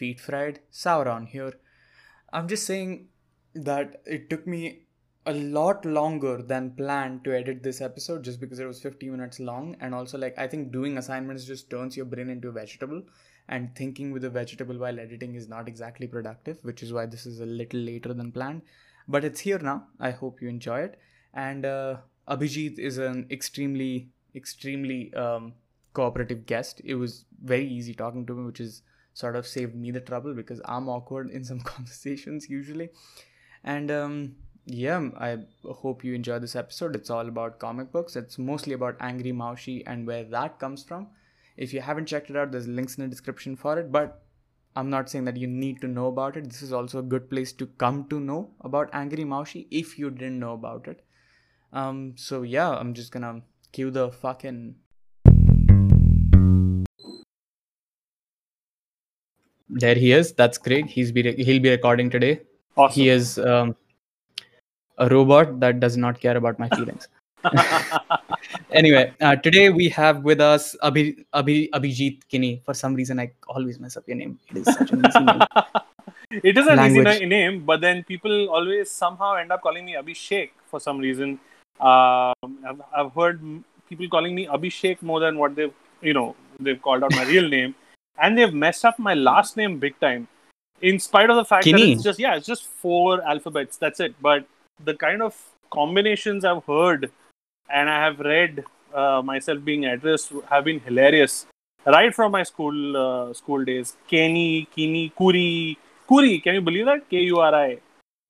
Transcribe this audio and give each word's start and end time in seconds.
Feet 0.00 0.18
Fried, 0.18 0.60
Sauron 0.72 1.28
here. 1.28 1.52
I'm 2.32 2.48
just 2.48 2.64
saying 2.66 3.08
that 3.54 4.00
it 4.06 4.30
took 4.30 4.46
me 4.46 4.84
a 5.26 5.34
lot 5.34 5.84
longer 5.84 6.40
than 6.40 6.70
planned 6.70 7.22
to 7.24 7.36
edit 7.36 7.62
this 7.62 7.82
episode 7.82 8.24
just 8.24 8.40
because 8.40 8.58
it 8.58 8.66
was 8.66 8.80
50 8.80 9.10
minutes 9.10 9.38
long. 9.40 9.76
And 9.78 9.94
also, 9.94 10.16
like, 10.16 10.38
I 10.38 10.46
think 10.46 10.72
doing 10.72 10.96
assignments 10.96 11.44
just 11.44 11.68
turns 11.68 11.98
your 11.98 12.06
brain 12.06 12.30
into 12.30 12.48
a 12.48 12.52
vegetable, 12.52 13.02
and 13.46 13.76
thinking 13.76 14.10
with 14.10 14.24
a 14.24 14.30
vegetable 14.30 14.78
while 14.78 14.98
editing 14.98 15.34
is 15.34 15.48
not 15.48 15.68
exactly 15.68 16.06
productive, 16.06 16.58
which 16.62 16.82
is 16.82 16.94
why 16.94 17.04
this 17.04 17.26
is 17.26 17.40
a 17.40 17.46
little 17.46 17.80
later 17.80 18.14
than 18.14 18.32
planned. 18.32 18.62
But 19.06 19.24
it's 19.24 19.40
here 19.40 19.58
now. 19.58 19.88
I 19.98 20.12
hope 20.12 20.40
you 20.40 20.48
enjoy 20.48 20.80
it. 20.80 20.98
And 21.34 21.66
uh, 21.66 21.96
Abhijit 22.26 22.78
is 22.78 22.96
an 22.96 23.26
extremely, 23.30 24.08
extremely 24.34 25.12
um, 25.12 25.52
cooperative 25.92 26.46
guest. 26.46 26.80
It 26.84 26.94
was 26.94 27.26
very 27.42 27.68
easy 27.68 27.92
talking 27.92 28.24
to 28.26 28.38
him, 28.38 28.46
which 28.46 28.60
is 28.60 28.82
sort 29.20 29.36
of 29.36 29.46
saved 29.46 29.74
me 29.74 29.90
the 29.90 30.00
trouble 30.00 30.34
because 30.34 30.60
I'm 30.64 30.88
awkward 30.88 31.30
in 31.30 31.44
some 31.44 31.60
conversations 31.72 32.48
usually. 32.48 32.90
And 33.62 33.90
um, 33.90 34.36
yeah, 34.64 35.10
I 35.18 35.38
hope 35.64 36.04
you 36.04 36.14
enjoy 36.14 36.38
this 36.38 36.56
episode. 36.56 36.96
It's 36.96 37.10
all 37.10 37.28
about 37.28 37.58
comic 37.58 37.92
books. 37.92 38.16
It's 38.16 38.38
mostly 38.38 38.72
about 38.72 38.96
Angry 39.00 39.32
Maushi 39.32 39.82
and 39.86 40.06
where 40.06 40.24
that 40.24 40.58
comes 40.58 40.82
from. 40.82 41.08
If 41.56 41.74
you 41.74 41.80
haven't 41.80 42.06
checked 42.06 42.30
it 42.30 42.36
out, 42.36 42.52
there's 42.52 42.66
links 42.66 42.96
in 42.96 43.04
the 43.04 43.08
description 43.08 43.56
for 43.56 43.78
it. 43.78 43.92
But 43.92 44.22
I'm 44.76 44.88
not 44.88 45.10
saying 45.10 45.24
that 45.24 45.36
you 45.36 45.46
need 45.46 45.80
to 45.80 45.88
know 45.88 46.06
about 46.06 46.36
it. 46.36 46.48
This 46.48 46.62
is 46.62 46.72
also 46.72 47.00
a 47.00 47.10
good 47.14 47.28
place 47.28 47.52
to 47.54 47.66
come 47.66 48.08
to 48.08 48.20
know 48.20 48.50
about 48.60 48.90
Angry 48.92 49.24
Maushi 49.24 49.66
if 49.70 49.98
you 49.98 50.10
didn't 50.10 50.38
know 50.38 50.52
about 50.54 50.88
it. 50.88 51.04
Um, 51.72 52.14
so 52.16 52.42
yeah, 52.42 52.70
I'm 52.70 52.94
just 52.94 53.12
gonna 53.12 53.42
cue 53.72 53.90
the 53.90 54.10
fucking 54.10 54.76
There 59.70 59.94
he 59.94 60.12
is. 60.12 60.32
That's 60.32 60.58
great. 60.58 60.86
He's 60.86 61.12
be 61.12 61.22
re- 61.22 61.44
he'll 61.44 61.62
be 61.62 61.70
recording 61.70 62.10
today. 62.10 62.40
Awesome. 62.76 63.00
He 63.00 63.08
is 63.08 63.38
um, 63.38 63.76
a 64.98 65.08
robot 65.08 65.60
that 65.60 65.80
does 65.80 65.96
not 65.96 66.20
care 66.20 66.36
about 66.36 66.58
my 66.58 66.68
feelings. 66.70 67.08
anyway, 68.70 69.12
uh, 69.20 69.36
today 69.36 69.70
we 69.70 69.88
have 69.88 70.22
with 70.24 70.40
us 70.40 70.76
Abhi, 70.82 71.24
Abhi, 71.34 71.70
Abhijit 71.70 72.20
Kini. 72.28 72.62
For 72.64 72.74
some 72.74 72.94
reason, 72.94 73.20
I 73.20 73.32
always 73.48 73.78
mess 73.78 73.96
up 73.96 74.04
your 74.06 74.16
name. 74.16 74.38
It 74.50 74.58
is 74.58 74.74
such 74.74 74.90
an 74.90 75.06
easy 75.06 75.20
name. 75.20 75.40
it 76.30 76.58
is 76.58 76.66
an 76.66 76.76
Language. 76.76 77.08
easy 77.08 77.26
name, 77.26 77.64
but 77.64 77.80
then 77.80 78.04
people 78.04 78.48
always 78.50 78.90
somehow 78.90 79.34
end 79.36 79.52
up 79.52 79.62
calling 79.62 79.84
me 79.84 79.94
Abhishek 79.94 80.50
for 80.66 80.80
some 80.80 80.98
reason. 80.98 81.38
Um, 81.80 82.34
I've, 82.68 82.82
I've 82.94 83.12
heard 83.12 83.40
people 83.88 84.08
calling 84.08 84.34
me 84.34 84.46
Abhishek 84.46 85.02
more 85.02 85.20
than 85.20 85.38
what 85.38 85.54
they've, 85.54 85.72
you 86.02 86.12
know, 86.12 86.36
they've 86.58 86.80
called 86.80 87.04
out 87.04 87.12
my 87.12 87.24
real 87.24 87.48
name, 87.48 87.74
and 88.20 88.36
they've 88.36 88.52
messed 88.52 88.84
up 88.84 88.98
my 88.98 89.14
last 89.14 89.56
name 89.56 89.78
big 89.78 89.98
time. 90.00 90.28
In 90.80 90.98
spite 90.98 91.28
of 91.28 91.36
the 91.36 91.44
fact 91.44 91.64
that 91.64 91.78
it's 91.78 92.02
just 92.02 92.18
yeah, 92.18 92.36
it's 92.36 92.46
just 92.46 92.66
four 92.66 93.22
alphabets. 93.22 93.76
That's 93.76 94.00
it. 94.00 94.14
But 94.20 94.46
the 94.84 94.94
kind 94.94 95.22
of 95.22 95.36
combinations 95.70 96.44
I've 96.44 96.64
heard 96.64 97.10
and 97.70 97.88
I 97.88 98.02
have 98.04 98.18
read 98.18 98.64
uh, 98.94 99.22
myself 99.24 99.64
being 99.64 99.84
addressed 99.84 100.32
have 100.48 100.64
been 100.64 100.80
hilarious. 100.80 101.46
Right 101.86 102.14
from 102.14 102.32
my 102.32 102.42
school 102.42 102.96
uh, 102.96 103.32
school 103.32 103.64
days, 103.64 103.96
Kenny, 104.08 104.68
Kini, 104.74 105.12
Kuri, 105.16 105.78
Kuri. 106.08 106.38
Can 106.40 106.54
you 106.54 106.60
believe 106.60 106.86
that? 106.86 107.08
K 107.08 107.20
U 107.20 107.38
R 107.38 107.54
I. 107.54 107.78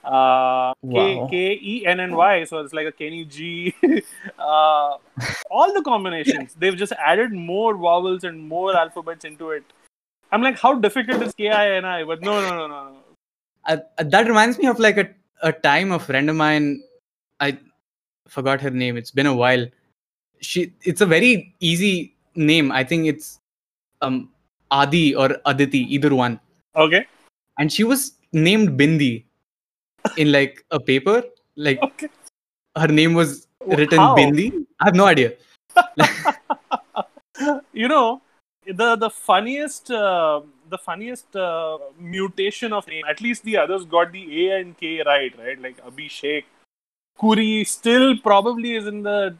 Uh, 0.04 0.72
Wow. 0.82 1.28
K 1.30 1.58
E 1.60 1.84
N 1.86 2.00
N 2.00 2.16
Y. 2.16 2.44
So 2.44 2.58
it's 2.60 2.72
like 2.72 2.86
a 2.86 2.92
Kenny 2.92 3.24
G. 3.24 3.74
uh, 4.38 4.96
all 5.50 5.74
the 5.74 5.82
combinations. 5.84 6.54
They've 6.58 6.76
just 6.76 6.92
added 6.92 7.32
more 7.32 7.74
vowels 7.76 8.24
and 8.24 8.48
more 8.48 8.76
alphabets 8.76 9.24
into 9.24 9.50
it. 9.50 9.64
I'm 10.32 10.42
like, 10.42 10.58
how 10.58 10.74
difficult 10.74 11.22
is 11.22 11.34
K 11.34 11.48
I 11.48 11.72
N 11.76 11.84
I? 11.84 12.04
But 12.04 12.22
no, 12.22 12.40
no, 12.40 12.50
no, 12.50 12.66
no, 12.66 12.90
no. 12.90 12.96
Uh, 13.66 13.76
uh, 13.98 14.04
that 14.04 14.26
reminds 14.26 14.58
me 14.58 14.66
of 14.66 14.78
like 14.78 14.96
a, 14.96 15.08
a 15.42 15.52
time 15.52 15.92
a 15.92 15.98
friend 15.98 16.30
of 16.30 16.36
mine. 16.36 16.82
I 17.40 17.58
forgot 18.28 18.60
her 18.60 18.70
name. 18.70 18.96
It's 18.96 19.10
been 19.10 19.26
a 19.26 19.34
while. 19.34 19.66
She. 20.40 20.72
It's 20.82 21.00
a 21.00 21.06
very 21.06 21.54
easy 21.60 22.14
name. 22.34 22.70
I 22.72 22.84
think 22.84 23.06
it's 23.06 23.40
um 24.02 24.30
Adi 24.70 25.14
or 25.14 25.36
Aditi, 25.46 25.92
either 25.94 26.14
one. 26.14 26.40
Okay, 26.76 27.06
and 27.58 27.72
she 27.72 27.84
was 27.84 28.12
named 28.32 28.78
Bindi 28.78 29.24
in 30.16 30.32
like 30.32 30.64
a 30.70 30.80
paper. 30.80 31.22
Like 31.56 31.82
okay. 31.82 32.08
her 32.76 32.86
name 32.86 33.14
was 33.14 33.48
written 33.66 33.98
How? 33.98 34.16
Bindi. 34.16 34.64
I 34.80 34.84
have 34.86 34.94
no 34.94 35.06
idea. 35.06 35.32
you 37.72 37.88
know 37.88 38.20
the 38.72 38.96
the 38.96 39.10
funniest 39.10 39.90
uh, 39.90 40.40
the 40.68 40.78
funniest 40.78 41.36
uh, 41.36 41.78
mutation 41.98 42.72
of 42.72 42.86
name 42.86 43.04
at 43.08 43.20
least 43.20 43.44
the 43.44 43.56
others 43.56 43.84
got 43.84 44.12
the 44.12 44.24
a 44.46 44.60
and 44.60 44.76
k 44.78 45.02
right 45.04 45.38
right? 45.38 45.60
Like 45.60 45.84
abhishek. 45.84 46.44
Kuri 47.18 47.64
still 47.64 48.16
probably 48.18 48.74
is 48.76 48.86
in 48.86 49.02
the 49.02 49.36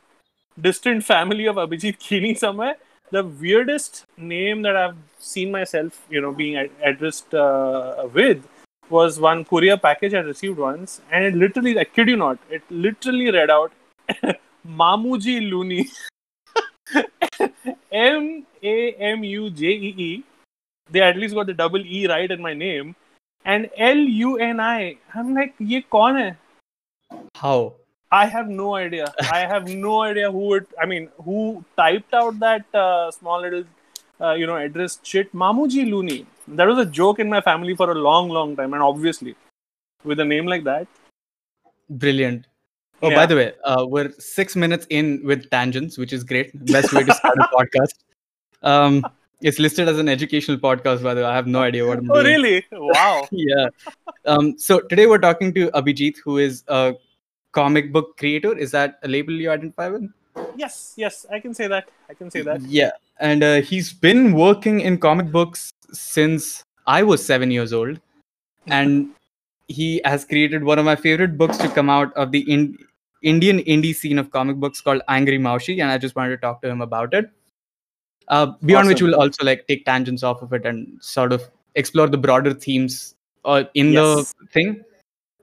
distant 0.60 1.04
family 1.04 1.46
of 1.46 1.56
abhijit 1.56 1.98
kini 1.98 2.34
somewhere. 2.34 2.76
The 3.10 3.24
weirdest 3.24 4.04
name 4.16 4.62
that 4.62 4.76
i've 4.76 4.96
seen 5.18 5.50
myself 5.50 6.06
you 6.08 6.20
know 6.20 6.32
being 6.32 6.56
ad- 6.56 6.70
addressed 6.84 7.34
uh, 7.34 8.06
with 8.14 8.46
was 8.88 9.18
one 9.20 9.44
courier 9.44 9.76
package 9.76 10.14
i 10.14 10.18
received 10.18 10.58
once 10.58 11.00
and 11.10 11.24
it 11.24 11.34
literally 11.34 11.76
i 11.78 11.84
kid 11.84 12.08
you 12.08 12.16
not 12.16 12.38
it 12.50 12.62
literally 12.70 13.30
read 13.30 13.50
out 13.50 13.72
mamuji 14.82 15.34
looney 15.50 15.88
M 17.92 18.46
A 18.62 18.92
M 18.92 19.24
U 19.24 19.50
J 19.50 19.66
E 19.66 19.94
E. 19.96 20.24
They 20.90 21.00
at 21.00 21.16
least 21.16 21.34
got 21.34 21.46
the 21.46 21.54
double 21.54 21.84
E 21.84 22.06
right 22.06 22.30
in 22.30 22.42
my 22.42 22.54
name. 22.54 22.94
And 23.44 23.70
L 23.76 23.96
U 23.96 24.36
N 24.38 24.60
I. 24.60 24.96
I'm 25.14 25.34
like, 25.34 25.54
ye 25.58 25.82
kaun 25.82 26.16
hai? 26.16 26.36
How? 27.34 27.74
I 28.12 28.26
have 28.26 28.48
no 28.48 28.74
idea. 28.74 29.12
I 29.32 29.40
have 29.46 29.68
no 29.68 30.02
idea 30.02 30.30
who 30.30 30.54
it. 30.54 30.66
I 30.80 30.86
mean, 30.86 31.08
who 31.24 31.64
typed 31.76 32.12
out 32.12 32.38
that 32.40 32.74
uh, 32.74 33.10
small 33.12 33.40
little, 33.40 33.64
uh, 34.20 34.32
you 34.32 34.46
know, 34.46 34.56
address 34.56 34.98
shit. 35.02 35.32
Mamuji 35.32 35.88
Looney. 35.88 36.26
That 36.48 36.66
was 36.66 36.78
a 36.78 36.86
joke 36.86 37.20
in 37.20 37.28
my 37.28 37.40
family 37.40 37.76
for 37.76 37.92
a 37.92 37.94
long, 37.94 38.28
long 38.28 38.56
time, 38.56 38.74
and 38.74 38.82
obviously, 38.82 39.36
with 40.02 40.18
a 40.18 40.24
name 40.24 40.46
like 40.46 40.64
that, 40.64 40.88
Brilliant. 41.90 42.46
Oh, 43.02 43.10
by 43.14 43.26
the 43.26 43.36
way, 43.36 43.52
uh, 43.64 43.86
we're 43.88 44.10
six 44.18 44.56
minutes 44.56 44.86
in 44.90 45.22
with 45.24 45.48
tangents, 45.50 45.96
which 45.96 46.12
is 46.12 46.24
great. 46.24 46.52
Best 46.66 46.92
way 46.92 47.04
to 47.04 47.14
start 47.14 47.38
a 47.38 47.48
podcast. 47.54 47.94
Um, 48.62 49.06
it's 49.40 49.58
listed 49.58 49.88
as 49.88 49.98
an 49.98 50.08
educational 50.08 50.58
podcast, 50.58 51.02
by 51.02 51.14
the 51.14 51.22
way. 51.22 51.26
I 51.26 51.34
have 51.34 51.46
no 51.46 51.62
idea 51.62 51.86
what 51.86 51.98
I'm 51.98 52.10
oh 52.10 52.22
doing. 52.22 52.26
really? 52.26 52.66
Wow. 52.72 53.26
yeah. 53.30 53.68
Um, 54.26 54.58
so 54.58 54.80
today 54.80 55.06
we're 55.06 55.18
talking 55.18 55.54
to 55.54 55.70
Abhijit, 55.70 56.16
who 56.22 56.38
is 56.38 56.62
a 56.68 56.94
comic 57.52 57.92
book 57.92 58.18
creator. 58.18 58.56
Is 58.56 58.70
that 58.72 58.98
a 59.02 59.08
label 59.08 59.32
you 59.32 59.50
identify 59.50 59.88
with? 59.88 60.10
yes, 60.56 60.94
yes, 60.96 61.26
I 61.30 61.40
can 61.40 61.54
say 61.54 61.66
that. 61.68 61.88
I 62.08 62.14
can 62.14 62.30
say 62.30 62.42
that. 62.42 62.60
Yeah, 62.62 62.90
and 63.18 63.42
uh, 63.42 63.60
he's 63.62 63.92
been 63.92 64.32
working 64.32 64.80
in 64.80 64.98
comic 64.98 65.30
books 65.30 65.72
since 65.92 66.62
I 66.86 67.02
was 67.02 67.24
seven 67.24 67.50
years 67.50 67.72
old, 67.72 68.00
and 68.66 69.10
he 69.68 70.00
has 70.04 70.24
created 70.24 70.64
one 70.64 70.78
of 70.78 70.84
my 70.84 70.96
favorite 70.96 71.38
books 71.38 71.56
to 71.58 71.68
come 71.68 71.88
out 71.88 72.12
of 72.14 72.32
the 72.32 72.40
in- 72.52 72.78
Indian 73.22 73.58
indie 73.60 73.94
scene 73.94 74.18
of 74.18 74.30
comic 74.30 74.56
books 74.56 74.80
called 74.80 75.02
Angry 75.08 75.38
Maushi, 75.38 75.80
and 75.80 75.90
I 75.90 75.98
just 75.98 76.16
wanted 76.16 76.30
to 76.30 76.36
talk 76.38 76.62
to 76.62 76.68
him 76.68 76.80
about 76.80 77.14
it. 77.14 77.30
Uh, 78.28 78.52
beyond 78.64 78.86
which 78.88 79.02
we'll 79.02 79.16
also 79.16 79.44
like 79.44 79.66
take 79.66 79.84
tangents 79.84 80.22
off 80.22 80.40
of 80.40 80.52
it 80.52 80.64
and 80.64 81.02
sort 81.02 81.32
of 81.32 81.42
explore 81.74 82.06
the 82.06 82.16
broader 82.18 82.54
themes 82.54 83.14
uh, 83.44 83.64
in 83.74 83.92
Yes. 83.92 84.34
the 84.40 84.46
thing. 84.46 84.84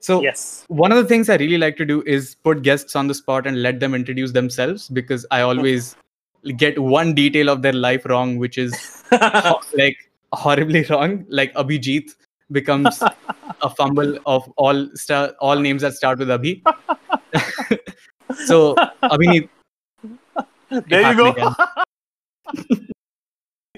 So 0.00 0.22
Yes. 0.22 0.64
one 0.68 0.90
of 0.90 0.96
the 0.98 1.04
things 1.04 1.28
I 1.28 1.36
really 1.36 1.58
like 1.58 1.76
to 1.76 1.84
do 1.84 2.02
is 2.06 2.34
put 2.36 2.62
guests 2.62 2.96
on 2.96 3.06
the 3.06 3.14
spot 3.14 3.46
and 3.46 3.62
let 3.62 3.80
them 3.80 3.94
introduce 3.94 4.32
themselves 4.32 4.88
because 4.88 5.26
I 5.30 5.42
always 5.42 5.96
get 6.56 6.78
one 6.78 7.14
detail 7.14 7.50
of 7.50 7.60
their 7.62 7.72
life 7.74 8.06
wrong, 8.06 8.38
which 8.38 8.56
is 8.56 9.04
like 9.74 9.96
horribly 10.32 10.84
wrong. 10.84 11.26
Like 11.28 11.52
Abhijit 11.54 12.14
becomes 12.52 13.02
a 13.62 13.68
fumble 13.68 14.18
of 14.24 14.50
all 14.56 14.88
star 14.94 15.34
all 15.40 15.56
names 15.56 15.82
that 15.82 15.92
start 15.92 16.18
with 16.20 16.28
Abhi. 16.28 16.62
so 18.46 18.74
Abhinit, 19.02 19.48
there 20.88 21.10
you 21.12 21.16
go. 21.16 21.54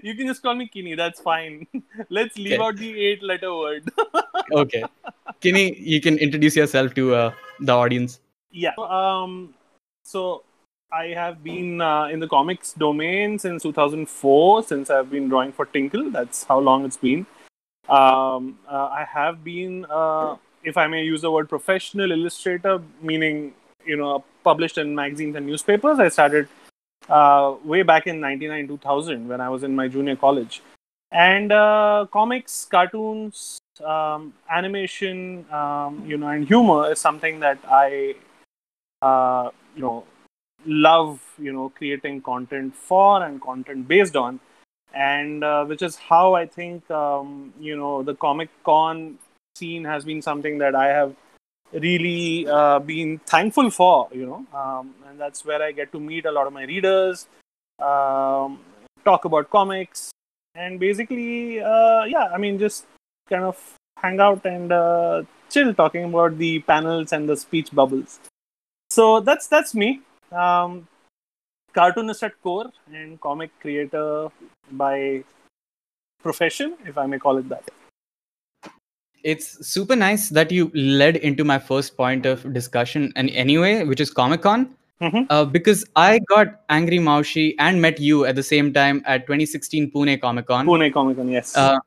you 0.02 0.14
can 0.14 0.26
just 0.26 0.42
call 0.42 0.54
me 0.54 0.66
Kini. 0.68 0.94
That's 0.94 1.20
fine. 1.20 1.66
Let's 2.08 2.36
leave 2.38 2.54
Okay. 2.60 2.62
out 2.62 2.76
the 2.76 3.06
eight-letter 3.06 3.54
word. 3.54 3.84
okay, 4.52 4.82
Kini, 5.40 5.78
you 5.78 6.00
can 6.00 6.18
introduce 6.18 6.56
yourself 6.56 6.94
to 6.94 7.14
uh, 7.14 7.32
the 7.60 7.72
audience. 7.72 8.20
yeah. 8.50 8.72
Um. 8.78 9.54
So 10.04 10.42
I 10.92 11.06
have 11.08 11.44
been 11.44 11.80
uh, 11.80 12.06
in 12.06 12.18
the 12.18 12.26
comics 12.28 12.72
domain 12.72 13.38
since 13.38 13.62
2004. 13.62 14.62
Since 14.64 14.90
I've 14.90 15.10
been 15.10 15.28
drawing 15.28 15.52
for 15.52 15.66
Tinkle. 15.66 16.10
That's 16.10 16.44
how 16.44 16.58
long 16.58 16.84
it's 16.84 16.96
been. 16.96 17.26
Um. 17.88 18.58
uh, 18.68 18.86
I 18.86 19.04
have 19.12 19.42
been, 19.44 19.84
uh, 19.90 20.36
if 20.64 20.76
I 20.76 20.86
may 20.86 21.02
use 21.04 21.22
the 21.22 21.30
word 21.30 21.48
professional 21.48 22.12
illustrator, 22.12 22.80
meaning 23.02 23.54
you 23.84 23.96
know 23.96 24.24
published 24.44 24.78
in 24.78 24.94
magazines 24.94 25.36
and 25.36 25.46
newspapers. 25.46 25.98
I 25.98 26.08
started 26.08 26.48
uh, 27.08 27.54
way 27.64 27.82
back 27.82 28.06
in 28.06 28.20
99 28.20 28.68
2000 28.68 29.28
when 29.28 29.40
I 29.40 29.48
was 29.48 29.62
in 29.64 29.74
my 29.74 29.88
junior 29.88 30.16
college. 30.16 30.62
and 31.12 31.52
uh, 31.52 32.06
comics, 32.12 32.66
cartoons, 32.70 33.58
um, 33.84 34.32
animation, 34.48 35.44
um, 35.50 36.04
you 36.06 36.16
know, 36.16 36.28
and 36.28 36.46
humor 36.46 36.90
is 36.92 37.00
something 37.00 37.40
that 37.40 37.58
I, 37.68 38.14
uh, 39.02 39.50
you 39.74 39.82
know, 39.82 40.04
love. 40.66 41.20
You 41.38 41.52
know, 41.52 41.70
creating 41.70 42.22
content 42.22 42.76
for 42.76 43.24
and 43.24 43.40
content 43.40 43.88
based 43.88 44.16
on, 44.16 44.40
and 44.94 45.42
uh, 45.42 45.64
which 45.64 45.82
is 45.82 45.96
how 45.96 46.34
I 46.34 46.46
think 46.46 46.88
um, 46.90 47.52
you 47.58 47.76
know 47.76 48.02
the 48.02 48.14
Comic 48.14 48.50
Con 48.64 49.18
scene 49.60 49.84
has 49.92 50.04
been 50.12 50.22
something 50.28 50.58
that 50.64 50.74
I 50.74 50.88
have 50.98 51.14
really 51.72 52.46
uh, 52.58 52.78
been 52.92 53.18
thankful 53.34 53.70
for. 53.70 54.08
You 54.12 54.26
know, 54.26 54.40
um, 54.62 54.94
and 55.08 55.20
that's 55.24 55.44
where 55.44 55.62
I 55.62 55.72
get 55.72 55.92
to 55.92 56.00
meet 56.12 56.26
a 56.26 56.32
lot 56.38 56.46
of 56.46 56.52
my 56.52 56.64
readers, 56.64 57.26
um, 57.90 58.60
talk 59.04 59.24
about 59.24 59.50
comics, 59.50 60.10
and 60.54 60.80
basically, 60.80 61.60
uh, 61.60 62.04
yeah, 62.04 62.28
I 62.34 62.38
mean, 62.38 62.58
just 62.58 62.86
kind 63.28 63.44
of 63.44 63.56
hang 64.02 64.20
out 64.20 64.44
and 64.44 64.72
uh, 64.72 65.22
chill, 65.48 65.74
talking 65.74 66.04
about 66.04 66.38
the 66.38 66.60
panels 66.60 67.12
and 67.12 67.28
the 67.28 67.36
speech 67.36 67.70
bubbles. 67.72 68.18
So 68.90 69.20
that's 69.20 69.46
that's 69.46 69.74
me. 69.74 70.00
Um, 70.32 70.88
cartoonist 71.72 72.22
at 72.24 72.40
core 72.42 72.70
and 72.92 73.20
comic 73.20 73.50
creator 73.60 74.28
by 74.70 75.24
profession, 76.22 76.74
if 76.84 76.98
I 76.98 77.06
may 77.06 77.18
call 77.18 77.38
it 77.38 77.48
that. 77.48 77.70
It's 79.22 79.66
super 79.66 79.96
nice 79.96 80.28
that 80.30 80.50
you 80.50 80.70
led 80.74 81.16
into 81.16 81.44
my 81.44 81.58
first 81.58 81.96
point 81.96 82.26
of 82.26 82.52
discussion, 82.52 83.12
and 83.16 83.30
anyway, 83.30 83.84
which 83.84 84.00
is 84.00 84.10
Comic 84.10 84.42
Con. 84.42 84.74
Mm-hmm. 85.00 85.24
Uh, 85.30 85.46
because 85.46 85.84
I 85.96 86.18
got 86.28 86.60
Angry 86.68 86.98
Maushi 86.98 87.54
and 87.58 87.80
met 87.80 87.98
you 87.98 88.26
at 88.26 88.36
the 88.36 88.42
same 88.42 88.70
time 88.70 89.02
at 89.06 89.26
2016 89.26 89.90
Pune 89.92 90.20
Comic 90.20 90.46
Con. 90.46 90.66
Pune 90.66 90.92
Comic 90.92 91.16
Con, 91.16 91.28
yes. 91.28 91.56
Uh, 91.56 91.78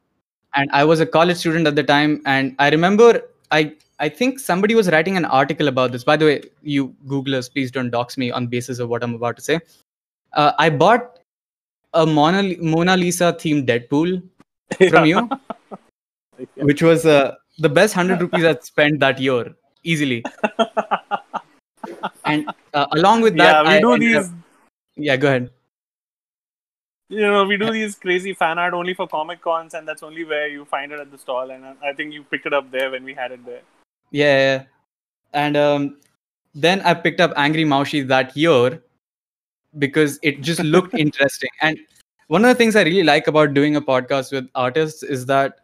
and 0.55 0.69
I 0.71 0.83
was 0.83 0.99
a 0.99 1.05
college 1.05 1.37
student 1.37 1.67
at 1.67 1.75
the 1.75 1.83
time, 1.83 2.21
and 2.25 2.55
I 2.57 2.69
remember 2.69 3.21
I 3.51 3.73
I 3.99 4.09
think 4.09 4.39
somebody 4.39 4.75
was 4.75 4.89
writing 4.89 5.15
an 5.15 5.25
article 5.25 5.67
about 5.67 5.91
this. 5.91 6.03
By 6.03 6.17
the 6.17 6.25
way, 6.25 6.41
you 6.61 6.95
Googlers, 7.07 7.51
please 7.51 7.71
don't 7.71 7.91
dox 7.91 8.17
me 8.17 8.31
on 8.31 8.47
basis 8.47 8.79
of 8.79 8.89
what 8.89 9.03
I'm 9.03 9.13
about 9.13 9.35
to 9.37 9.41
say. 9.41 9.59
Uh, 10.33 10.51
I 10.57 10.69
bought 10.69 11.19
a 11.93 12.05
Mona, 12.05 12.55
Mona 12.59 12.97
Lisa 12.97 13.33
themed 13.39 13.67
Deadpool 13.67 14.23
from 14.89 15.05
you, 15.05 15.29
which 16.55 16.81
was 16.81 17.05
uh, 17.05 17.35
the 17.59 17.69
best 17.69 17.93
hundred 17.93 18.21
rupees 18.25 18.43
I'd 18.45 18.63
spent 18.63 18.99
that 18.99 19.19
year 19.19 19.53
easily. 19.83 20.23
and 22.25 22.49
uh, 22.73 22.85
along 22.91 23.21
with 23.21 23.35
that, 23.37 23.63
yeah, 23.65 23.69
we 23.69 23.77
I 23.77 23.81
do 23.81 23.97
these. 23.99 24.17
up- 24.17 24.31
yeah, 24.95 25.15
go 25.17 25.27
ahead. 25.27 25.49
You 27.09 27.21
know, 27.21 27.43
we 27.45 27.57
do 27.57 27.69
these 27.71 27.95
crazy 27.95 28.33
fan 28.33 28.57
art 28.57 28.73
only 28.73 28.93
for 28.93 29.07
Comic 29.07 29.41
Cons, 29.41 29.73
and 29.73 29.87
that's 29.87 30.01
only 30.03 30.23
where 30.23 30.47
you 30.47 30.65
find 30.65 30.91
it 30.91 30.99
at 30.99 31.11
the 31.11 31.17
stall. 31.17 31.51
And 31.51 31.65
I- 31.65 31.89
I 31.89 31.93
think 31.93 32.13
you 32.13 32.23
picked 32.23 32.45
it 32.45 32.53
up 32.53 32.71
there 32.71 32.89
when 32.91 33.03
we 33.03 33.13
had 33.13 33.31
it 33.31 33.45
there. 33.45 33.61
Yeah, 34.11 34.37
yeah, 34.37 34.55
yeah. 34.55 34.63
and 35.33 35.57
um, 35.57 35.97
then 36.55 36.81
I 36.81 36.93
picked 36.93 37.19
up 37.19 37.33
Angry 37.35 37.65
Maushi 37.65 38.07
that 38.07 38.35
year 38.37 38.81
because 39.79 40.19
it 40.23 40.41
just 40.41 40.61
looked 40.61 40.93
interesting. 41.05 41.49
And 41.61 41.77
one 42.27 42.43
of 42.45 42.49
the 42.49 42.55
things 42.55 42.75
I 42.75 42.83
really 42.83 43.03
like 43.03 43.27
about 43.27 43.53
doing 43.53 43.75
a 43.75 43.81
podcast 43.81 44.31
with 44.31 44.47
artists 44.55 45.03
is 45.03 45.25
that 45.27 45.59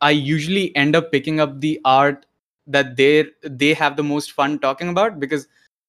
I 0.00 0.10
usually 0.10 0.74
end 0.76 0.96
up 0.96 1.10
picking 1.12 1.40
up 1.40 1.60
the 1.60 1.80
art 1.84 2.26
that 2.66 2.96
they 2.96 3.26
they 3.42 3.74
have 3.74 3.96
the 3.96 4.02
most 4.02 4.32
fun 4.32 4.58
talking 4.58 4.88
about 4.88 5.20
because 5.20 5.46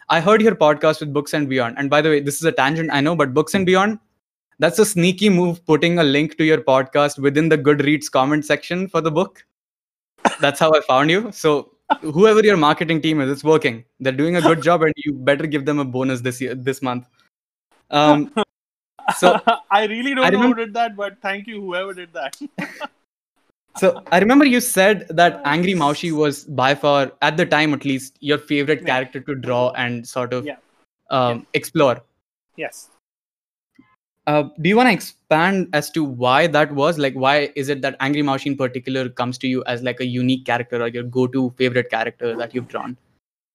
I 0.09 0.19
heard 0.19 0.41
your 0.41 0.55
podcast 0.55 0.99
with 0.99 1.13
Books 1.13 1.33
and 1.33 1.49
Beyond. 1.49 1.77
And 1.77 1.89
by 1.89 2.01
the 2.01 2.09
way, 2.09 2.19
this 2.19 2.35
is 2.35 2.43
a 2.43 2.51
tangent, 2.51 2.91
I 2.93 3.01
know, 3.01 3.15
but 3.15 3.33
Books 3.33 3.53
and 3.53 3.65
Beyond, 3.65 3.99
that's 4.59 4.77
a 4.79 4.85
sneaky 4.85 5.29
move 5.29 5.65
putting 5.65 5.99
a 5.99 6.03
link 6.03 6.37
to 6.37 6.43
your 6.43 6.59
podcast 6.59 7.17
within 7.17 7.49
the 7.49 7.57
Goodreads 7.57 8.11
comment 8.11 8.45
section 8.45 8.87
for 8.87 9.01
the 9.01 9.11
book. 9.11 9.45
That's 10.39 10.59
how 10.59 10.71
I 10.73 10.81
found 10.81 11.09
you. 11.09 11.31
So 11.31 11.71
whoever 12.01 12.41
your 12.41 12.57
marketing 12.57 13.01
team 13.01 13.21
is, 13.21 13.31
it's 13.31 13.43
working. 13.43 13.83
They're 13.99 14.13
doing 14.13 14.35
a 14.35 14.41
good 14.41 14.61
job, 14.61 14.83
and 14.83 14.93
you 14.97 15.13
better 15.13 15.47
give 15.47 15.65
them 15.65 15.79
a 15.79 15.85
bonus 15.85 16.21
this 16.21 16.39
year, 16.41 16.55
this 16.55 16.81
month. 16.81 17.07
Um, 17.89 18.31
So, 19.17 19.39
I 19.69 19.85
really 19.85 20.15
don't 20.15 20.25
I 20.25 20.29
know 20.29 20.41
who 20.41 20.55
did 20.55 20.73
that, 20.73 20.95
but 20.95 21.21
thank 21.21 21.45
you, 21.45 21.61
whoever 21.61 21.93
did 21.93 22.11
that. 22.13 22.35
so 23.77 24.01
I 24.11 24.19
remember 24.19 24.45
you 24.45 24.59
said 24.61 25.07
that 25.09 25.41
Angry 25.45 25.73
Maushi 25.73 26.11
was 26.11 26.43
by 26.45 26.75
far, 26.75 27.11
at 27.21 27.37
the 27.37 27.45
time 27.45 27.73
at 27.73 27.85
least, 27.85 28.17
your 28.19 28.37
favorite 28.37 28.81
Yeah. 28.81 28.87
character 28.87 29.19
to 29.21 29.35
draw 29.35 29.71
and 29.71 30.07
sort 30.07 30.33
of 30.33 30.45
Yeah. 30.45 30.57
um, 31.11 31.45
explore. 31.53 32.01
yes. 32.57 32.89
Uh, 34.27 34.43
do 34.59 34.69
you 34.69 34.75
want 34.75 34.87
to 34.89 34.93
expand 34.93 35.67
as 35.73 35.91
to 35.91 36.03
why 36.03 36.47
that 36.47 36.71
was? 36.71 36.97
Like, 36.97 37.13
why 37.13 37.51
is 37.55 37.69
it 37.69 37.81
that 37.81 37.95
Angry 37.99 38.23
Maushi 38.23 38.47
in 38.47 38.57
particular 38.57 39.07
comes 39.07 39.37
to 39.39 39.47
you 39.47 39.63
as 39.65 39.83
like 39.83 39.99
a 39.99 40.05
unique 40.05 40.45
character 40.45 40.81
or 40.81 40.87
your 40.87 41.03
go-to 41.03 41.53
favorite 41.57 41.91
character 41.91 42.35
that 42.35 42.55
you've 42.55 42.67
drawn? 42.67 42.97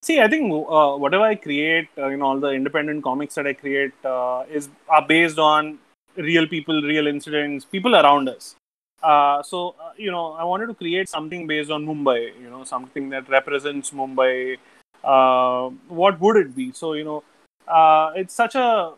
See, 0.03 0.21
I 0.21 0.29
think 0.29 0.53
uh, 0.53 0.97
whatever 0.97 1.25
I 1.25 1.35
create, 1.35 1.89
uh, 1.99 2.07
you 2.07 2.19
know, 2.19 2.27
all 2.27 2.39
the 2.39 2.51
independent 2.51 3.03
comics 3.03 3.35
that 3.35 3.49
I 3.49 3.53
create 3.53 3.93
uh, 4.05 4.45
is 4.49 4.69
are 4.89 5.05
based 5.07 5.41
on 5.41 5.79
real 6.17 6.47
people, 6.47 6.81
real 6.83 7.09
incidents, 7.09 7.65
people 7.65 7.97
around 7.97 8.29
us. 8.29 8.55
Uh, 9.03 9.43
so, 9.43 9.75
uh, 9.81 9.93
you 9.97 10.11
know, 10.11 10.33
I 10.33 10.45
wanted 10.45 10.67
to 10.67 10.75
create 10.75 11.09
something 11.09 11.47
based 11.47 11.71
on 11.71 11.87
Mumbai. 11.87 12.39
You 12.41 12.51
know, 12.51 12.65
something 12.65 13.09
that 13.11 13.29
represents 13.29 13.91
Mumbai. 13.91 14.59
Uh, 15.03 15.71
what 15.89 16.21
would 16.21 16.37
it 16.37 16.55
be? 16.55 16.73
So, 16.73 16.93
you 16.93 17.05
know, 17.05 17.23
uh, 17.67 18.13
it's 18.15 18.35
such 18.35 18.55
a 18.55 18.93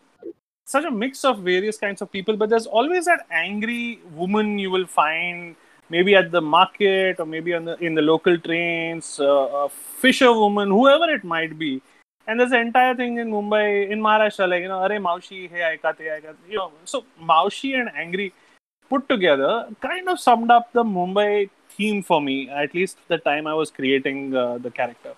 such 0.64 0.84
a 0.84 0.90
mix 0.90 1.24
of 1.24 1.40
various 1.40 1.76
kinds 1.76 2.00
of 2.00 2.10
people, 2.10 2.36
but 2.36 2.48
there's 2.48 2.66
always 2.66 3.04
that 3.04 3.26
angry 3.30 4.00
woman 4.14 4.58
you 4.58 4.70
will 4.70 4.86
find 4.86 5.56
maybe 5.90 6.14
at 6.14 6.30
the 6.30 6.40
market 6.40 7.20
or 7.20 7.26
maybe 7.26 7.52
the, 7.52 7.76
in 7.84 7.94
the 7.94 8.00
local 8.00 8.38
trains, 8.38 9.20
uh, 9.20 9.64
a 9.64 9.68
fisherwoman, 9.68 10.68
whoever 10.68 11.10
it 11.10 11.24
might 11.24 11.58
be. 11.58 11.82
And 12.26 12.38
there's 12.38 12.52
an 12.52 12.60
entire 12.60 12.94
thing 12.94 13.18
in 13.18 13.30
Mumbai, 13.30 13.90
in 13.90 14.00
Maharashtra, 14.00 14.48
like, 14.48 14.62
you 14.62 14.68
know, 14.68 14.78
Are 14.78 14.88
Maushi, 14.88 15.50
hey, 15.50 15.76
aikate, 15.76 16.06
aikate. 16.14 16.36
You 16.48 16.56
know, 16.56 16.72
so 16.84 17.04
Maushi 17.20 17.78
and 17.78 17.90
Angry 17.94 18.32
put 18.92 19.08
together 19.08 19.50
kind 19.80 20.08
of 20.14 20.20
summed 20.28 20.50
up 20.50 20.72
the 20.78 20.84
Mumbai 20.84 21.50
theme 21.76 22.02
for 22.02 22.20
me, 22.20 22.36
at 22.62 22.74
least 22.74 22.98
the 23.08 23.18
time 23.18 23.46
I 23.46 23.54
was 23.54 23.70
creating 23.70 24.36
uh, 24.36 24.58
the 24.58 24.70
character. 24.70 25.14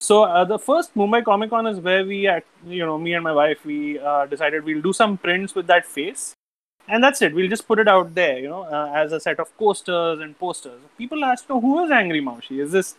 So 0.00 0.22
uh, 0.24 0.44
the 0.44 0.58
first 0.58 0.94
Mumbai 0.94 1.22
Comic 1.24 1.50
Con 1.50 1.66
is 1.66 1.78
where 1.78 2.04
we, 2.04 2.26
act, 2.26 2.46
you 2.66 2.84
know, 2.86 2.96
me 3.06 3.12
and 3.12 3.22
my 3.22 3.32
wife, 3.32 3.64
we 3.64 3.98
uh, 3.98 4.24
decided 4.26 4.64
we'll 4.64 4.80
do 4.80 4.94
some 4.94 5.18
prints 5.18 5.54
with 5.54 5.66
that 5.66 5.84
face, 5.84 6.32
and 6.88 7.04
that's 7.04 7.20
it. 7.20 7.34
We'll 7.34 7.50
just 7.50 7.66
put 7.68 7.78
it 7.78 7.88
out 7.94 8.14
there, 8.14 8.38
you 8.38 8.48
know, 8.48 8.62
uh, 8.62 8.90
as 8.94 9.12
a 9.12 9.20
set 9.20 9.38
of 9.38 9.54
coasters 9.58 10.20
and 10.20 10.38
posters. 10.38 10.80
People 10.96 11.24
ask, 11.30 11.44
"Oh, 11.50 11.60
who 11.60 11.74
is 11.84 11.90
Angry 11.90 12.22
Maushi? 12.28 12.60
Is 12.66 12.72
this 12.72 12.94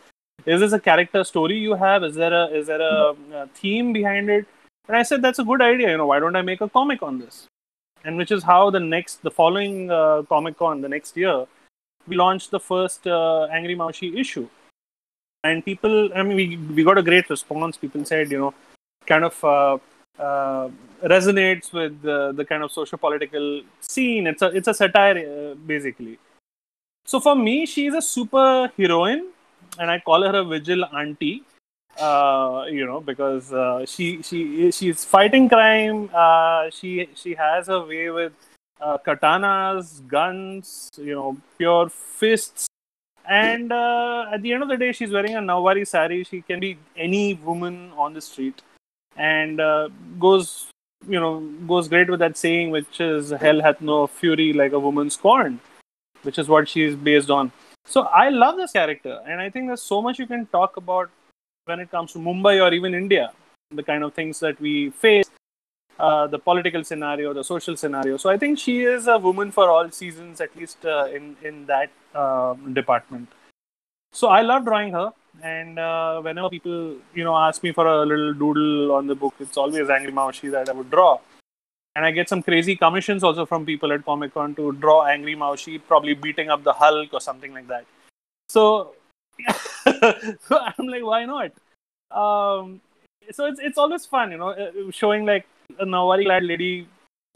is 0.46 0.60
this 0.60 0.72
a 0.72 0.80
character 0.90 1.24
story 1.24 1.58
you 1.58 1.74
have? 1.74 2.04
Is 2.10 2.14
there 2.14 2.36
a 2.42 2.44
is 2.60 2.68
there 2.68 2.84
a, 2.90 3.16
a 3.40 3.46
theme 3.62 3.92
behind 3.92 4.30
it?" 4.30 4.46
And 4.86 4.96
I 4.96 5.02
said, 5.02 5.22
"That's 5.26 5.40
a 5.46 5.48
good 5.50 5.66
idea. 5.70 5.90
You 5.90 5.98
know, 6.02 6.06
why 6.12 6.20
don't 6.26 6.42
I 6.42 6.46
make 6.52 6.60
a 6.68 6.70
comic 6.78 7.02
on 7.10 7.18
this?" 7.24 7.46
And 8.04 8.16
which 8.16 8.32
is 8.32 8.42
how 8.42 8.70
the 8.70 8.80
next, 8.80 9.22
the 9.22 9.30
following 9.30 9.90
uh, 9.90 10.22
Comic 10.28 10.58
Con, 10.58 10.80
the 10.80 10.88
next 10.88 11.16
year, 11.16 11.46
we 12.06 12.16
launched 12.16 12.50
the 12.50 12.60
first 12.60 13.06
uh, 13.06 13.44
Angry 13.44 13.76
Maushi 13.76 14.18
issue. 14.18 14.48
And 15.44 15.64
people 15.64 16.10
i 16.14 16.22
mean 16.22 16.36
we, 16.36 16.56
we 16.74 16.84
got 16.84 16.98
a 16.98 17.02
great 17.02 17.28
response. 17.28 17.76
People 17.76 18.04
said 18.04 18.30
you 18.30 18.38
know 18.38 18.54
kind 19.06 19.24
of 19.24 19.44
uh, 19.44 19.78
uh, 20.18 20.68
resonates 21.02 21.72
with 21.72 22.00
the, 22.02 22.32
the 22.32 22.44
kind 22.44 22.62
of 22.62 22.70
social 22.70 22.96
political 22.96 23.62
scene. 23.80 24.28
It's 24.28 24.42
a 24.42 24.46
it's 24.46 24.68
a 24.68 24.74
satire 24.74 25.18
uh, 25.18 25.54
basically. 25.54 26.18
So 27.04 27.18
for 27.18 27.34
me 27.34 27.66
she's 27.66 27.92
a 27.92 28.02
super 28.02 28.70
heroine 28.76 29.32
and 29.78 29.90
i 29.90 29.98
call 29.98 30.22
her 30.22 30.36
a 30.40 30.44
vigil 30.44 30.84
auntie 30.84 31.42
uh, 31.98 32.64
you 32.68 32.86
know 32.86 33.00
because 33.00 33.52
uh, 33.52 33.84
she 33.86 34.22
she 34.22 34.70
she's 34.70 35.04
fighting 35.04 35.48
crime 35.48 36.10
uh, 36.14 36.70
she 36.70 37.08
she 37.14 37.34
has 37.34 37.68
a 37.68 37.80
way 37.80 38.10
with 38.10 38.32
uh, 38.80 38.98
katanas 38.98 40.06
guns 40.08 40.90
you 40.96 41.14
know 41.14 41.36
pure 41.58 41.88
fists 41.88 42.68
and 43.28 43.72
uh, 43.72 44.26
at 44.32 44.42
the 44.42 44.52
end 44.52 44.62
of 44.62 44.68
the 44.68 44.76
day, 44.76 44.92
she's 44.92 45.10
wearing 45.10 45.36
a 45.36 45.40
Nawari 45.40 45.86
sari. 45.86 46.24
She 46.24 46.42
can 46.42 46.60
be 46.60 46.78
any 46.96 47.34
woman 47.34 47.92
on 47.96 48.14
the 48.14 48.20
street, 48.20 48.62
and 49.16 49.60
uh, 49.60 49.88
goes, 50.18 50.68
you 51.08 51.20
know, 51.20 51.40
goes 51.66 51.88
great 51.88 52.10
with 52.10 52.18
that 52.20 52.36
saying, 52.36 52.70
which 52.70 53.00
is 53.00 53.30
"Hell 53.30 53.60
hath 53.60 53.80
no 53.80 54.06
fury 54.06 54.52
like 54.52 54.72
a 54.72 54.78
woman 54.78 55.08
scorned," 55.10 55.60
which 56.22 56.38
is 56.38 56.48
what 56.48 56.68
she 56.68 56.82
is 56.82 56.96
based 56.96 57.30
on. 57.30 57.52
So 57.86 58.02
I 58.02 58.28
love 58.28 58.56
this 58.56 58.72
character, 58.72 59.20
and 59.26 59.40
I 59.40 59.50
think 59.50 59.68
there's 59.68 59.82
so 59.82 60.02
much 60.02 60.18
you 60.18 60.26
can 60.26 60.46
talk 60.46 60.76
about 60.76 61.10
when 61.64 61.80
it 61.80 61.90
comes 61.90 62.12
to 62.12 62.18
Mumbai 62.18 62.62
or 62.64 62.72
even 62.72 62.94
India, 62.94 63.32
the 63.70 63.82
kind 63.82 64.04
of 64.04 64.14
things 64.14 64.40
that 64.40 64.60
we 64.60 64.90
face, 64.90 65.30
uh, 65.98 66.26
the 66.26 66.38
political 66.38 66.84
scenario, 66.84 67.32
the 67.32 67.44
social 67.44 67.76
scenario. 67.76 68.16
So 68.16 68.30
I 68.30 68.36
think 68.36 68.58
she 68.58 68.82
is 68.84 69.06
a 69.06 69.18
woman 69.18 69.50
for 69.50 69.70
all 69.70 69.90
seasons, 69.90 70.40
at 70.40 70.54
least 70.56 70.84
uh, 70.84 71.06
in 71.06 71.36
in 71.42 71.66
that 71.66 71.90
uh, 72.14 72.54
department. 72.80 73.28
So 74.12 74.28
I 74.28 74.42
love 74.42 74.64
drawing 74.64 74.92
her, 74.92 75.12
and 75.42 75.78
uh, 75.78 76.20
whenever 76.20 76.50
people 76.50 76.96
you 77.14 77.24
know 77.24 77.36
ask 77.36 77.62
me 77.62 77.72
for 77.72 77.86
a 77.86 78.04
little 78.04 78.34
doodle 78.34 78.92
on 78.92 79.06
the 79.06 79.14
book, 79.14 79.34
it's 79.40 79.56
always 79.56 79.88
Angry 79.88 80.12
Maushi 80.12 80.50
that 80.50 80.68
I 80.68 80.72
would 80.72 80.90
draw. 80.90 81.18
and 81.94 82.04
I 82.04 82.10
get 82.10 82.28
some 82.28 82.42
crazy 82.42 82.74
commissions 82.76 83.22
also 83.22 83.44
from 83.46 83.64
people 83.66 83.92
at 83.92 84.04
Comic 84.04 84.34
Con 84.34 84.54
to 84.54 84.72
draw 84.72 85.04
Angry 85.06 85.36
Maushi, 85.36 85.80
probably 85.86 86.14
beating 86.14 86.48
up 86.48 86.64
the 86.64 86.72
Hulk 86.72 87.12
or 87.12 87.20
something 87.20 87.52
like 87.52 87.68
that. 87.68 87.84
So, 88.48 88.94
so 90.02 90.58
I'm 90.78 90.86
like, 90.86 91.04
why 91.04 91.24
not? 91.24 91.52
Um, 92.10 92.80
so 93.30 93.46
it's 93.46 93.60
it's 93.60 93.78
always 93.78 94.06
fun, 94.06 94.32
you 94.32 94.38
know, 94.38 94.50
uh, 94.50 94.90
showing 94.90 95.24
like 95.24 95.46
a 95.78 95.84
Nawari 95.84 96.24
clad 96.24 96.44
lady 96.44 96.88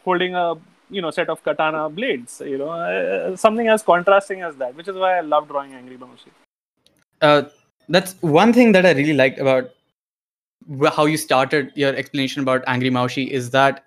holding 0.05 0.35
a 0.35 0.55
you 0.91 1.03
know 1.03 1.11
set 1.11 1.29
of 1.29 1.43
katana 1.43 1.89
blades, 1.89 2.43
you 2.45 2.59
know, 2.59 2.71
uh, 2.71 3.37
something 3.37 3.69
as 3.69 3.83
contrasting 3.83 4.43
as 4.43 4.57
that, 4.57 4.75
which 4.75 4.89
is 4.89 4.97
why 4.97 5.19
I 5.19 5.21
love 5.21 5.49
drawing 5.49 5.75
Angry 5.75 5.97
Maushi. 5.97 6.31
Uh, 7.23 7.43
that's 7.89 8.21
one 8.21 8.53
thing 8.53 8.73
that 8.73 8.85
I 8.85 8.93
really 8.93 9.15
liked 9.15 9.39
about 9.39 9.71
how 10.95 11.07
you 11.07 11.17
started 11.17 11.73
your 11.75 11.95
explanation 11.95 12.43
about 12.43 12.65
Angry 12.67 12.91
Maushi 12.91 13.29
is 13.29 13.51
that 13.51 13.85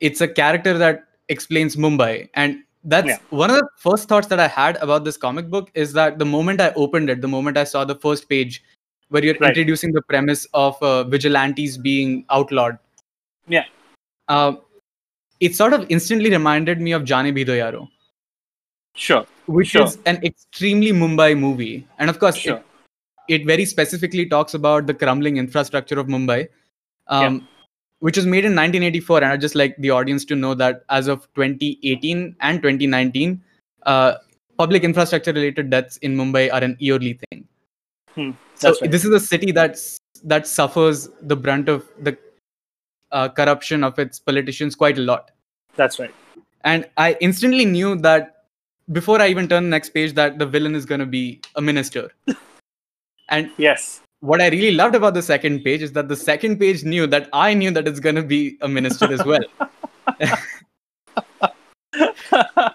it's 0.00 0.20
a 0.20 0.28
character 0.28 0.78
that 0.78 1.04
explains 1.28 1.76
Mumbai. 1.76 2.28
And 2.34 2.62
that's 2.84 3.08
yeah. 3.08 3.18
one 3.30 3.50
of 3.50 3.56
the 3.56 3.68
first 3.76 4.08
thoughts 4.08 4.26
that 4.28 4.40
I 4.40 4.48
had 4.48 4.76
about 4.76 5.04
this 5.04 5.16
comic 5.16 5.50
book 5.50 5.70
is 5.74 5.92
that 5.92 6.18
the 6.18 6.24
moment 6.24 6.60
I 6.60 6.72
opened 6.74 7.10
it, 7.10 7.20
the 7.20 7.28
moment 7.28 7.56
I 7.56 7.64
saw 7.64 7.84
the 7.84 7.94
first 7.94 8.28
page 8.28 8.62
where 9.08 9.24
you're 9.24 9.34
right. 9.40 9.48
introducing 9.48 9.92
the 9.92 10.02
premise 10.02 10.46
of 10.54 10.80
uh, 10.82 11.04
vigilantes 11.04 11.76
being 11.76 12.24
outlawed. 12.30 12.78
Yeah. 13.48 13.64
Uh, 14.28 14.54
it 15.40 15.54
sort 15.54 15.72
of 15.72 15.84
instantly 15.88 16.30
reminded 16.30 16.80
me 16.80 16.92
of 16.92 17.02
Jaane 17.02 17.34
Bhi 17.36 17.44
Do 17.44 17.52
Yaaro. 17.52 17.88
Sure. 18.94 19.26
Which 19.46 19.68
sure. 19.68 19.84
is 19.84 19.98
an 20.06 20.22
extremely 20.24 20.92
Mumbai 20.92 21.38
movie. 21.38 21.86
And 21.98 22.08
of 22.08 22.18
course, 22.18 22.36
sure. 22.36 22.62
it, 23.28 23.40
it 23.40 23.46
very 23.46 23.64
specifically 23.64 24.26
talks 24.26 24.54
about 24.54 24.86
the 24.86 24.94
crumbling 24.94 25.36
infrastructure 25.36 25.98
of 25.98 26.06
Mumbai. 26.06 26.48
Um, 27.08 27.34
yeah 27.34 27.46
which 28.00 28.16
was 28.16 28.26
made 28.26 28.44
in 28.44 28.52
1984 28.52 29.22
and 29.22 29.32
i 29.32 29.36
just 29.36 29.54
like 29.54 29.76
the 29.78 29.90
audience 29.90 30.24
to 30.24 30.34
know 30.34 30.54
that 30.54 30.84
as 30.88 31.06
of 31.06 31.28
2018 31.34 32.34
and 32.40 32.62
2019 32.62 33.40
uh, 33.84 34.14
public 34.60 34.84
infrastructure 34.84 35.32
related 35.32 35.70
deaths 35.70 35.96
in 36.08 36.16
mumbai 36.16 36.52
are 36.52 36.62
an 36.62 36.76
yearly 36.78 37.18
thing. 37.22 37.46
Hmm, 38.14 38.30
so 38.54 38.74
right. 38.80 38.90
this 38.90 39.04
is 39.04 39.14
a 39.18 39.20
city 39.20 39.52
that's 39.52 39.98
that 40.32 40.46
suffers 40.46 41.08
the 41.22 41.36
brunt 41.36 41.70
of 41.74 41.86
the 42.08 42.16
uh, 43.12 43.28
corruption 43.28 43.82
of 43.82 43.98
its 43.98 44.18
politicians 44.18 44.74
quite 44.74 44.98
a 44.98 45.00
lot. 45.00 45.30
That's 45.76 45.98
right. 45.98 46.14
And 46.64 46.86
i 46.96 47.16
instantly 47.28 47.64
knew 47.64 47.94
that 48.08 48.36
before 48.98 49.22
i 49.22 49.28
even 49.28 49.48
turn 49.48 49.64
the 49.64 49.74
next 49.76 49.90
page 49.96 50.14
that 50.20 50.38
the 50.38 50.46
villain 50.54 50.74
is 50.74 50.84
going 50.92 51.00
to 51.06 51.10
be 51.18 51.40
a 51.56 51.66
minister. 51.72 52.10
And 53.32 53.50
yes 53.56 54.00
what 54.20 54.40
I 54.40 54.48
really 54.48 54.72
loved 54.72 54.94
about 54.94 55.12
the 55.14 55.22
second 55.22 55.64
page 55.64 55.82
is 55.82 55.92
that 55.92 56.08
the 56.08 56.16
second 56.16 56.58
page 56.58 56.84
knew 56.84 57.06
that 57.06 57.28
I 57.32 57.54
knew 57.54 57.70
that 57.70 57.88
it's 57.88 58.00
going 58.00 58.16
to 58.16 58.22
be 58.22 58.58
a 58.60 58.68
minister 58.68 59.10
as 59.12 59.24
well. 59.24 59.40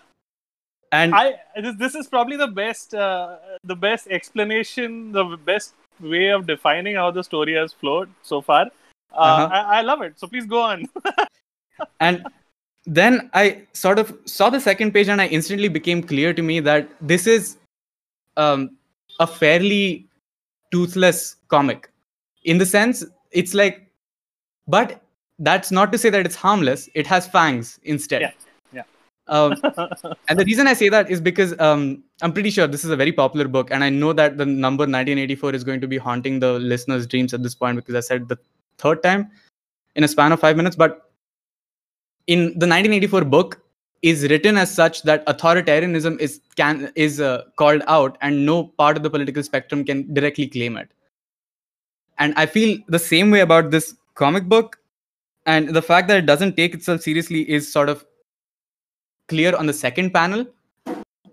and 0.91 1.15
I 1.15 1.35
this, 1.55 1.75
this 1.77 1.95
is 1.95 2.07
probably 2.07 2.37
the 2.37 2.47
best 2.47 2.95
uh, 2.95 3.37
the 3.63 3.75
best 3.75 4.07
explanation, 4.07 5.11
the 5.11 5.37
best 5.45 5.75
way 5.99 6.29
of 6.29 6.47
defining 6.47 6.95
how 6.95 7.11
the 7.11 7.23
story 7.23 7.53
has 7.53 7.73
flowed 7.73 8.09
so 8.23 8.41
far. 8.41 8.67
Uh, 9.13 9.17
uh-huh. 9.17 9.53
I, 9.53 9.79
I 9.79 9.81
love 9.81 10.01
it. 10.01 10.19
So 10.19 10.27
please 10.27 10.45
go 10.45 10.61
on. 10.61 10.85
and 11.99 12.25
then 12.85 13.29
I 13.33 13.63
sort 13.73 13.99
of 13.99 14.17
saw 14.25 14.49
the 14.49 14.59
second 14.59 14.93
page, 14.93 15.09
and 15.09 15.21
I 15.21 15.27
instantly 15.27 15.67
became 15.67 16.01
clear 16.01 16.33
to 16.33 16.41
me 16.41 16.59
that 16.61 16.89
this 17.01 17.27
is 17.27 17.57
um, 18.35 18.77
a 19.19 19.27
fairly 19.27 20.07
toothless 20.71 21.37
comic. 21.47 21.89
In 22.43 22.57
the 22.57 22.65
sense 22.65 23.03
it's 23.31 23.53
like 23.53 23.91
but 24.67 25.01
that's 25.39 25.71
not 25.71 25.91
to 25.91 25.97
say 25.97 26.09
that 26.09 26.25
it's 26.25 26.35
harmless. 26.35 26.89
It 26.95 27.05
has 27.07 27.27
fangs 27.27 27.79
instead. 27.83 28.21
Yeah, 28.21 28.31
yeah. 28.73 28.83
Um, 29.27 29.55
and 30.29 30.39
the 30.39 30.45
reason 30.45 30.67
i 30.67 30.73
say 30.73 30.87
that 30.87 31.09
is 31.09 31.19
because 31.19 31.59
um, 31.59 32.03
i'm 32.21 32.31
pretty 32.31 32.51
sure 32.51 32.67
this 32.67 32.85
is 32.85 32.91
a 32.91 32.95
very 32.95 33.11
popular 33.11 33.47
book 33.47 33.71
and 33.71 33.83
i 33.83 33.89
know 33.89 34.13
that 34.13 34.37
the 34.37 34.45
number 34.45 34.83
1984 34.83 35.55
is 35.55 35.63
going 35.63 35.81
to 35.81 35.87
be 35.87 35.97
haunting 35.97 36.39
the 36.39 36.59
listeners 36.59 37.07
dreams 37.07 37.33
at 37.33 37.41
this 37.41 37.55
point 37.55 37.75
because 37.75 37.95
i 37.95 37.99
said 37.99 38.29
the 38.29 38.37
third 38.77 39.01
time 39.01 39.31
in 39.95 40.03
a 40.03 40.07
span 40.07 40.31
of 40.31 40.39
five 40.39 40.55
minutes 40.55 40.75
but 40.75 41.09
in 42.27 42.39
the 42.39 42.67
1984 42.69 43.25
book 43.25 43.64
is 44.01 44.23
written 44.29 44.57
as 44.57 44.73
such 44.73 45.01
that 45.03 45.25
authoritarianism 45.25 46.19
is 46.19 46.41
can 46.55 46.91
is 46.95 47.19
uh, 47.19 47.43
called 47.57 47.81
out 47.87 48.17
and 48.21 48.45
no 48.45 48.63
part 48.63 48.97
of 48.97 49.03
the 49.03 49.09
political 49.09 49.43
spectrum 49.43 49.83
can 49.83 50.13
directly 50.13 50.47
claim 50.47 50.77
it. 50.77 50.89
And 52.17 52.33
i 52.37 52.45
feel 52.45 52.77
the 52.87 52.99
same 52.99 53.31
way 53.31 53.41
about 53.41 53.71
this 53.71 53.95
comic 54.15 54.45
book. 54.45 54.79
And 55.45 55.69
the 55.69 55.81
fact 55.81 56.07
that 56.07 56.17
it 56.17 56.25
doesn't 56.25 56.55
take 56.57 56.73
itself 56.73 57.01
seriously 57.01 57.49
is 57.49 57.71
sort 57.71 57.89
of 57.89 58.05
clear 59.27 59.55
on 59.55 59.65
the 59.65 59.73
second 59.73 60.11
panel 60.11 60.45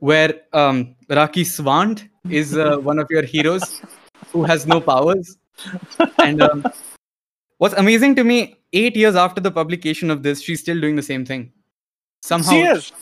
where 0.00 0.34
um, 0.52 0.94
Rakhi 1.08 1.44
Sawant 1.44 2.08
is 2.28 2.56
uh, 2.56 2.76
one 2.90 2.98
of 2.98 3.06
your 3.10 3.22
heroes 3.22 3.80
who 4.32 4.42
has 4.44 4.66
no 4.66 4.80
powers. 4.80 5.38
And 6.18 6.42
um, 6.42 6.64
what's 7.58 7.74
amazing 7.74 8.16
to 8.16 8.24
me 8.24 8.56
eight 8.72 8.96
years 8.96 9.14
after 9.14 9.40
the 9.40 9.50
publication 9.50 10.10
of 10.10 10.22
this 10.22 10.40
she's 10.40 10.60
still 10.60 10.80
doing 10.80 10.96
the 10.96 11.02
same 11.02 11.24
thing 11.24 11.52
somehow 12.22 12.50
she 12.50 12.62
is. 12.62 12.92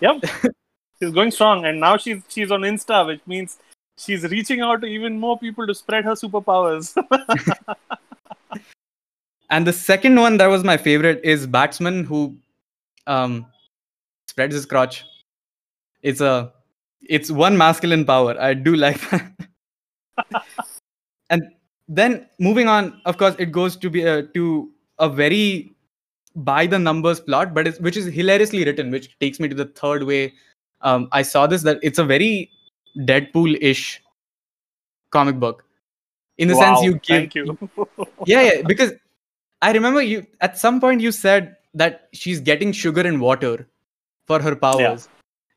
Yep. 0.00 0.24
She's 1.00 1.10
going 1.12 1.32
strong 1.32 1.64
and 1.64 1.80
now 1.80 1.96
she's 1.96 2.22
she's 2.28 2.52
on 2.52 2.60
insta 2.60 3.04
which 3.04 3.20
means 3.26 3.58
she's 3.98 4.22
reaching 4.22 4.60
out 4.60 4.80
to 4.82 4.86
even 4.86 5.18
more 5.18 5.36
people 5.36 5.66
to 5.66 5.74
spread 5.74 6.04
her 6.04 6.12
superpowers. 6.12 6.94
And 9.52 9.66
the 9.66 9.72
second 9.72 10.18
one 10.18 10.38
that 10.38 10.46
was 10.46 10.64
my 10.64 10.78
favorite 10.78 11.20
is 11.22 11.46
batsman 11.46 12.04
who 12.04 12.34
um 13.06 13.44
spreads 14.26 14.54
his 14.54 14.64
crotch. 14.64 15.04
It's 16.02 16.22
a 16.22 16.52
it's 17.02 17.30
one 17.30 17.58
masculine 17.58 18.06
power. 18.06 18.34
I 18.40 18.54
do 18.54 18.76
like 18.76 18.98
that. 19.10 20.46
And 21.28 21.42
then 21.86 22.26
moving 22.38 22.66
on 22.66 23.02
of 23.04 23.18
course 23.18 23.34
it 23.38 23.52
goes 23.52 23.76
to 23.76 23.90
be 23.90 24.04
a, 24.04 24.22
to 24.38 24.70
a 24.98 25.08
very 25.10 25.74
by 26.34 26.66
the 26.66 26.78
numbers 26.78 27.20
plot, 27.20 27.54
but 27.54 27.76
which 27.78 27.96
is 27.96 28.06
hilariously 28.06 28.64
written, 28.64 28.90
which 28.90 29.18
takes 29.18 29.40
me 29.40 29.48
to 29.48 29.54
the 29.54 29.66
third 29.66 30.04
way 30.04 30.32
um, 30.82 31.08
I 31.12 31.22
saw 31.22 31.46
this 31.46 31.62
that 31.62 31.78
it's 31.82 31.98
a 31.98 32.04
very 32.04 32.50
Deadpool 32.98 33.56
ish 33.60 34.02
comic 35.10 35.38
book. 35.38 35.64
In 36.38 36.48
the 36.48 36.56
wow, 36.56 36.74
sense 36.74 36.82
you 36.82 36.94
give. 36.94 37.32
Thank 37.32 37.34
you. 37.34 37.58
yeah, 38.26 38.42
yeah, 38.42 38.62
because 38.66 38.92
I 39.62 39.72
remember 39.72 40.02
you 40.02 40.26
at 40.40 40.58
some 40.58 40.80
point 40.80 41.00
you 41.00 41.12
said 41.12 41.56
that 41.74 42.08
she's 42.12 42.40
getting 42.40 42.72
sugar 42.72 43.02
and 43.02 43.20
water 43.20 43.68
for 44.26 44.42
her 44.42 44.56
powers. 44.56 44.80
Yeah. 44.80 44.98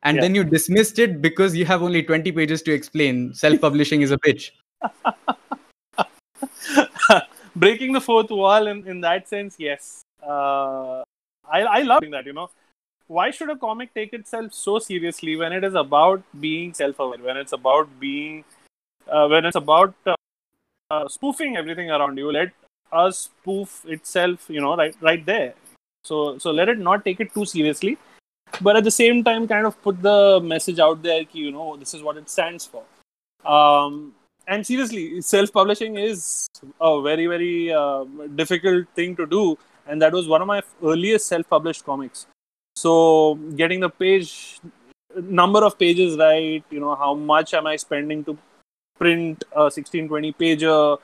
And 0.04 0.18
yeah. 0.18 0.22
then 0.22 0.36
you 0.36 0.44
dismissed 0.44 1.00
it 1.00 1.22
because 1.22 1.56
you 1.56 1.66
have 1.66 1.82
only 1.82 2.04
20 2.04 2.32
pages 2.32 2.62
to 2.64 2.72
explain 2.72 3.34
self 3.34 3.60
publishing 3.60 4.02
is 4.02 4.12
a 4.12 4.20
bitch. 4.20 4.52
Breaking 7.56 7.94
the 7.94 8.02
fourth 8.02 8.30
wall 8.30 8.68
in, 8.68 8.88
in 8.88 9.02
that 9.02 9.28
sense, 9.28 9.56
yes 9.58 10.06
uh, 10.28 11.04
I, 11.50 11.62
I 11.62 11.82
love 11.82 12.04
that, 12.12 12.26
you 12.26 12.34
know. 12.34 12.50
Why 13.08 13.30
should 13.30 13.50
a 13.52 13.56
comic 13.56 13.94
take 13.94 14.14
itself 14.14 14.54
so 14.54 14.80
seriously 14.80 15.36
when 15.36 15.54
it 15.54 15.64
is 15.64 15.76
about 15.76 16.24
being 16.40 16.74
self 16.74 17.00
aware, 17.00 17.20
when 17.20 17.38
it's 17.38 17.54
about 17.54 17.88
being, 18.00 18.44
uh, 19.08 19.28
when 19.28 19.46
it's 19.46 19.56
about 19.56 19.94
uh, 20.08 20.16
uh, 20.90 21.08
spoofing 21.08 21.56
everything 21.56 21.92
around 21.92 22.18
you? 22.18 22.32
Let 22.32 22.52
us 22.92 23.30
spoof 23.30 23.86
itself, 23.88 24.46
you 24.50 24.60
know, 24.60 24.76
right, 24.76 24.96
right 25.02 25.24
there. 25.24 25.54
So, 26.04 26.40
so 26.40 26.52
let 26.52 26.70
it 26.70 26.80
not 26.80 27.06
take 27.06 27.20
it 27.20 27.34
too 27.34 27.46
seriously, 27.46 27.98
but 28.62 28.76
at 28.76 28.84
the 28.84 28.92
same 28.92 29.24
time, 29.24 29.48
kind 29.48 29.68
of 29.68 29.80
put 29.84 30.02
the 30.02 30.40
message 30.44 30.80
out 30.80 31.04
there, 31.04 31.24
you 31.32 31.52
know, 31.52 31.78
this 31.78 31.94
is 31.94 32.02
what 32.02 32.18
it 32.18 32.30
stands 32.30 32.66
for. 32.66 32.84
Um, 33.46 34.14
and 34.48 34.66
seriously, 34.66 35.22
self-publishing 35.22 35.98
is 35.98 36.48
a 36.82 37.02
very, 37.02 37.28
very 37.28 37.72
uh, 37.74 38.04
difficult 38.36 38.88
thing 38.96 39.16
to 39.16 39.26
do 39.26 39.58
and 39.88 40.02
that 40.02 40.14
was 40.14 40.28
one 40.28 40.42
of 40.42 40.48
my 40.48 40.62
earliest 40.84 41.28
self-published 41.28 41.86
comics. 41.86 42.28
So 42.76 43.36
getting 43.56 43.80
the 43.80 43.90
page 43.90 44.60
number 45.16 45.64
of 45.64 45.78
pages 45.80 46.18
right, 46.18 46.64
you 46.70 46.80
know, 46.80 46.96
how 46.96 47.14
much 47.14 47.54
am 47.54 47.68
I 47.68 47.76
spending 47.78 48.24
to 48.26 48.38
print 48.98 49.44
a 49.52 49.64
1620 49.64 50.34
pager, 50.34 50.98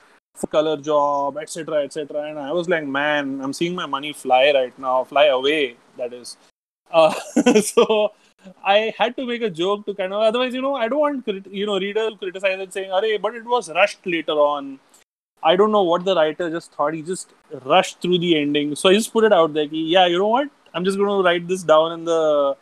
color 0.50 0.76
job, 0.76 1.38
etc., 1.38 1.84
etc. 1.84 2.22
And 2.28 2.38
I 2.38 2.52
was 2.52 2.68
like, 2.68 2.86
man, 2.86 3.40
I'm 3.40 3.52
seeing 3.52 3.74
my 3.74 3.86
money 3.86 4.12
fly 4.12 4.52
right 4.54 4.76
now, 4.78 5.04
fly 5.04 5.26
away. 5.26 5.76
That 5.96 6.12
is. 6.12 6.36
Uh, 6.90 7.12
so 7.60 8.12
I 8.64 8.92
had 8.98 9.16
to 9.16 9.26
make 9.26 9.42
a 9.42 9.50
joke 9.50 9.86
to 9.86 9.94
kind 9.94 10.12
of 10.12 10.22
otherwise, 10.22 10.54
you 10.54 10.62
know, 10.62 10.74
I 10.74 10.88
don't 10.88 11.00
want 11.00 11.28
you 11.50 11.66
know 11.66 11.78
reader 11.78 12.10
criticize 12.18 12.60
it 12.60 12.72
saying, 12.72 12.90
"Arey, 12.90 13.20
but 13.20 13.34
it 13.34 13.44
was 13.44 13.70
rushed 13.70 14.04
later 14.04 14.32
on." 14.32 14.78
I 15.42 15.56
don't 15.56 15.72
know 15.72 15.82
what 15.82 16.04
the 16.04 16.14
writer 16.14 16.50
just 16.50 16.72
thought. 16.72 16.94
He 16.94 17.02
just 17.02 17.32
rushed 17.64 18.00
through 18.00 18.18
the 18.18 18.38
ending. 18.40 18.74
So 18.76 18.88
I 18.90 18.94
just 18.94 19.12
put 19.12 19.24
it 19.24 19.32
out 19.32 19.54
there. 19.54 19.68
Ki, 19.68 19.82
yeah, 19.82 20.06
you 20.06 20.18
know 20.18 20.28
what? 20.28 20.48
I'm 20.74 20.84
just 20.84 20.96
going 20.98 21.08
to 21.08 21.24
write 21.24 21.48
this 21.48 21.62
down 21.62 21.92
in 21.92 22.04
the 22.04 22.56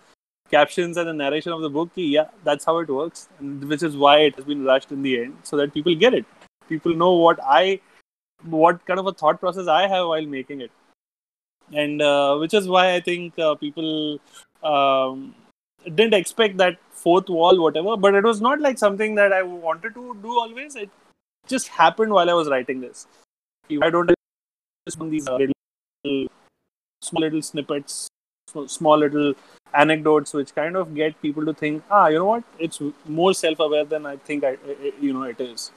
captions 0.50 0.96
and 0.96 1.08
the 1.08 1.12
narration 1.12 1.52
of 1.52 1.60
the 1.60 1.70
book. 1.70 1.94
Ki, 1.94 2.06
yeah, 2.06 2.28
that's 2.42 2.64
how 2.64 2.78
it 2.78 2.88
works, 2.88 3.28
and 3.38 3.62
which 3.68 3.82
is 3.82 3.96
why 3.96 4.18
it 4.20 4.34
has 4.36 4.44
been 4.44 4.64
rushed 4.64 4.90
in 4.92 5.02
the 5.02 5.22
end, 5.22 5.36
so 5.42 5.56
that 5.56 5.72
people 5.72 5.94
get 5.94 6.14
it. 6.14 6.24
People 6.68 6.94
know 6.94 7.12
what 7.14 7.38
I, 7.44 7.80
what 8.42 8.84
kind 8.86 8.98
of 8.98 9.06
a 9.06 9.12
thought 9.12 9.40
process 9.40 9.68
I 9.68 9.82
have 9.86 10.06
while 10.06 10.26
making 10.26 10.60
it. 10.60 10.70
and 11.72 12.02
uh, 12.02 12.36
which 12.36 12.54
is 12.54 12.68
why 12.68 12.94
I 12.94 13.00
think 13.00 13.38
uh, 13.38 13.54
people 13.54 14.18
um, 14.62 15.34
didn't 15.84 16.14
expect 16.14 16.56
that 16.58 16.78
fourth 16.90 17.28
wall, 17.28 17.60
whatever. 17.60 17.96
But 17.96 18.14
it 18.14 18.24
was 18.24 18.40
not 18.40 18.60
like 18.60 18.78
something 18.78 19.14
that 19.16 19.32
I 19.32 19.42
wanted 19.42 19.94
to 19.94 20.16
do 20.22 20.38
always. 20.38 20.76
It 20.76 20.90
just 21.50 21.68
happened 21.68 22.12
while 22.12 22.30
I 22.30 22.32
was 22.32 22.48
writing 22.48 22.80
this. 22.80 23.06
I 23.82 23.90
don't 23.90 24.10
just 24.88 24.98
these 25.10 25.28
uh, 25.28 25.36
little, 25.36 26.28
small 27.02 27.22
little 27.22 27.42
snippets, 27.42 28.08
small 28.66 28.98
little 28.98 29.34
anecdotes, 29.74 30.32
which 30.32 30.54
kind 30.54 30.76
of 30.76 30.94
get 30.94 31.20
people 31.22 31.44
to 31.44 31.54
think, 31.54 31.82
ah, 31.90 32.08
you 32.08 32.18
know 32.18 32.24
what? 32.26 32.44
It's 32.58 32.80
more 33.06 33.34
self-aware 33.34 33.84
than 33.84 34.06
I 34.06 34.16
think 34.16 34.44
I, 34.44 34.56
you 35.00 35.12
know, 35.12 35.22
it 35.22 35.40
is. 35.40 35.70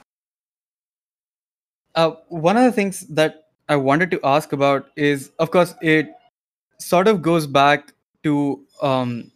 Uh, 1.94 2.12
one 2.28 2.56
of 2.56 2.64
the 2.64 2.72
things 2.72 3.00
that 3.08 3.44
I 3.68 3.76
wanted 3.76 4.10
to 4.10 4.20
ask 4.24 4.52
about 4.52 4.88
is, 4.96 5.30
of 5.38 5.50
course, 5.50 5.74
it 5.80 6.08
sort 6.78 7.06
of 7.06 7.22
goes 7.22 7.46
back 7.46 7.92
to, 8.24 8.60
um, 8.82 9.30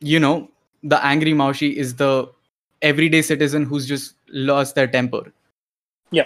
you 0.00 0.20
know, 0.20 0.50
the 0.82 1.02
angry 1.04 1.32
Maushi 1.32 1.74
is 1.74 1.94
the 1.94 2.30
everyday 2.82 3.22
citizen 3.22 3.64
who's 3.64 3.86
just 3.88 4.15
lost 4.28 4.74
their 4.74 4.86
temper. 4.86 5.32
Yeah. 6.10 6.24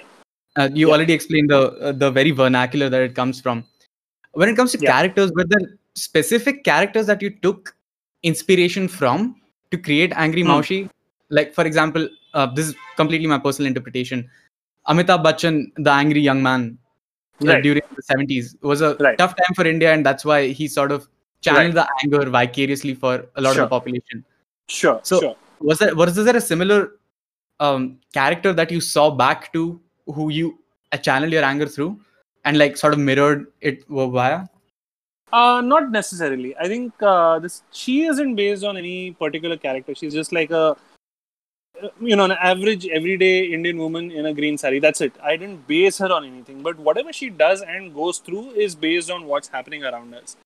Uh, 0.56 0.68
you 0.72 0.88
Yeah. 0.88 0.94
already 0.94 1.12
explained 1.12 1.50
the 1.50 1.60
uh, 1.72 1.92
the 1.92 2.10
very 2.10 2.30
vernacular 2.30 2.88
that 2.88 3.02
it 3.02 3.14
comes 3.14 3.40
from. 3.40 3.64
When 4.32 4.48
it 4.48 4.56
comes 4.56 4.72
to 4.72 4.78
Yeah. 4.80 4.90
characters, 4.92 5.32
were 5.34 5.44
there 5.44 5.60
specific 5.94 6.64
characters 6.64 7.06
that 7.06 7.22
you 7.22 7.30
took 7.30 7.74
inspiration 8.22 8.88
from 8.88 9.36
to 9.70 9.78
create 9.78 10.12
Angry 10.16 10.42
Hmm. 10.42 10.50
Maushi? 10.50 10.90
Like, 11.30 11.54
for 11.54 11.64
example, 11.64 12.08
uh, 12.34 12.46
this 12.46 12.68
is 12.68 12.74
completely 12.96 13.26
my 13.26 13.38
personal 13.38 13.66
interpretation. 13.68 14.28
Amitabh 14.88 15.24
Bachchan, 15.24 15.72
the 15.76 15.90
angry 15.90 16.20
young 16.20 16.42
man 16.42 16.78
uh, 17.42 17.46
Right. 17.46 17.62
during 17.62 17.82
the 17.96 18.02
70s, 18.02 18.56
was 18.62 18.80
a 18.82 18.96
Right. 19.00 19.16
tough 19.16 19.34
time 19.36 19.54
for 19.54 19.66
India, 19.66 19.92
and 19.92 20.04
that's 20.04 20.24
why 20.24 20.48
he 20.48 20.68
sort 20.68 20.92
of 20.92 21.08
channeled 21.40 21.74
the 21.74 21.86
anger 22.02 22.28
vicariously 22.28 22.94
for 22.94 23.26
a 23.36 23.40
lot 23.40 23.54
Sure. 23.54 23.62
of 23.64 23.70
the 23.70 23.74
population. 23.76 24.24
Sure, 24.68 25.00
So- 25.02 25.20
sure. 25.20 25.36
Was 25.60 25.78
there 25.78 25.94
was 25.94 26.14
there 26.16 26.36
a 26.36 26.40
similar 26.40 26.92
um, 27.60 27.98
character 28.12 28.52
that 28.52 28.70
you 28.70 28.80
saw 28.80 29.10
back 29.10 29.52
to 29.52 29.80
who 30.06 30.30
you 30.30 30.58
uh, 30.92 30.96
channeled 30.96 31.32
your 31.32 31.44
anger 31.44 31.66
through 31.66 32.00
and 32.44 32.58
like 32.58 32.76
sort 32.76 32.92
of 32.92 32.98
mirrored 32.98 33.46
it 33.60 33.84
via? 33.88 34.46
Uh, 35.32 35.60
not 35.60 35.92
necessarily. 35.92 36.56
I 36.56 36.66
think 36.66 36.92
uh, 37.00 37.38
this 37.38 37.62
she 37.70 38.02
isn't 38.06 38.34
based 38.34 38.64
on 38.64 38.76
any 38.76 39.12
particular 39.12 39.56
character. 39.56 39.94
She's 39.94 40.12
just 40.12 40.32
like 40.32 40.50
a 40.50 40.76
you 42.00 42.16
know 42.16 42.24
an 42.24 42.32
average 42.32 42.86
everyday 42.88 43.44
Indian 43.44 43.78
woman 43.78 44.10
in 44.10 44.26
a 44.26 44.34
green 44.34 44.58
sari. 44.58 44.80
That's 44.80 45.00
it. 45.00 45.12
I 45.22 45.36
didn't 45.36 45.68
base 45.68 45.98
her 45.98 46.12
on 46.12 46.24
anything. 46.24 46.62
But 46.62 46.78
whatever 46.78 47.12
she 47.12 47.30
does 47.30 47.62
and 47.62 47.94
goes 47.94 48.18
through 48.18 48.50
is 48.52 48.74
based 48.74 49.10
on 49.10 49.26
what's 49.26 49.48
happening 49.48 49.84
around 49.84 50.14
us. 50.14 50.36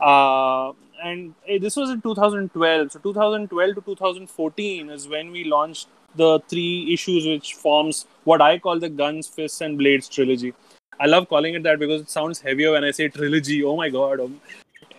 Uh, 0.00 0.72
and 1.02 1.34
eh, 1.48 1.58
this 1.58 1.76
was 1.76 1.90
in 1.90 2.02
2012. 2.02 2.92
So 2.92 2.98
2012 2.98 3.74
to 3.76 3.80
2014 3.80 4.90
is 4.90 5.08
when 5.08 5.30
we 5.30 5.44
launched 5.44 5.88
the 6.16 6.40
three 6.48 6.92
issues, 6.92 7.26
which 7.26 7.54
forms 7.54 8.06
what 8.24 8.40
I 8.40 8.58
call 8.58 8.78
the 8.78 8.88
Guns, 8.88 9.26
Fists, 9.26 9.60
and 9.60 9.78
Blades 9.78 10.08
trilogy. 10.08 10.54
I 10.98 11.06
love 11.06 11.28
calling 11.28 11.54
it 11.54 11.62
that 11.64 11.78
because 11.78 12.00
it 12.02 12.10
sounds 12.10 12.40
heavier 12.40 12.72
when 12.72 12.84
I 12.84 12.90
say 12.90 13.08
trilogy. 13.08 13.62
Oh 13.62 13.76
my 13.76 13.90
god. 13.90 14.20
Um, 14.20 14.40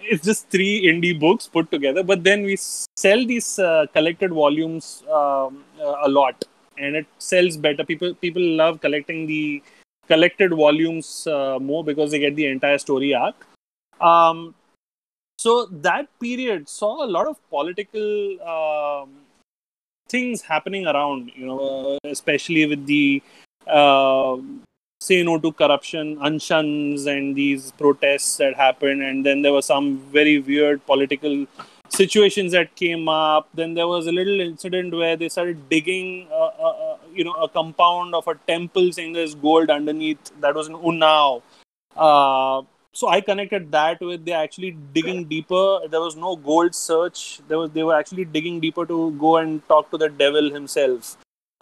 it's 0.02 0.24
just 0.24 0.50
three 0.50 0.86
indie 0.86 1.20
books 1.20 1.48
put 1.48 1.70
together, 1.72 2.04
but 2.04 2.24
then 2.24 2.44
we 2.44 2.56
sell 2.56 3.26
these 3.26 3.60
uh, 3.60 3.86
collected 3.94 4.32
volumes 4.32 5.04
um, 5.12 5.64
uh, 5.82 5.96
a 6.04 6.10
lot, 6.10 6.46
and 6.78 6.96
it 6.96 7.06
sells 7.18 7.58
better. 7.58 7.84
People 7.84 8.14
people 8.14 8.42
love 8.42 8.80
collecting 8.80 9.26
the 9.28 9.62
collected 10.08 10.54
volumes 10.54 11.28
uh, 11.28 11.58
more 11.60 11.84
because 11.84 12.12
they 12.12 12.20
get 12.20 12.36
the 12.36 12.46
entire 12.46 12.78
story 12.78 13.14
arc. 13.14 13.46
Um, 14.00 14.56
so 15.38 15.66
that 15.66 16.08
period 16.20 16.70
saw 16.70 17.04
a 17.04 17.10
lot 17.18 17.28
of 17.28 17.38
political 17.50 18.42
um, 18.42 19.10
things 20.10 20.42
happening 20.42 20.88
around, 20.88 21.32
you 21.36 21.46
know, 21.46 21.98
especially 22.04 22.66
with 22.66 22.86
the 22.86 23.22
uh, 23.68 24.38
say 25.00 25.24
no 25.24 25.40
to 25.40 25.52
corruption, 25.52 26.18
unshans, 26.18 27.06
and 27.08 27.36
these 27.36 27.72
protests 27.72 28.38
that 28.38 28.56
happened. 28.56 29.04
And 29.04 29.26
then 29.26 29.42
there 29.42 29.54
were 29.54 29.62
some 29.62 30.00
very 30.12 30.40
weird 30.40 30.86
political 30.86 31.46
situations 31.90 32.52
that 32.52 32.76
came 32.76 33.08
up. 33.08 33.50
Then 33.54 33.74
there 33.74 33.88
was 33.88 34.08
a 34.08 34.12
little 34.12 34.40
incident 34.42 34.94
where 34.94 35.16
they 35.16 35.30
started 35.30 35.70
digging, 35.70 36.28
uh, 36.32 36.52
uh, 36.60 36.70
uh, 36.70 36.98
you 37.14 37.24
know, 37.24 37.34
a 37.34 37.50
compound 37.50 38.16
of 38.16 38.28
a 38.28 38.36
temple 38.48 38.92
saying 38.92 39.14
there's 39.14 39.36
gold 39.36 39.70
underneath. 39.70 40.32
That 40.42 40.56
was 40.56 40.68
in 40.68 40.74
Unnao. 40.74 41.42
Uh, 41.96 42.62
so 42.98 43.10
I 43.10 43.22
connected 43.22 43.72
that 43.72 44.00
with 44.02 44.26
they 44.26 44.32
actually 44.32 44.72
digging 44.94 45.26
deeper. 45.26 45.88
There 45.88 46.02
was 46.02 46.16
no 46.16 46.36
gold 46.36 46.74
search. 46.74 47.42
There 47.48 47.60
was 47.60 47.70
they 47.72 47.84
were 47.84 47.96
actually 47.96 48.26
digging 48.26 48.60
deeper 48.60 48.86
to 48.92 49.12
go 49.24 49.38
and 49.38 49.68
talk 49.68 49.92
to 49.92 50.00
the 50.04 50.10
devil 50.22 50.50
himself. 50.50 51.16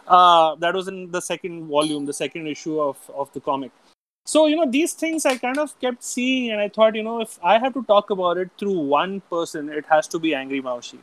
Uh, 0.06 0.54
that 0.54 0.74
was 0.74 0.88
in 0.88 1.10
the 1.10 1.20
second 1.20 1.66
volume, 1.66 2.06
the 2.06 2.14
second 2.14 2.46
issue 2.46 2.80
of, 2.80 3.10
of 3.14 3.30
the 3.34 3.40
comic. 3.40 3.70
So, 4.24 4.46
you 4.46 4.56
know, 4.56 4.70
these 4.70 4.94
things 4.94 5.26
I 5.26 5.36
kind 5.36 5.58
of 5.58 5.78
kept 5.78 6.02
seeing, 6.02 6.50
and 6.52 6.60
I 6.60 6.68
thought, 6.70 6.94
you 6.94 7.02
know, 7.02 7.20
if 7.20 7.38
I 7.44 7.58
have 7.58 7.74
to 7.74 7.82
talk 7.82 8.08
about 8.10 8.38
it 8.38 8.50
through 8.58 8.78
one 8.94 9.20
person, 9.36 9.68
it 9.68 9.84
has 9.90 10.08
to 10.08 10.18
be 10.18 10.34
Angry 10.34 10.62
Maushi. 10.62 10.98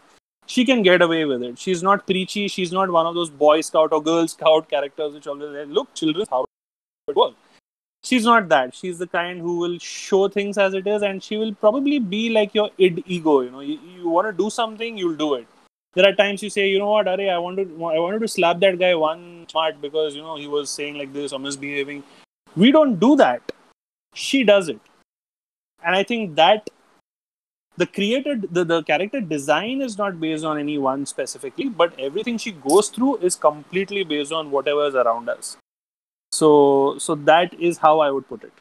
She 0.48 0.66
can 0.66 0.82
get 0.82 1.02
away 1.04 1.24
with 1.26 1.44
it. 1.44 1.60
She's 1.60 1.84
not 1.84 2.08
preachy. 2.08 2.48
She's 2.48 2.72
not 2.72 2.90
one 2.90 3.06
of 3.06 3.14
those 3.14 3.30
Boy 3.30 3.62
Scout 3.62 3.94
or 3.94 4.02
Girl 4.02 4.28
Scout 4.28 4.68
characters 4.68 5.14
which 5.14 5.28
always 5.28 5.54
say, 5.54 5.66
look, 5.66 5.94
children, 5.94 6.26
how 6.30 6.46
it 7.08 7.16
works. 7.16 7.38
She's 8.04 8.26
not 8.26 8.50
that. 8.50 8.76
She's 8.76 8.98
the 8.98 9.08
kind 9.08 9.40
who 9.40 9.58
will 9.58 9.80
show 9.80 10.28
things 10.28 10.58
as 10.58 10.74
it 10.74 10.86
is, 10.86 11.02
and 11.02 11.24
she 11.24 11.38
will 11.38 11.54
probably 11.56 12.00
be 12.00 12.30
like 12.30 12.54
your 12.54 12.70
id 12.78 13.04
ego. 13.08 13.42
You 13.42 13.52
know, 13.52 13.62
you, 13.62 13.80
you 13.98 14.10
want 14.10 14.28
to 14.28 14.34
do 14.34 14.50
something, 14.50 14.98
you'll 14.98 15.16
do 15.16 15.36
it 15.36 15.48
there 15.94 16.08
are 16.08 16.14
times 16.14 16.42
you 16.42 16.50
say, 16.50 16.68
you 16.68 16.80
know 16.80 16.90
what, 16.90 17.08
Are, 17.08 17.20
I 17.20 17.38
wanted, 17.38 17.72
I 17.76 18.00
wanted 18.00 18.22
to 18.22 18.28
slap 18.28 18.60
that 18.62 18.80
guy 18.80 18.96
one 18.96 19.46
smart 19.50 19.80
because 19.82 20.16
you 20.16 20.22
know 20.22 20.38
he 20.38 20.48
was 20.48 20.70
saying 20.70 20.98
like 20.98 21.14
this 21.14 21.34
or 21.34 21.40
misbehaving. 21.40 22.04
We 22.56 22.72
don't 22.72 23.00
do 23.00 23.16
that. 23.18 23.52
She 24.14 24.44
does 24.44 24.70
it, 24.70 24.80
and 25.84 25.96
I 25.96 26.04
think 26.04 26.36
that 26.36 26.70
the 27.78 27.88
created 27.88 28.48
the, 28.52 28.64
the 28.64 28.84
character 28.84 29.22
design 29.22 29.82
is 29.82 29.98
not 29.98 30.20
based 30.20 30.46
on 30.46 30.60
any 30.60 30.78
one 30.78 31.06
specifically, 31.06 31.70
but 31.70 32.00
everything 32.00 32.38
she 32.38 32.52
goes 32.52 32.90
through 32.90 33.18
is 33.18 33.36
completely 33.36 34.04
based 34.04 34.32
on 34.32 34.52
whatever 34.52 34.88
is 34.88 34.96
around 34.96 35.30
us. 35.30 35.58
So, 36.34 36.98
so 36.98 37.16
that 37.16 37.54
is 37.60 37.78
how 37.78 38.00
I 38.00 38.10
would 38.10 38.28
put 38.28 38.44
it. 38.44 38.54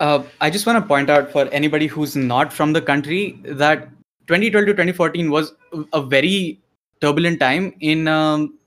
Uh, 0.00 0.22
I 0.40 0.50
just 0.50 0.66
want 0.66 0.82
to 0.82 0.86
point 0.86 1.10
out 1.10 1.30
for 1.30 1.48
anybody 1.48 1.86
who's 1.86 2.16
not 2.16 2.52
from 2.52 2.72
the 2.72 2.82
country 2.82 3.38
that 3.44 3.88
2012 4.26 4.66
to 4.66 4.72
2014 4.72 5.30
was 5.30 5.52
a 5.92 6.02
very 6.02 6.60
turbulent 7.00 7.40
time 7.40 7.74
in 7.80 8.08
um, 8.08 8.58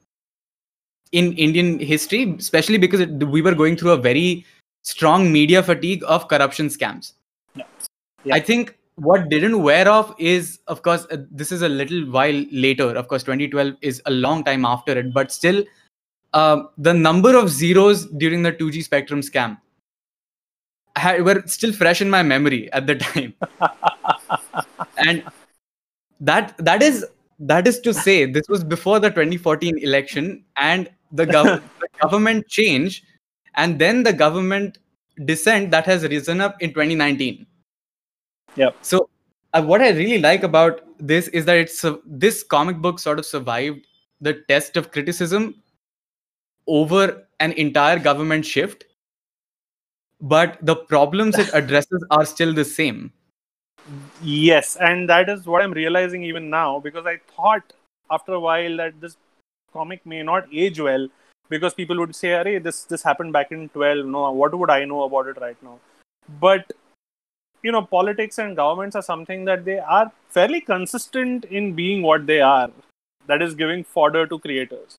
in 1.12 1.34
Indian 1.34 1.80
history, 1.80 2.36
especially 2.38 2.78
because 2.78 3.00
it, 3.00 3.12
we 3.24 3.42
were 3.42 3.56
going 3.56 3.78
through 3.78 3.92
a 3.92 3.98
very 3.98 4.46
strong 4.84 5.32
media 5.32 5.64
fatigue 5.64 6.04
of 6.08 6.28
corruption 6.28 6.68
scams. 6.68 7.14
Yeah. 7.56 7.64
Yeah. 8.24 8.36
I 8.36 8.40
think 8.40 8.78
what 8.96 9.30
didn't 9.30 9.62
wear 9.62 9.88
off 9.88 10.14
is, 10.18 10.60
of 10.68 10.82
course, 10.82 11.06
uh, 11.12 11.18
this 11.32 11.52
is 11.52 11.62
a 11.62 11.70
little 11.70 12.10
while 12.12 12.44
later. 12.52 12.86
Of 12.86 13.08
course, 13.08 13.24
2012 13.24 13.76
is 13.82 14.02
a 14.06 14.12
long 14.12 14.44
time 14.44 14.66
after 14.66 14.98
it, 14.98 15.14
but 15.14 15.32
still, 15.32 15.64
uh, 16.34 16.64
the 16.78 16.94
number 16.94 17.38
of 17.38 17.50
zeros 17.50 18.06
during 18.06 18.44
the 18.44 18.52
2G 18.52 18.84
Spectrum 18.84 19.22
scam 19.22 19.58
had, 20.96 21.24
were 21.24 21.44
still 21.46 21.72
fresh 21.72 22.02
in 22.02 22.10
my 22.10 22.24
memory 22.24 22.72
at 22.74 22.88
the 22.88 22.96
time. 22.96 23.34
and 24.98 25.24
that 26.20 26.56
that 26.58 26.82
is 26.82 27.06
that 27.40 27.68
is 27.68 27.80
to 27.80 27.94
say 27.94 28.26
this 28.26 28.48
was 28.50 28.64
before 28.64 29.00
the 29.00 29.10
2014 29.10 29.78
election 29.80 30.44
and 30.58 30.90
the, 31.12 31.26
gov- 31.26 31.62
the 31.80 31.88
government 32.02 32.48
change 32.48 33.04
and 33.56 33.78
then 33.80 34.04
the 34.04 34.14
government 34.14 34.80
dissent 35.26 35.72
that 35.72 35.86
has 35.86 36.04
risen 36.04 36.42
up 36.42 36.62
in 36.62 36.70
2019 36.70 37.46
Yep. 38.56 38.76
so 38.82 39.10
uh, 39.54 39.62
what 39.62 39.82
i 39.82 39.90
really 39.90 40.18
like 40.20 40.42
about 40.42 40.82
this 41.00 41.28
is 41.28 41.46
that 41.46 41.58
it's 41.58 41.86
uh, 41.86 41.98
this 42.06 42.42
comic 42.42 42.78
book 42.78 42.98
sort 42.98 43.20
of 43.20 43.26
survived 43.26 43.86
the 44.20 44.34
test 44.48 44.78
of 44.78 44.92
criticism 44.92 45.54
over 46.68 47.28
an 47.40 47.52
entire 47.54 48.00
government 48.00 48.46
shift 48.46 48.86
but 50.20 50.58
the 50.62 50.76
problems 50.76 51.38
it 51.38 51.50
addresses 51.54 52.06
are 52.10 52.26
still 52.26 52.54
the 52.54 52.66
same 52.66 53.12
Yes, 54.22 54.76
and 54.76 55.10
that 55.10 55.30
is 55.30 55.46
what 55.46 55.62
I'm 55.62 55.72
realizing 55.72 56.24
even 56.24 56.50
now 56.50 56.80
because 56.80 57.06
I 57.06 57.20
thought 57.36 57.74
after 58.12 58.34
a 58.34 58.40
while 58.40 58.78
that 58.78 59.00
this 59.00 59.16
comic 59.72 60.06
may 60.06 60.24
not 60.24 60.48
age 60.52 60.80
well 60.80 61.08
because 61.50 61.74
people 61.74 61.98
would 62.00 62.16
say, 62.16 62.30
hey 62.44 62.58
this 62.58 62.84
this 62.84 63.04
happened 63.04 63.32
back 63.32 63.52
in 63.52 63.70
12. 63.70 64.06
No, 64.06 64.32
what 64.32 64.58
would 64.58 64.70
I 64.70 64.84
know 64.86 65.04
about 65.04 65.28
it 65.28 65.40
right 65.40 65.62
now?" 65.64 65.80
But 66.42 66.72
you 67.64 67.72
know, 67.72 67.82
politics 67.82 68.38
and 68.40 68.56
governments 68.56 68.96
are 68.96 69.02
something 69.02 69.46
that 69.46 69.64
they 69.66 69.80
are 69.80 70.12
fairly 70.30 70.62
consistent 70.62 71.46
in 71.46 71.74
being 71.74 72.02
what 72.02 72.26
they 72.28 72.42
are. 72.42 72.70
That 73.28 73.42
is 73.42 73.56
giving 73.56 73.84
fodder 73.84 74.28
to 74.28 74.40
creators. 74.40 74.96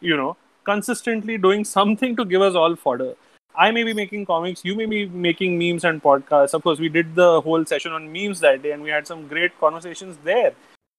You 0.00 0.16
know, 0.16 0.36
consistently 0.70 1.38
doing 1.38 1.64
something 1.64 2.14
to 2.16 2.24
give 2.24 2.42
us 2.42 2.54
all 2.54 2.76
fodder. 2.76 3.14
I 3.54 3.70
may 3.72 3.82
be 3.82 3.92
making 3.92 4.26
comics, 4.26 4.64
you 4.64 4.74
may 4.76 4.86
be 4.86 5.06
making 5.06 5.58
memes 5.58 5.84
and 5.84 6.02
podcasts. 6.02 6.54
Of 6.54 6.62
course, 6.62 6.78
we 6.78 6.88
did 6.88 7.14
the 7.14 7.40
whole 7.40 7.64
session 7.64 7.92
on 7.92 8.12
memes 8.12 8.40
that 8.40 8.62
day, 8.62 8.72
and 8.72 8.82
we 8.82 8.90
had 8.90 9.06
some 9.06 9.26
great 9.26 9.58
conversations 9.58 10.16
there. 10.22 10.52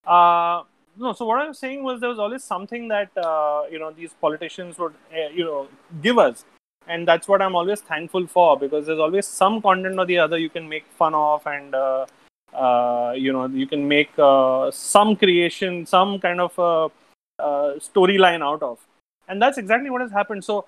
Uh, 0.05 0.63
no, 0.97 1.13
so 1.13 1.25
what 1.25 1.39
I 1.39 1.47
was 1.47 1.59
saying 1.59 1.83
was 1.83 2.01
there 2.01 2.09
was 2.09 2.19
always 2.19 2.43
something 2.43 2.89
that 2.89 3.17
uh, 3.17 3.63
you 3.71 3.79
know 3.79 3.91
these 3.91 4.13
politicians 4.25 4.77
would 4.77 4.93
uh, 5.13 5.29
you 5.33 5.45
know 5.45 5.67
give 6.01 6.17
us, 6.17 6.43
and 6.87 7.07
that's 7.07 7.27
what 7.27 7.41
I'm 7.41 7.55
always 7.55 7.81
thankful 7.81 8.27
for 8.27 8.59
because 8.59 8.85
there's 8.87 9.05
always 9.07 9.25
some 9.25 9.61
content 9.61 9.97
or 9.97 10.05
the 10.05 10.17
other 10.17 10.37
you 10.37 10.49
can 10.49 10.67
make 10.67 10.85
fun 11.03 11.13
of, 11.13 11.47
and 11.47 11.75
uh, 11.75 12.05
uh 12.53 13.13
you 13.15 13.31
know 13.31 13.47
you 13.47 13.67
can 13.67 13.87
make 13.87 14.09
uh, 14.17 14.69
some 14.71 15.15
creation, 15.15 15.85
some 15.85 16.19
kind 16.19 16.41
of 16.41 16.61
storyline 17.89 18.43
out 18.51 18.63
of, 18.63 18.79
and 19.29 19.41
that's 19.41 19.57
exactly 19.57 19.89
what 19.89 20.01
has 20.01 20.11
happened. 20.11 20.43
So 20.43 20.65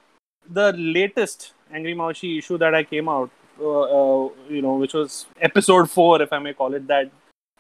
the 0.50 0.72
latest 0.74 1.54
Angry 1.74 1.94
Maushi 1.94 2.38
issue 2.38 2.58
that 2.60 2.74
I 2.74 2.84
came 2.84 3.10
out, 3.10 3.30
uh, 3.60 3.82
uh, 3.82 4.30
you 4.50 4.62
know, 4.62 4.76
which 4.76 4.94
was 4.94 5.26
episode 5.42 5.90
four, 5.90 6.22
if 6.22 6.32
I 6.32 6.40
may 6.40 6.54
call 6.54 6.74
it 6.74 6.88
that, 6.88 7.12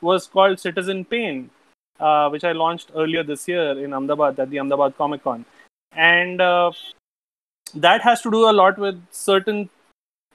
was 0.01 0.27
called 0.27 0.59
Citizen 0.59 1.03
Pain, 1.05 1.49
uh, 1.99 2.29
which 2.29 2.43
I 2.43 2.53
launched 2.53 2.91
earlier 2.95 3.23
this 3.23 3.47
year 3.47 3.83
in 3.83 3.93
Ahmedabad 3.93 4.39
at 4.39 4.49
the 4.49 4.59
Ahmedabad 4.59 4.97
Comic 4.97 5.23
Con, 5.23 5.45
and 5.93 6.41
uh, 6.41 6.71
that 7.75 8.01
has 8.01 8.21
to 8.21 8.31
do 8.31 8.49
a 8.49 8.53
lot 8.53 8.77
with 8.77 9.01
certain 9.11 9.69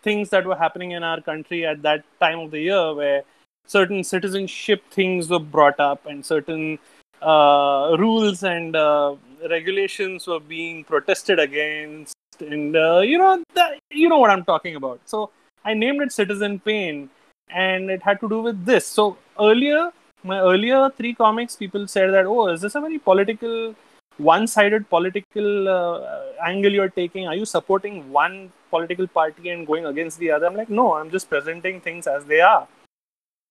things 0.02 0.30
that 0.30 0.46
were 0.46 0.56
happening 0.56 0.92
in 0.92 1.02
our 1.02 1.20
country 1.20 1.66
at 1.66 1.82
that 1.82 2.04
time 2.20 2.38
of 2.38 2.50
the 2.50 2.60
year, 2.60 2.94
where 2.94 3.22
certain 3.66 4.04
citizenship 4.04 4.82
things 4.90 5.28
were 5.28 5.40
brought 5.40 5.80
up 5.80 6.06
and 6.06 6.24
certain 6.24 6.78
uh, 7.22 7.96
rules 7.98 8.44
and 8.44 8.76
uh, 8.76 9.16
regulations 9.50 10.26
were 10.26 10.40
being 10.40 10.84
protested 10.84 11.38
against 11.38 12.14
and 12.40 12.76
uh, 12.76 13.00
you 13.00 13.18
know 13.18 13.42
that, 13.54 13.78
you 13.90 14.08
know 14.08 14.18
what 14.18 14.30
i'm 14.30 14.44
talking 14.44 14.76
about. 14.76 15.00
So 15.04 15.30
i 15.64 15.74
named 15.74 16.02
it 16.02 16.12
citizen 16.12 16.58
pain 16.58 17.10
and 17.48 17.90
it 17.90 18.02
had 18.02 18.20
to 18.20 18.28
do 18.28 18.40
with 18.42 18.64
this. 18.64 18.86
So 18.86 19.16
earlier 19.40 19.90
my 20.24 20.40
earlier 20.40 20.90
three 20.90 21.14
comics 21.14 21.56
people 21.56 21.86
said 21.86 22.12
that 22.12 22.26
oh 22.26 22.48
is 22.48 22.60
this 22.60 22.74
a 22.74 22.80
very 22.80 22.98
political 22.98 23.74
one-sided 24.18 24.88
political 24.88 25.68
uh, 25.68 26.22
angle 26.44 26.72
you're 26.72 26.88
taking? 26.88 27.26
Are 27.26 27.34
you 27.34 27.44
supporting 27.44 28.10
one 28.10 28.50
political 28.70 29.06
party 29.06 29.50
and 29.50 29.66
going 29.66 29.86
against 29.86 30.18
the 30.18 30.30
other? 30.30 30.46
I'm 30.46 30.56
like 30.56 30.70
no 30.70 30.94
i'm 30.94 31.10
just 31.10 31.28
presenting 31.28 31.80
things 31.80 32.06
as 32.06 32.24
they 32.24 32.40
are. 32.40 32.66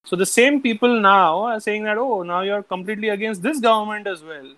So 0.06 0.16
the 0.16 0.26
same 0.26 0.62
people 0.62 1.00
now 1.02 1.40
are 1.46 1.60
saying 1.60 1.84
that 1.84 1.98
oh 1.98 2.24
now 2.24 2.42
you're 2.42 2.64
completely 2.64 3.10
against 3.10 3.42
this 3.42 3.60
government 3.60 4.08
as 4.08 4.24
well 4.24 4.54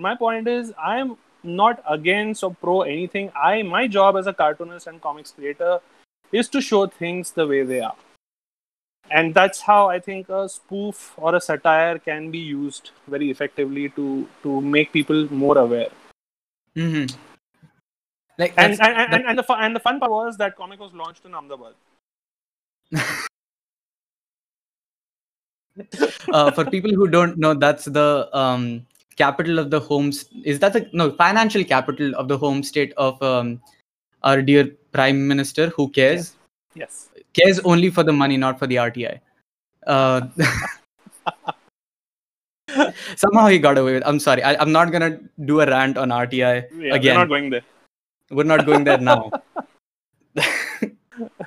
my 0.00 0.14
point 0.14 0.48
is 0.48 0.72
i'm 0.78 1.16
not 1.46 1.82
against 1.88 2.42
or 2.42 2.54
pro 2.54 2.82
anything. 2.82 3.30
I 3.36 3.62
my 3.62 3.86
job 3.86 4.16
as 4.16 4.26
a 4.26 4.32
cartoonist 4.32 4.86
and 4.86 5.00
comics 5.00 5.30
creator 5.30 5.80
is 6.32 6.48
to 6.50 6.60
show 6.60 6.86
things 6.86 7.30
the 7.30 7.46
way 7.46 7.62
they 7.62 7.80
are. 7.80 7.94
And 9.08 9.32
that's 9.32 9.60
how 9.60 9.88
I 9.88 10.00
think 10.00 10.28
a 10.28 10.48
spoof 10.48 11.14
or 11.16 11.36
a 11.36 11.40
satire 11.40 11.98
can 11.98 12.32
be 12.32 12.38
used 12.38 12.90
very 13.06 13.30
effectively 13.30 13.88
to 13.90 14.28
to 14.42 14.60
make 14.60 14.92
people 14.92 15.32
more 15.32 15.56
aware. 15.58 15.90
Mm-hmm. 16.74 17.14
Like 18.38 18.52
and 18.56 18.72
and, 18.72 18.82
and, 18.82 19.14
and, 19.14 19.26
and 19.26 19.38
the 19.38 19.44
fun, 19.44 19.62
and 19.62 19.74
the 19.76 19.80
fun 19.80 20.00
part 20.00 20.10
was 20.10 20.36
that 20.38 20.56
comic 20.56 20.80
was 20.80 20.92
launched 20.92 21.24
in 21.24 21.34
Ahmedabad. 21.34 21.74
uh, 26.32 26.50
for 26.50 26.64
people 26.64 26.90
who 26.90 27.06
don't 27.08 27.38
know, 27.38 27.54
that's 27.54 27.84
the 27.84 28.28
um, 28.32 28.84
capital 29.16 29.58
of 29.58 29.70
the 29.70 29.80
home 29.80 30.12
is 30.44 30.58
that 30.60 30.72
the 30.72 30.88
no 30.92 31.10
financial 31.12 31.64
capital 31.64 32.14
of 32.16 32.28
the 32.28 32.38
home 32.38 32.62
state 32.62 32.92
of 32.96 33.20
um, 33.22 33.60
our 34.22 34.42
dear 34.42 34.70
prime 34.92 35.26
minister 35.26 35.68
who 35.68 35.88
cares? 35.90 36.36
Yes. 36.74 37.08
yes. 37.14 37.24
Cares 37.32 37.60
only 37.60 37.90
for 37.90 38.02
the 38.02 38.12
money 38.12 38.36
not 38.36 38.58
for 38.58 38.66
the 38.66 38.76
rti 38.76 39.20
uh, 39.86 40.20
somehow 43.16 43.46
he 43.46 43.58
got 43.58 43.78
away 43.78 43.94
with 43.94 44.02
i'm 44.06 44.18
sorry 44.18 44.42
I, 44.42 44.60
am 44.60 44.72
not 44.72 44.90
gonna 44.90 45.18
do 45.44 45.60
a 45.60 45.66
rant 45.66 45.98
on 45.98 46.08
rti 46.10 46.64
yeah, 46.78 46.94
again 46.94 47.14
we're 47.14 47.20
not 47.20 47.28
going 47.28 47.50
there. 47.50 47.62
We're 48.30 48.42
not 48.42 48.66
going 48.66 48.82
there 48.84 48.98
now. 48.98 49.30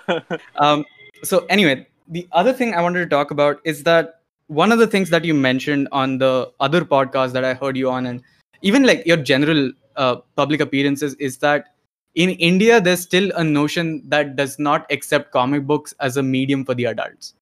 Um, 0.56 0.86
so 1.24 1.46
anyway 1.50 1.88
the 2.08 2.28
other 2.32 2.52
thing 2.52 2.74
i 2.74 2.82
wanted 2.82 3.02
to 3.02 3.10
talk 3.10 3.32
about 3.32 3.60
is 3.64 3.84
that 3.84 4.19
one 4.50 4.72
of 4.72 4.80
the 4.80 4.88
things 4.88 5.10
that 5.12 5.24
you 5.24 5.34
mentioned 5.34 5.88
on 5.92 6.18
the 6.18 6.52
other 6.60 6.84
podcast 6.84 7.32
that 7.34 7.46
I 7.46 7.54
heard 7.54 7.78
you 7.78 7.90
on, 7.90 8.08
and 8.08 8.22
even 8.62 8.84
like 8.84 9.06
your 9.06 9.18
general 9.18 9.72
uh, 9.96 10.18
public 10.36 10.60
appearances, 10.60 11.14
is 11.16 11.38
that 11.38 11.68
in 12.16 12.32
India 12.32 12.82
there's 12.82 13.00
still 13.00 13.32
a 13.36 13.44
notion 13.44 14.02
that 14.10 14.36
does 14.36 14.58
not 14.58 14.92
accept 14.92 15.32
comic 15.32 15.68
books 15.68 15.94
as 16.00 16.18
a 16.18 16.24
medium 16.24 16.66
for 16.66 16.74
the 16.74 16.86
adults. 16.86 17.36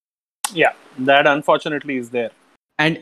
Yeah, 0.53 0.73
that 0.99 1.27
unfortunately 1.27 1.95
is 1.95 2.09
there. 2.09 2.29
And 2.77 3.01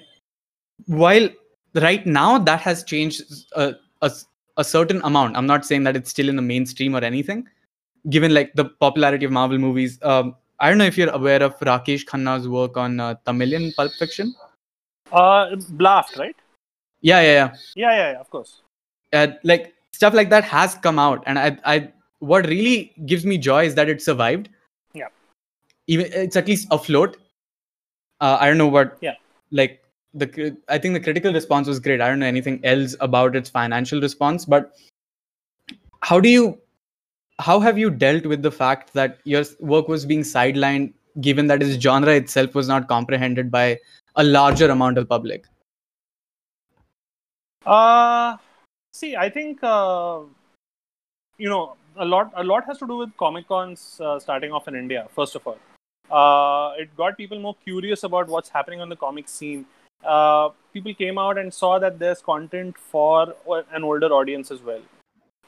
while 0.85 1.27
right 1.73 2.05
now 2.05 2.37
that 2.37 2.61
has 2.61 2.83
changed 2.83 3.23
a, 3.53 3.73
a, 4.03 4.11
a 4.57 4.63
certain 4.63 5.01
amount, 5.03 5.35
I'm 5.35 5.47
not 5.47 5.65
saying 5.65 5.83
that 5.85 5.95
it's 5.95 6.11
still 6.11 6.29
in 6.29 6.35
the 6.35 6.43
mainstream 6.43 6.95
or 6.95 7.03
anything. 7.03 7.47
Given 8.07 8.35
like 8.35 8.53
the 8.53 8.65
popularity 8.65 9.25
of 9.25 9.31
Marvel 9.31 9.57
movies, 9.57 9.97
um, 10.03 10.35
I 10.59 10.69
don't 10.69 10.77
know 10.77 10.85
if 10.85 10.97
you're 10.97 11.09
aware 11.09 11.43
of 11.43 11.59
Rakesh 11.59 12.05
Khanna's 12.05 12.47
work 12.47 12.77
on 12.77 12.99
uh, 12.99 13.15
Tamilian 13.25 13.73
pulp 13.75 13.91
fiction. 13.93 14.33
Uh, 15.11 15.55
Blaft, 15.71 16.17
right? 16.17 16.35
Yeah, 17.01 17.21
yeah, 17.21 17.31
yeah. 17.31 17.55
Yeah, 17.75 17.91
yeah, 17.91 18.11
yeah 18.13 18.19
of 18.19 18.29
course. 18.29 18.61
Uh, 19.13 19.27
like 19.43 19.73
stuff 19.91 20.13
like 20.13 20.29
that 20.29 20.43
has 20.43 20.75
come 20.75 20.97
out, 20.99 21.23
and 21.25 21.37
I, 21.37 21.57
I, 21.65 21.91
what 22.19 22.47
really 22.47 22.93
gives 23.05 23.25
me 23.25 23.37
joy 23.37 23.65
is 23.65 23.75
that 23.75 23.89
it 23.89 24.01
survived. 24.01 24.49
Yeah. 24.93 25.07
Even 25.87 26.07
it's 26.11 26.35
at 26.35 26.47
least 26.47 26.67
afloat. 26.71 27.17
Uh, 28.21 28.37
I 28.39 28.47
don't 28.47 28.57
know 28.57 28.67
what. 28.67 28.97
Yeah. 29.01 29.15
Like 29.51 29.83
the, 30.13 30.57
I 30.69 30.77
think 30.77 30.93
the 30.93 30.99
critical 30.99 31.33
response 31.33 31.67
was 31.67 31.79
great. 31.79 32.01
I 32.01 32.07
don't 32.07 32.19
know 32.19 32.25
anything 32.25 32.59
else 32.63 32.95
about 32.99 33.35
its 33.35 33.49
financial 33.49 34.01
response, 34.01 34.45
but 34.45 34.73
how 36.01 36.19
do 36.19 36.29
you 36.29 36.57
how 37.39 37.59
have 37.59 37.77
you 37.77 37.89
dealt 37.89 38.25
with 38.25 38.41
the 38.41 38.51
fact 38.51 38.93
that 38.93 39.19
your 39.23 39.43
work 39.59 39.87
was 39.87 40.05
being 40.05 40.21
sidelined 40.21 40.93
given 41.21 41.47
that 41.47 41.61
its 41.61 41.81
genre 41.81 42.13
itself 42.13 42.55
was 42.55 42.67
not 42.67 42.87
comprehended 42.87 43.51
by 43.51 43.77
a 44.15 44.23
larger 44.23 44.69
amount 44.69 44.97
of 44.97 45.07
public? 45.09 45.45
Uh 47.65 48.37
see 48.93 49.15
i 49.21 49.29
think 49.29 49.63
uh, 49.63 50.19
you 51.37 51.49
know 51.53 51.75
a 51.97 52.05
lot 52.05 52.31
a 52.35 52.43
lot 52.43 52.65
has 52.65 52.77
to 52.77 52.87
do 52.91 52.97
with 53.03 53.15
comic 53.17 53.47
cons 53.47 53.99
uh, 54.01 54.19
starting 54.25 54.51
off 54.51 54.67
in 54.67 54.75
india 54.83 55.07
first 55.15 55.35
of 55.35 55.47
all. 55.47 55.57
Uh, 56.17 56.73
it 56.81 56.95
got 56.95 57.17
people 57.17 57.39
more 57.39 57.55
curious 57.63 58.03
about 58.03 58.27
what's 58.27 58.49
happening 58.49 58.79
on 58.79 58.89
the 58.89 58.95
comic 58.95 59.27
scene. 59.27 59.65
Uh, 60.15 60.49
people 60.71 60.93
came 60.93 61.17
out 61.17 61.39
and 61.43 61.51
saw 61.51 61.79
that 61.79 61.97
there's 61.97 62.21
content 62.21 62.77
for 62.77 63.33
an 63.77 63.83
older 63.83 64.09
audience 64.17 64.51
as 64.51 64.61
well 64.61 64.83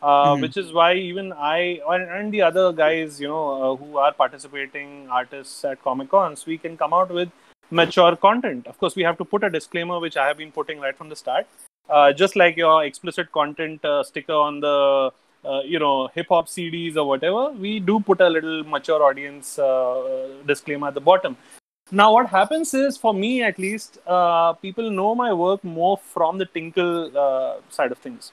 uh, 0.01 0.07
mm-hmm. 0.07 0.41
which 0.41 0.57
is 0.57 0.71
why 0.71 0.93
even 0.93 1.33
I 1.33 1.81
and 1.89 2.31
the 2.31 2.41
other 2.43 2.71
guys, 2.71 3.19
you 3.19 3.27
know, 3.27 3.73
uh, 3.73 3.75
who 3.75 3.97
are 3.97 4.13
participating 4.13 5.07
artists 5.09 5.65
at 5.65 5.83
Comic 5.83 6.09
Cons, 6.09 6.45
we 6.45 6.57
can 6.57 6.77
come 6.77 6.93
out 6.93 7.09
with 7.09 7.29
mature 7.71 8.15
content. 8.15 8.67
Of 8.67 8.77
course, 8.77 8.95
we 8.95 9.03
have 9.03 9.17
to 9.17 9.25
put 9.25 9.43
a 9.43 9.49
disclaimer, 9.49 9.99
which 9.99 10.15
I 10.15 10.27
have 10.27 10.37
been 10.37 10.51
putting 10.51 10.79
right 10.79 10.95
from 10.95 11.09
the 11.09 11.15
start. 11.15 11.47
Uh, 11.89 12.13
just 12.13 12.35
like 12.35 12.57
your 12.57 12.83
explicit 12.83 13.31
content 13.31 13.83
uh, 13.83 14.03
sticker 14.03 14.33
on 14.33 14.59
the, 14.59 15.11
uh, 15.45 15.61
you 15.65 15.79
know, 15.79 16.07
hip 16.13 16.27
hop 16.29 16.47
CDs 16.47 16.95
or 16.95 17.05
whatever, 17.07 17.51
we 17.51 17.79
do 17.79 17.99
put 17.99 18.21
a 18.21 18.29
little 18.29 18.63
mature 18.65 19.01
audience 19.01 19.55
disclaimer 20.45 20.89
at 20.89 20.93
the 20.93 21.01
bottom. 21.01 21.37
Now, 21.89 22.11
what 22.13 22.27
happens 22.27 22.73
is, 22.73 22.97
for 22.97 23.13
me 23.13 23.41
at 23.41 23.57
least, 23.57 23.99
people 24.61 24.91
know 24.91 25.15
my 25.15 25.33
work 25.33 25.63
more 25.63 25.97
from 25.97 26.37
the 26.37 26.45
Tinkle 26.45 27.61
side 27.69 27.91
of 27.91 27.97
things. 27.97 28.31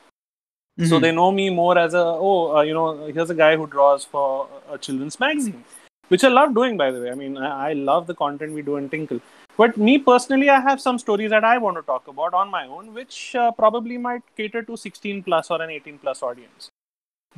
Mm-hmm. 0.79 0.89
So 0.89 0.99
they 0.99 1.13
know 1.13 1.31
me 1.31 1.51
more 1.51 1.79
as 1.79 1.95
a 1.95 2.03
oh 2.03 2.57
uh, 2.57 2.63
you 2.63 2.75
know 2.75 3.07
here's 3.07 3.31
a 3.31 3.35
guy 3.35 3.57
who 3.57 3.67
draws 3.67 4.05
for 4.05 4.49
a 4.69 4.77
children's 4.77 5.21
magazine, 5.21 5.63
which 6.09 6.25
I 6.25 6.29
love 6.29 6.53
doing 6.53 6.77
by 6.77 6.91
the 6.91 7.01
way. 7.01 7.11
I 7.11 7.15
mean 7.15 7.37
I, 7.37 7.71
I 7.71 7.73
love 7.75 8.09
the 8.09 8.15
content 8.15 8.53
we 8.53 8.63
do 8.63 8.77
in 8.77 8.89
Tinkle. 8.89 9.21
But 9.57 9.77
me 9.77 9.99
personally, 9.99 10.51
I 10.51 10.61
have 10.61 10.81
some 10.81 10.99
stories 10.99 11.31
that 11.31 11.45
I 11.45 11.59
want 11.59 11.77
to 11.77 11.83
talk 11.83 12.09
about 12.09 12.35
on 12.35 12.51
my 12.51 12.67
own, 12.67 12.93
which 12.93 13.37
uh, 13.37 13.53
probably 13.53 13.97
might 13.97 14.23
cater 14.37 14.63
to 14.63 14.77
16 14.77 15.23
plus 15.23 15.49
or 15.49 15.63
an 15.63 15.71
18 15.71 15.99
plus 15.99 16.25
audience. 16.25 16.71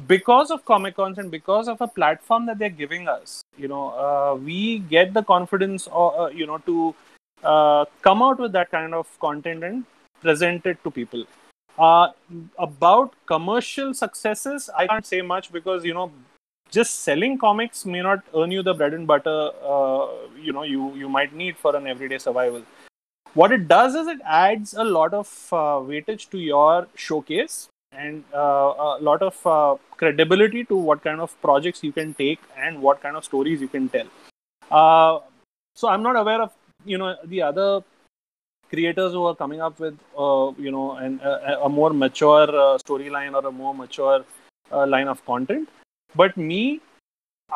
Because 0.06 0.50
of 0.50 0.64
Comic 0.64 0.96
Cons 0.96 1.18
and 1.18 1.30
because 1.30 1.68
of 1.68 1.82
a 1.82 1.86
platform 1.88 2.46
that 2.46 2.58
they're 2.58 2.70
giving 2.70 3.06
us, 3.06 3.42
you 3.58 3.68
know, 3.68 3.90
uh, 3.90 4.34
we 4.34 4.78
get 4.78 5.12
the 5.12 5.22
confidence, 5.22 5.86
or, 5.86 6.18
uh, 6.18 6.28
you 6.28 6.46
know, 6.46 6.56
to 6.58 6.94
uh, 7.44 7.84
come 8.00 8.22
out 8.22 8.38
with 8.38 8.52
that 8.52 8.70
kind 8.70 8.94
of 8.94 9.06
content 9.20 9.62
and 9.62 9.84
present 10.22 10.64
it 10.64 10.82
to 10.84 10.90
people 10.90 11.26
uh, 11.78 12.08
about 12.58 13.14
commercial 13.26 13.92
successes, 13.94 14.70
I 14.76 14.86
can't 14.86 15.06
say 15.06 15.22
much 15.22 15.52
because 15.52 15.84
you 15.84 15.94
know, 15.94 16.12
just 16.70 17.00
selling 17.00 17.38
comics 17.38 17.84
may 17.84 18.02
not 18.02 18.24
earn 18.34 18.50
you 18.50 18.62
the 18.62 18.74
bread 18.74 18.94
and 18.94 19.06
butter 19.06 19.50
uh, 19.62 20.08
you 20.40 20.52
know 20.52 20.64
you 20.64 20.94
you 20.94 21.08
might 21.08 21.32
need 21.32 21.56
for 21.56 21.76
an 21.76 21.86
everyday 21.86 22.18
survival. 22.18 22.62
What 23.34 23.52
it 23.52 23.68
does 23.68 23.94
is 23.94 24.06
it 24.06 24.20
adds 24.24 24.74
a 24.74 24.84
lot 24.84 25.12
of 25.12 25.28
uh, 25.52 25.78
weightage 25.90 26.30
to 26.30 26.38
your 26.38 26.88
showcase, 26.94 27.68
and 27.92 28.24
uh, 28.34 28.38
a 28.38 28.98
lot 29.00 29.22
of 29.22 29.46
uh, 29.46 29.76
credibility 29.96 30.64
to 30.64 30.76
what 30.76 31.02
kind 31.04 31.20
of 31.20 31.40
projects 31.42 31.84
you 31.84 31.92
can 31.92 32.14
take 32.14 32.40
and 32.56 32.80
what 32.80 33.02
kind 33.02 33.16
of 33.16 33.24
stories 33.24 33.60
you 33.60 33.68
can 33.68 33.88
tell. 33.88 34.06
Uh, 34.70 35.20
so 35.74 35.88
I'm 35.88 36.02
not 36.02 36.16
aware 36.16 36.40
of 36.40 36.52
you 36.84 36.98
know 36.98 37.16
the 37.24 37.42
other 37.42 37.82
creators 38.70 39.12
who 39.12 39.24
are 39.24 39.34
coming 39.34 39.60
up 39.60 39.78
with 39.78 39.98
uh, 40.18 40.52
you 40.58 40.70
know 40.70 40.92
an, 40.96 41.20
a, 41.22 41.60
a 41.64 41.68
more 41.68 41.92
mature 41.92 42.48
uh, 42.48 42.78
storyline 42.78 43.34
or 43.34 43.46
a 43.46 43.52
more 43.52 43.74
mature 43.74 44.24
uh, 44.72 44.86
line 44.86 45.08
of 45.08 45.24
content. 45.24 45.68
But 46.14 46.36
me, 46.36 46.80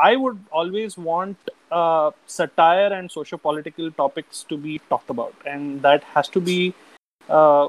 I 0.00 0.16
would 0.16 0.38
always 0.52 0.96
want 0.96 1.36
uh, 1.70 2.10
satire 2.26 2.92
and 2.92 3.10
socio-political 3.10 3.90
topics 3.92 4.44
to 4.48 4.56
be 4.56 4.80
talked 4.88 5.10
about, 5.10 5.34
and 5.46 5.82
that 5.82 6.04
has 6.04 6.28
to 6.28 6.40
be. 6.40 6.74
Uh, 7.28 7.68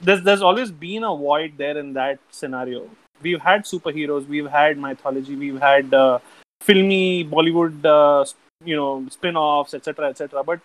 there's 0.00 0.22
there's 0.22 0.42
always 0.42 0.70
been 0.70 1.04
a 1.04 1.14
void 1.14 1.54
there 1.56 1.78
in 1.78 1.92
that 1.94 2.18
scenario. 2.30 2.88
We've 3.22 3.40
had 3.40 3.64
superheroes, 3.64 4.26
we've 4.26 4.50
had 4.50 4.78
mythology, 4.78 5.36
we've 5.36 5.60
had 5.60 5.94
uh, 5.94 6.18
filmy 6.60 7.24
Bollywood, 7.24 8.26
you 8.64 8.76
know, 8.76 9.06
spin-offs, 9.10 9.74
etc., 9.74 10.08
etc. 10.08 10.42
But 10.42 10.60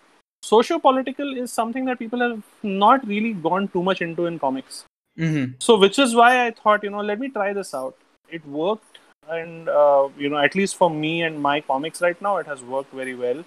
socio-political 0.48 1.36
is 1.36 1.52
something 1.52 1.84
that 1.86 1.98
people 1.98 2.20
have 2.20 2.42
not 2.62 3.06
really 3.06 3.32
gone 3.48 3.68
too 3.68 3.82
much 3.82 4.02
into 4.02 4.26
in 4.26 4.38
comics. 4.38 4.84
Mm-hmm. 5.18 5.52
So, 5.58 5.78
which 5.78 5.98
is 5.98 6.14
why 6.14 6.46
I 6.46 6.50
thought, 6.50 6.84
you 6.84 6.90
know, 6.90 7.00
let 7.00 7.18
me 7.18 7.28
try 7.28 7.52
this 7.52 7.74
out. 7.74 7.96
It 8.30 8.46
worked, 8.46 8.98
and 9.28 9.68
uh, 9.68 10.08
you 10.16 10.28
know, 10.28 10.38
at 10.38 10.54
least 10.54 10.76
for 10.76 10.90
me 10.90 11.22
and 11.22 11.42
my 11.48 11.60
comics 11.60 12.00
right 12.00 12.20
now, 12.28 12.36
it 12.36 12.46
has 12.46 12.62
worked 12.62 12.92
very 12.92 13.14
well. 13.14 13.44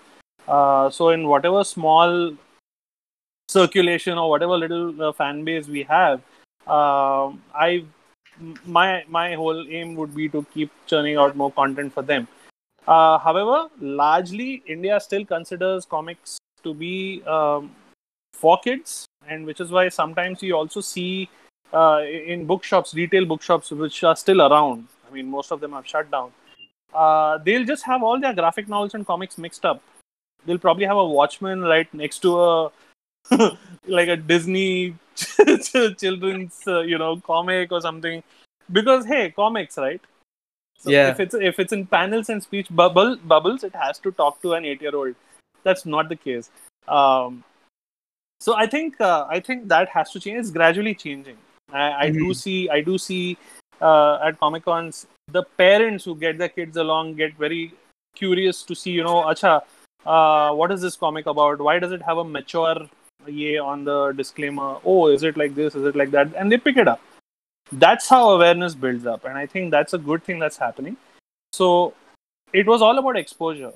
Uh, 0.48 0.90
so, 0.90 1.10
in 1.10 1.28
whatever 1.28 1.64
small 1.64 2.36
circulation 3.48 4.18
or 4.18 4.30
whatever 4.30 4.58
little 4.58 5.02
uh, 5.02 5.12
fan 5.14 5.44
base 5.44 5.68
we 5.68 5.84
have, 5.84 6.22
uh, 6.68 7.32
I 7.54 7.86
my 8.66 9.04
my 9.08 9.34
whole 9.36 9.66
aim 9.70 9.96
would 9.96 10.16
be 10.16 10.30
to 10.30 10.46
keep 10.54 10.72
churning 10.88 11.18
out 11.18 11.36
more 11.36 11.52
content 11.52 11.94
for 11.94 12.04
them. 12.14 12.28
Uh, 12.88 13.18
however, 13.18 13.58
largely 13.80 14.64
India 14.66 15.00
still 15.00 15.26
considers 15.26 15.86
comics 15.86 16.38
to 16.64 16.74
be 16.74 17.24
um, 17.26 17.76
for 18.34 18.60
kids, 18.60 19.06
and 19.28 19.46
which 19.46 19.60
is 19.60 19.72
why 19.72 19.90
sometimes 19.90 20.42
you 20.42 20.56
also 20.56 20.82
see 20.82 21.30
uh, 21.74 22.02
in 22.04 22.46
bookshops, 22.46 22.94
retail 22.94 23.26
bookshops, 23.26 23.72
which 23.72 24.04
are 24.04 24.16
still 24.16 24.42
around. 24.42 24.88
I 25.10 25.14
mean, 25.14 25.30
most 25.30 25.52
of 25.52 25.60
them 25.60 25.74
have 25.74 25.88
shut 25.88 26.10
down. 26.12 26.32
Uh, 26.94 27.38
they'll 27.38 27.66
just 27.66 27.84
have 27.84 28.04
all 28.04 28.20
their 28.20 28.34
graphic 28.34 28.68
novels 28.68 28.94
and 28.94 29.06
comics 29.06 29.38
mixed 29.38 29.66
up. 29.66 29.82
They'll 30.46 30.58
probably 30.58 30.86
have 30.86 30.98
a 30.98 31.06
Watchmen 31.06 31.62
right 31.62 31.92
next 31.94 32.20
to 32.20 32.40
a 32.42 32.72
like 33.88 34.08
a 34.08 34.18
Disney 34.18 34.96
children's 35.98 36.60
uh, 36.68 36.82
you 36.82 36.98
know 36.98 37.18
comic 37.18 37.72
or 37.72 37.82
something 37.82 38.24
because 38.72 39.06
hey 39.06 39.32
comics 39.32 39.78
right 39.78 40.02
so 40.78 40.90
Yeah. 40.90 41.10
if 41.10 41.20
it's 41.20 41.36
if 41.36 41.60
it's 41.60 41.74
in 41.74 41.86
panels 41.86 42.30
and 42.30 42.42
speech 42.42 42.68
bubble 42.72 43.18
bubbles 43.18 43.64
it 43.64 43.76
has 43.76 44.00
to 44.00 44.12
talk 44.12 44.42
to 44.42 44.54
an 44.54 44.66
8 44.66 44.82
year 44.82 44.96
old 44.96 45.16
that's 45.64 45.86
not 45.86 46.10
the 46.10 46.16
case. 46.16 46.50
Um, 46.88 47.44
so 48.46 48.56
i 48.56 48.66
think 48.66 49.00
uh, 49.00 49.26
i 49.30 49.40
think 49.40 49.68
that 49.68 49.90
has 49.90 50.12
to 50.12 50.20
change. 50.20 50.40
It's 50.40 50.52
gradually 50.52 50.96
changing. 50.96 51.38
I, 51.72 52.06
I 52.06 52.10
do 52.10 52.26
Mhm. 52.30 52.36
see 52.36 52.70
i 52.78 52.82
do 52.82 52.98
see 52.98 53.38
uh, 53.90 54.16
at 54.30 54.40
comic 54.40 54.66
cons 54.66 55.06
the 55.36 55.44
parents 55.62 56.04
who 56.06 56.16
get 56.24 56.38
their 56.38 56.50
kids 56.56 56.78
along 56.86 57.14
get 57.22 57.38
very 57.44 57.62
curious 58.16 58.64
to 58.72 58.76
see 58.76 58.92
you 58.92 59.04
know 59.10 59.20
acha 59.34 59.54
uh, 60.06 60.52
what 60.60 60.72
is 60.72 60.82
this 60.82 60.96
comic 60.96 61.28
about? 61.28 61.60
Why 61.60 61.78
does 61.78 61.92
it 61.92 62.02
have 62.02 62.18
a 62.18 62.24
mature 62.24 62.90
ye 63.28 63.60
on 63.60 63.84
the 63.84 63.98
disclaimer? 64.14 64.70
Oh 64.84 65.08
is 65.10 65.22
it 65.30 65.38
like 65.38 65.54
this? 65.54 65.76
Is 65.76 65.86
it 65.86 65.96
like 65.96 66.10
that? 66.16 66.34
And 66.36 66.52
they 66.52 66.58
pick 66.58 66.78
it 66.78 66.88
up. 66.88 67.02
That's 67.72 68.08
how 68.10 68.22
awareness 68.32 68.74
builds 68.74 69.06
up. 69.06 69.26
And 69.26 69.38
i 69.38 69.46
think 69.46 69.70
that's 69.70 69.94
a 69.94 70.00
good 70.10 70.24
thing 70.24 70.40
that's 70.40 70.58
happening. 70.58 70.98
So 71.54 71.94
it 72.52 72.66
was 72.66 72.82
all 72.82 72.98
about 72.98 73.18
exposure 73.18 73.74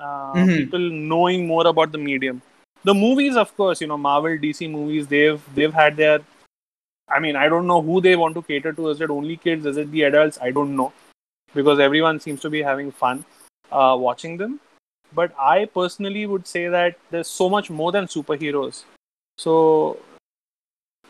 uh, 0.00 0.34
Mhm. 0.34 0.56
people 0.56 0.80
knowing 1.14 1.46
more 1.46 1.66
about 1.66 1.92
the 1.92 1.98
medium. 1.98 2.42
The 2.84 2.94
movies 2.94 3.36
of 3.36 3.56
course 3.56 3.80
you 3.80 3.86
know 3.86 3.96
marvel 3.96 4.36
dc 4.44 4.70
movies 4.70 5.06
they've 5.12 5.42
they've 5.58 5.72
had 5.80 5.96
their 5.96 6.16
i 7.16 7.18
mean 7.24 7.36
i 7.42 7.48
don't 7.52 7.66
know 7.70 7.80
who 7.82 8.00
they 8.06 8.16
want 8.16 8.34
to 8.34 8.42
cater 8.42 8.72
to. 8.72 8.88
Is 8.90 9.00
it 9.00 9.10
only 9.10 9.36
kids? 9.36 9.66
Is 9.66 9.76
it 9.76 9.90
the 9.92 10.02
adults? 10.08 10.38
I 10.48 10.50
don't 10.50 10.76
know. 10.76 10.92
Because 11.54 11.78
everyone 11.80 12.20
seems 12.20 12.40
to 12.42 12.50
be 12.50 12.62
having 12.62 12.90
fun 12.92 13.24
uh, 13.72 13.96
watching 14.06 14.36
them. 14.36 14.60
But 15.20 15.32
i 15.38 15.66
personally 15.66 16.26
would 16.26 16.46
say 16.46 16.68
that 16.68 16.96
there's 17.10 17.28
so 17.28 17.48
much 17.48 17.70
more 17.70 17.92
than 17.92 18.06
superheroes. 18.06 18.82
So 19.38 19.98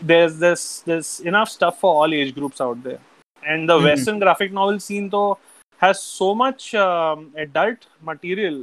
there's 0.01 0.39
this 0.39 0.81
there's 0.81 1.21
enough 1.21 1.49
stuff 1.49 1.81
for 1.81 1.95
all 1.95 2.13
age 2.15 2.35
groups 2.35 2.61
out 2.61 2.83
there. 2.83 3.01
And 3.47 3.69
the 3.69 3.79
Mhm. 3.79 3.85
western 3.91 4.19
graphic 4.19 4.53
novel 4.53 4.81
scene 4.81 5.09
though 5.09 5.39
has 5.85 6.03
so 6.03 6.35
much 6.35 6.75
um, 6.75 7.33
adult 7.37 7.87
material 8.11 8.59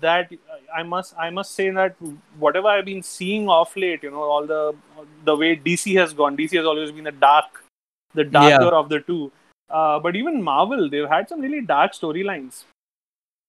that 0.00 0.30
i 0.74 0.82
must 0.82 1.14
i 1.24 1.28
must 1.38 1.54
say 1.54 1.68
that 1.78 1.96
whatever 2.44 2.68
i've 2.68 2.84
been 2.84 3.02
seeing 3.02 3.48
off 3.56 3.76
late 3.76 4.02
you 4.06 4.10
know 4.10 4.22
all 4.34 4.46
the 4.52 4.62
the 5.30 5.34
way 5.42 5.50
dc 5.66 5.94
has 5.98 6.14
gone 6.20 6.36
dc 6.36 6.56
has 6.60 6.70
always 6.72 6.92
been 6.98 7.04
the 7.04 7.18
dark 7.24 7.62
the 8.14 8.24
darker 8.24 8.74
of 8.74 8.88
the 8.88 9.00
two. 9.00 9.32
Uh, 9.70 9.98
but 9.98 10.16
even 10.16 10.42
marvel 10.42 10.90
they've 10.90 11.08
had 11.08 11.28
some 11.28 11.40
really 11.40 11.60
dark 11.62 11.92
storylines 11.92 12.64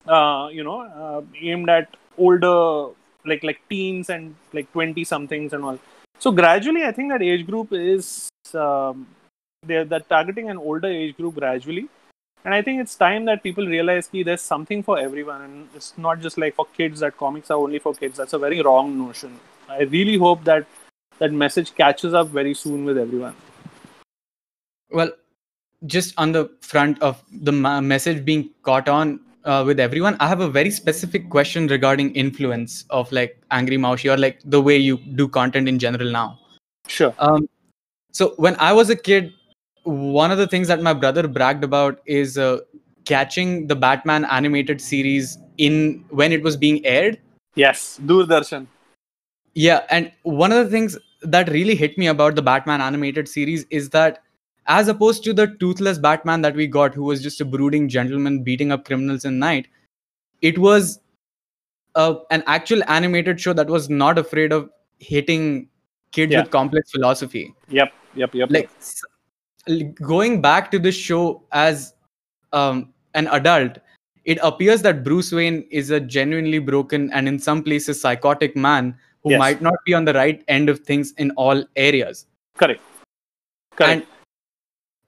uh, 0.08 0.48
you 0.52 0.64
know 0.64 0.82
uh, 0.82 1.22
aimed 1.42 1.70
at 1.70 1.98
older 2.18 2.94
like 3.26 3.44
like 3.44 3.60
teens 3.70 4.10
and 4.10 4.36
like 4.54 4.72
20 4.72 5.04
somethings 5.04 5.54
and 5.54 5.64
all. 5.66 5.80
So 6.20 6.32
gradually 6.32 6.84
i 6.86 6.92
think 6.94 7.12
that 7.12 7.22
age 7.22 7.46
group 7.46 7.74
is 7.74 8.30
um, 8.54 9.08
they're, 9.66 9.84
they're 9.86 10.08
targeting 10.16 10.50
an 10.50 10.58
older 10.58 10.88
age 10.88 11.18
group 11.18 11.36
gradually 11.36 11.88
and 12.46 12.54
i 12.54 12.62
think 12.62 12.82
it's 12.82 12.96
time 12.96 13.26
that 13.26 13.42
people 13.44 13.66
realize 13.66 14.08
that 14.08 14.24
there's 14.26 14.42
something 14.42 14.84
for 14.84 15.00
everyone. 15.00 15.42
And 15.42 15.70
it's 15.76 15.98
not 15.98 16.20
just 16.20 16.38
like 16.38 16.56
for 16.56 16.66
kids 16.78 17.00
that 17.00 17.18
comics 17.18 17.52
are 17.52 17.58
only 17.58 17.80
for 17.80 17.94
kids. 17.94 18.18
That's 18.18 18.34
a 18.34 18.40
very 18.40 18.62
wrong 18.62 18.98
notion. 18.98 19.40
I 19.70 19.82
really 19.84 20.18
hope 20.18 20.44
that 20.44 20.66
that 21.20 21.32
message 21.32 21.74
catches 21.76 22.14
up 22.14 22.28
very 22.28 22.54
soon 22.54 22.86
with 22.86 22.98
everyone. 22.98 23.36
Well, 24.92 25.12
just 25.86 26.14
on 26.18 26.32
the 26.32 26.50
front 26.62 27.02
of 27.02 27.24
the 27.32 27.52
ma- 27.52 27.82
message 27.82 28.24
being 28.26 28.50
caught 28.64 28.88
on 28.88 29.20
uh, 29.46 29.64
with 29.66 29.80
everyone, 29.80 30.16
I 30.20 30.28
have 30.28 30.40
a 30.40 30.50
very 30.50 30.72
specific 30.72 31.30
question 31.30 31.68
regarding 31.68 32.14
influence 32.16 32.86
of 32.90 33.12
like 33.12 33.38
Angry 33.52 33.78
Maushi 33.78 34.14
or 34.14 34.18
like 34.18 34.40
the 34.46 34.62
way 34.62 34.78
you 34.78 34.98
do 34.98 35.28
content 35.28 35.68
in 35.68 35.80
general 35.80 36.10
now. 36.10 36.40
sure. 36.88 37.14
Um, 37.20 37.50
so 38.12 38.36
when 38.38 38.56
I 38.60 38.74
was 38.74 38.90
a 38.90 38.96
kid, 38.96 39.34
one 39.84 40.32
of 40.32 40.38
the 40.38 40.48
things 40.48 40.68
that 40.68 40.82
my 40.82 40.94
brother 40.94 41.28
bragged 41.28 41.64
about 41.64 42.02
is 42.06 42.38
uh, 42.38 42.60
catching 43.06 43.68
the 43.68 43.76
Batman 43.76 44.26
animated 44.26 44.80
series 44.82 45.38
in 45.58 46.04
when 46.10 46.32
it 46.32 46.42
was 46.44 46.58
being 46.58 46.86
aired. 46.86 47.20
yes 47.56 48.00
doordarshan 48.12 48.68
Yeah, 49.56 49.82
and 49.90 50.12
one 50.24 50.52
of 50.52 50.64
the 50.66 50.72
things 50.72 50.98
that 51.22 51.50
really 51.50 51.76
hit 51.76 51.98
me 51.98 52.08
about 52.08 52.36
the 52.36 52.42
Batman 52.42 52.82
animated 52.82 53.28
series 53.28 53.66
is 53.70 53.90
that 53.92 54.24
as 54.68 54.88
opposed 54.88 55.24
to 55.26 55.34
the 55.34 55.48
toothless 55.60 56.00
Batman 56.00 56.42
that 56.42 56.56
we 56.56 56.66
got, 56.68 56.96
who 56.96 57.04
was 57.04 57.22
just 57.22 57.42
a 57.42 57.46
brooding 57.46 57.88
gentleman 57.90 58.42
beating 58.44 58.72
up 58.72 58.86
criminals 58.86 59.26
in 59.26 59.38
night, 59.38 59.68
it 60.42 60.58
was 60.58 61.00
a, 61.96 62.16
an 62.32 62.44
actual 62.48 62.82
animated 62.88 63.40
show 63.40 63.54
that 63.54 63.68
was 63.68 63.90
not 63.90 64.18
afraid 64.18 64.52
of 64.52 64.70
hitting 65.00 65.70
kids 66.12 66.32
Yeah. 66.32 66.42
with 66.42 66.52
complex 66.52 66.92
philosophy. 66.92 67.54
yep 67.70 67.94
yep 68.16 68.34
yep 68.34 68.50
Like 68.50 68.70
going 69.94 70.42
back 70.42 70.72
to 70.72 70.80
this 70.80 70.96
show 70.96 71.44
as 71.52 71.94
um, 72.52 72.94
an 73.14 73.28
adult, 73.28 73.78
it 74.26 74.38
appears 74.42 74.82
that 74.84 75.04
Bruce 75.04 75.32
Wayne 75.32 75.66
is 75.70 75.90
a 75.90 76.00
genuinely 76.00 76.60
broken 76.60 77.12
and 77.14 77.28
in 77.28 77.40
some 77.40 77.64
places 77.64 78.00
psychotic 78.02 78.56
man 78.56 78.96
who 79.24 79.32
Yes. 79.32 79.40
might 79.40 79.62
not 79.62 79.76
be 79.86 79.94
on 79.94 80.06
the 80.06 80.14
right 80.14 80.44
end 80.48 80.70
of 80.70 80.80
things 80.80 81.14
in 81.18 81.32
all 81.32 81.64
areas. 81.76 82.26
correct 82.58 82.82
correct 83.76 84.06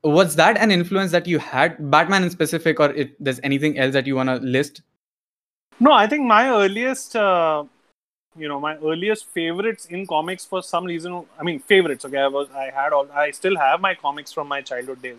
And 0.03 0.13
was 0.15 0.35
that 0.35 0.57
an 0.57 0.71
influence 0.71 1.11
that 1.11 1.27
you 1.27 1.39
had, 1.39 1.91
Batman 1.91 2.23
in 2.23 2.29
specific, 2.29 2.79
or 2.79 2.91
if 2.93 3.09
there's 3.19 3.39
anything 3.43 3.77
else 3.79 3.93
that 3.93 4.05
you 4.07 4.15
want 4.15 4.29
to 4.29 4.35
list? 4.37 4.81
No, 5.79 5.91
I 5.91 6.07
think 6.07 6.23
my 6.25 6.47
earliest, 6.49 7.15
uh, 7.15 7.63
you 8.37 8.47
know, 8.47 8.59
my 8.59 8.75
earliest 8.77 9.27
favorites 9.27 9.85
in 9.85 10.05
comics 10.05 10.45
for 10.45 10.61
some 10.61 10.85
reason. 10.85 11.25
I 11.39 11.43
mean, 11.43 11.59
favorites. 11.59 12.05
Okay, 12.05 12.17
I 12.17 12.27
was, 12.27 12.47
I 12.55 12.71
had 12.71 12.93
all, 12.93 13.07
I 13.13 13.31
still 13.31 13.57
have 13.57 13.81
my 13.81 13.95
comics 13.95 14.31
from 14.31 14.47
my 14.47 14.61
childhood 14.61 15.01
days. 15.01 15.17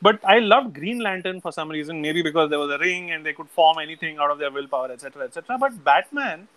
But 0.00 0.20
I 0.24 0.38
loved 0.40 0.74
Green 0.74 0.98
Lantern 0.98 1.40
for 1.40 1.52
some 1.52 1.68
reason. 1.68 2.00
Maybe 2.00 2.22
because 2.22 2.50
there 2.50 2.58
was 2.58 2.70
a 2.70 2.78
ring 2.78 3.12
and 3.12 3.24
they 3.24 3.32
could 3.32 3.48
form 3.48 3.78
anything 3.78 4.18
out 4.18 4.30
of 4.30 4.38
their 4.38 4.50
willpower, 4.50 4.90
etc., 4.90 5.24
etc. 5.24 5.58
But 5.58 5.84
Batman, 5.84 6.48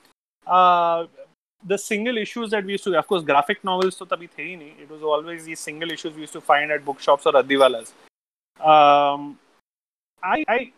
uh, 0.47 1.05
the 1.65 1.77
single 1.77 2.17
issues 2.17 2.51
that 2.51 2.65
we 2.65 2.73
used 2.73 2.83
to, 2.83 2.97
of 2.97 3.07
course, 3.07 3.23
graphic 3.23 3.63
novels 3.63 3.95
to 3.97 4.05
tabhi 4.05 4.29
the 4.35 4.43
hi 4.43 4.63
nahi. 4.63 4.81
It 4.81 4.89
was 4.89 5.01
always 5.01 5.45
these 5.45 5.59
single 5.59 5.91
issues 5.91 6.13
we 6.15 6.21
used 6.21 6.33
to 6.33 6.41
find 6.41 6.71
at 6.71 6.85
bookshops 6.85 7.25
or 7.25 7.33
addiwalas. 7.33 7.93
Um, 8.59 9.39
I, 10.23 10.45
I 10.47 10.71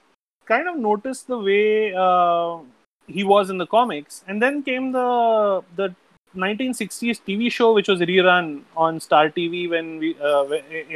kind 0.45 0.67
of 0.67 0.77
noticed 0.77 1.27
the 1.27 1.37
way 1.37 1.93
uh, 1.93 2.59
he 3.07 3.23
was 3.23 3.49
in 3.49 3.57
the 3.57 3.67
comics, 3.67 4.23
and 4.27 4.41
then 4.41 4.63
came 4.63 4.91
the 4.91 5.63
the 5.75 5.95
1960s 6.35 7.19
TV 7.27 7.49
show 7.51 7.73
which 7.73 7.87
was 7.87 8.01
rerun 8.01 8.63
on 8.75 8.99
Star 8.99 9.29
TV 9.29 9.69
when 9.69 9.97
we 9.99 10.15
uh, 10.21 10.43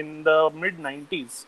in 0.01 0.23
the 0.23 0.49
mid 0.53 0.77
90s, 0.79 1.45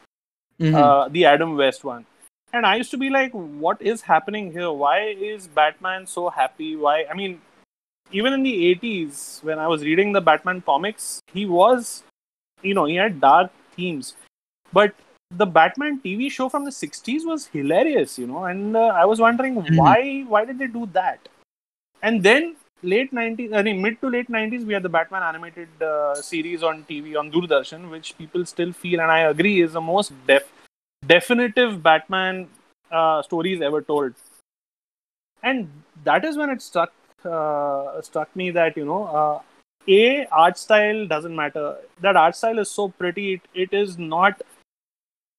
Mhm. 0.59 0.75
uh, 0.75 1.07
the 1.09 1.25
Adam 1.25 1.57
West 1.57 1.83
one. 1.83 2.05
And 2.53 2.65
I 2.65 2.75
used 2.75 2.91
to 2.91 2.97
be 2.97 3.09
like, 3.09 3.31
what 3.31 3.81
is 3.81 4.01
happening 4.01 4.51
here? 4.51 4.71
Why 4.71 4.99
is 5.31 5.47
Batman 5.47 6.05
so 6.07 6.29
happy? 6.29 6.75
Why? 6.75 7.05
I 7.11 7.13
mean, 7.15 7.41
even 8.11 8.33
in 8.33 8.43
the 8.43 8.55
80s, 8.67 9.39
when 9.43 9.59
I 9.59 9.67
was 9.67 9.83
reading 9.83 10.11
the 10.13 10.21
Batman 10.21 10.61
comics, 10.61 11.19
he 11.33 11.45
was, 11.45 12.03
you 12.61 12.73
know, 12.75 12.85
he 12.85 12.95
had 12.95 13.19
dark 13.19 13.51
themes. 13.75 14.13
But 14.71 14.93
the 15.37 15.45
Batman 15.45 15.99
TV 15.99 16.29
show 16.29 16.49
from 16.49 16.65
the 16.65 16.71
60s 16.71 17.25
was 17.25 17.47
hilarious, 17.47 18.17
you 18.19 18.27
know, 18.27 18.45
and 18.45 18.75
uh, 18.75 18.87
I 19.03 19.05
was 19.05 19.19
wondering 19.19 19.55
Mhm. 19.61 19.77
why 19.77 20.21
why 20.33 20.45
did 20.45 20.59
they 20.59 20.67
do 20.67 20.85
that? 20.93 21.29
And 22.01 22.23
then 22.23 22.55
late 22.83 23.13
90s, 23.13 23.53
I 23.53 23.61
mean, 23.63 23.81
mid 23.81 23.99
to 24.01 24.09
late 24.09 24.29
90s, 24.29 24.65
we 24.65 24.73
had 24.73 24.83
the 24.83 24.89
Batman 24.89 25.23
animated 25.23 25.69
uh, 25.81 26.15
series 26.15 26.63
on 26.63 26.83
TV 26.85 27.15
on 27.15 27.31
Doordarshan, 27.31 27.89
which 27.91 28.17
people 28.17 28.45
still 28.45 28.73
feel, 28.73 29.01
and 29.01 29.11
I 29.11 29.19
agree, 29.33 29.61
is 29.61 29.73
the 29.73 29.81
most 29.81 30.13
def- 30.27 30.51
definitive 31.07 31.81
Batman 31.83 32.47
uh, 32.91 33.21
stories 33.23 33.61
ever 33.61 33.81
told. 33.81 34.13
And 35.41 35.69
that 36.03 36.25
is 36.25 36.37
when 36.37 36.49
it 36.49 36.61
struck 36.61 36.93
uh, 37.25 38.01
struck 38.01 38.35
me 38.35 38.51
that 38.51 38.75
you 38.77 38.85
know, 38.85 39.03
uh, 39.05 39.41
a 39.87 40.25
art 40.27 40.57
style 40.57 41.07
doesn't 41.07 41.35
matter. 41.35 41.77
That 42.01 42.15
art 42.15 42.35
style 42.35 42.59
is 42.59 42.69
so 42.69 42.89
pretty. 42.89 43.33
It, 43.33 43.41
it 43.53 43.73
is 43.73 43.97
not. 43.97 44.41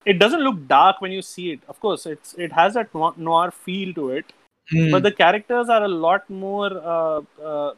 It 0.04 0.18
doesn't 0.18 0.40
look 0.40 0.66
dark 0.68 1.00
when 1.00 1.12
you 1.12 1.22
see 1.22 1.52
it. 1.52 1.60
Of 1.68 1.80
course, 1.80 2.06
it's 2.06 2.34
it 2.34 2.52
has 2.52 2.74
that 2.74 2.94
noir 2.94 3.50
feel 3.50 3.94
to 3.94 4.10
it 4.10 4.32
Mm. 4.72 4.90
but 4.92 5.02
the 5.02 5.12
characters 5.12 5.68
are 5.68 5.84
a 5.84 5.88
lot 5.88 6.28
more 6.30 6.70
uh, 6.92 7.20
uh, 7.44 7.74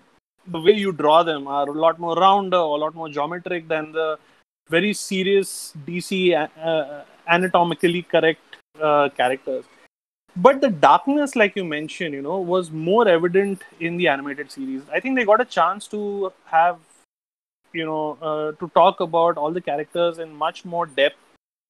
the 0.47 0.61
way 0.61 0.73
you 0.73 0.93
draw 0.93 1.25
them 1.25 1.49
are 1.49 1.69
a 1.69 1.73
lot 1.73 1.99
more 1.99 2.15
rounder 2.15 2.57
a 2.59 2.77
lot 2.83 2.95
more 2.95 3.09
geometric 3.09 3.67
than 3.67 3.91
the 3.91 4.19
very 4.69 4.93
serious 4.93 5.73
dc 5.87 6.11
uh, 6.71 7.03
anatomically 7.29 8.03
correct 8.03 8.57
uh, 8.81 9.09
characters 9.17 9.65
but 10.37 10.61
the 10.61 10.71
darkness 10.71 11.35
like 11.37 11.57
you 11.57 11.65
mentioned 11.65 12.15
you 12.15 12.23
know 12.23 12.39
was 12.39 12.71
more 12.71 13.09
evident 13.09 13.63
in 13.81 13.97
the 13.97 14.09
animated 14.09 14.51
series 14.51 14.83
i 14.93 15.01
think 15.01 15.17
they 15.17 15.25
got 15.25 15.41
a 15.41 15.45
chance 15.59 15.89
to 15.89 16.33
have 16.45 16.79
you 17.73 17.85
know 17.85 18.19
uh, 18.23 18.53
to 18.61 18.69
talk 18.75 19.01
about 19.01 19.37
all 19.37 19.51
the 19.51 19.61
characters 19.61 20.19
in 20.19 20.35
much 20.35 20.65
more 20.65 20.87
depth 20.87 21.19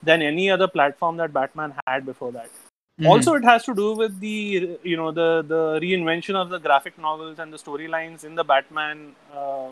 than 0.03 0.23
any 0.23 0.51
other 0.51 0.69
platform 0.69 1.17
that 1.17 1.33
batman 1.33 1.75
had 1.87 2.05
before 2.05 2.33
that 2.33 2.51
Mhm. 3.01 3.09
also 3.09 3.35
it 3.35 3.45
has 3.45 3.65
to 3.65 3.75
do 3.75 3.95
with 3.95 4.19
the 4.21 4.79
you 4.83 4.97
know 4.97 5.11
the 5.13 5.43
the 5.53 5.63
reinvention 5.85 6.35
of 6.43 6.49
the 6.55 6.59
graphic 6.67 6.99
novels 6.99 7.39
and 7.39 7.53
the 7.53 7.59
storylines 7.65 8.25
in 8.25 8.35
the 8.35 8.45
batman 8.53 9.15
uh, 9.41 9.69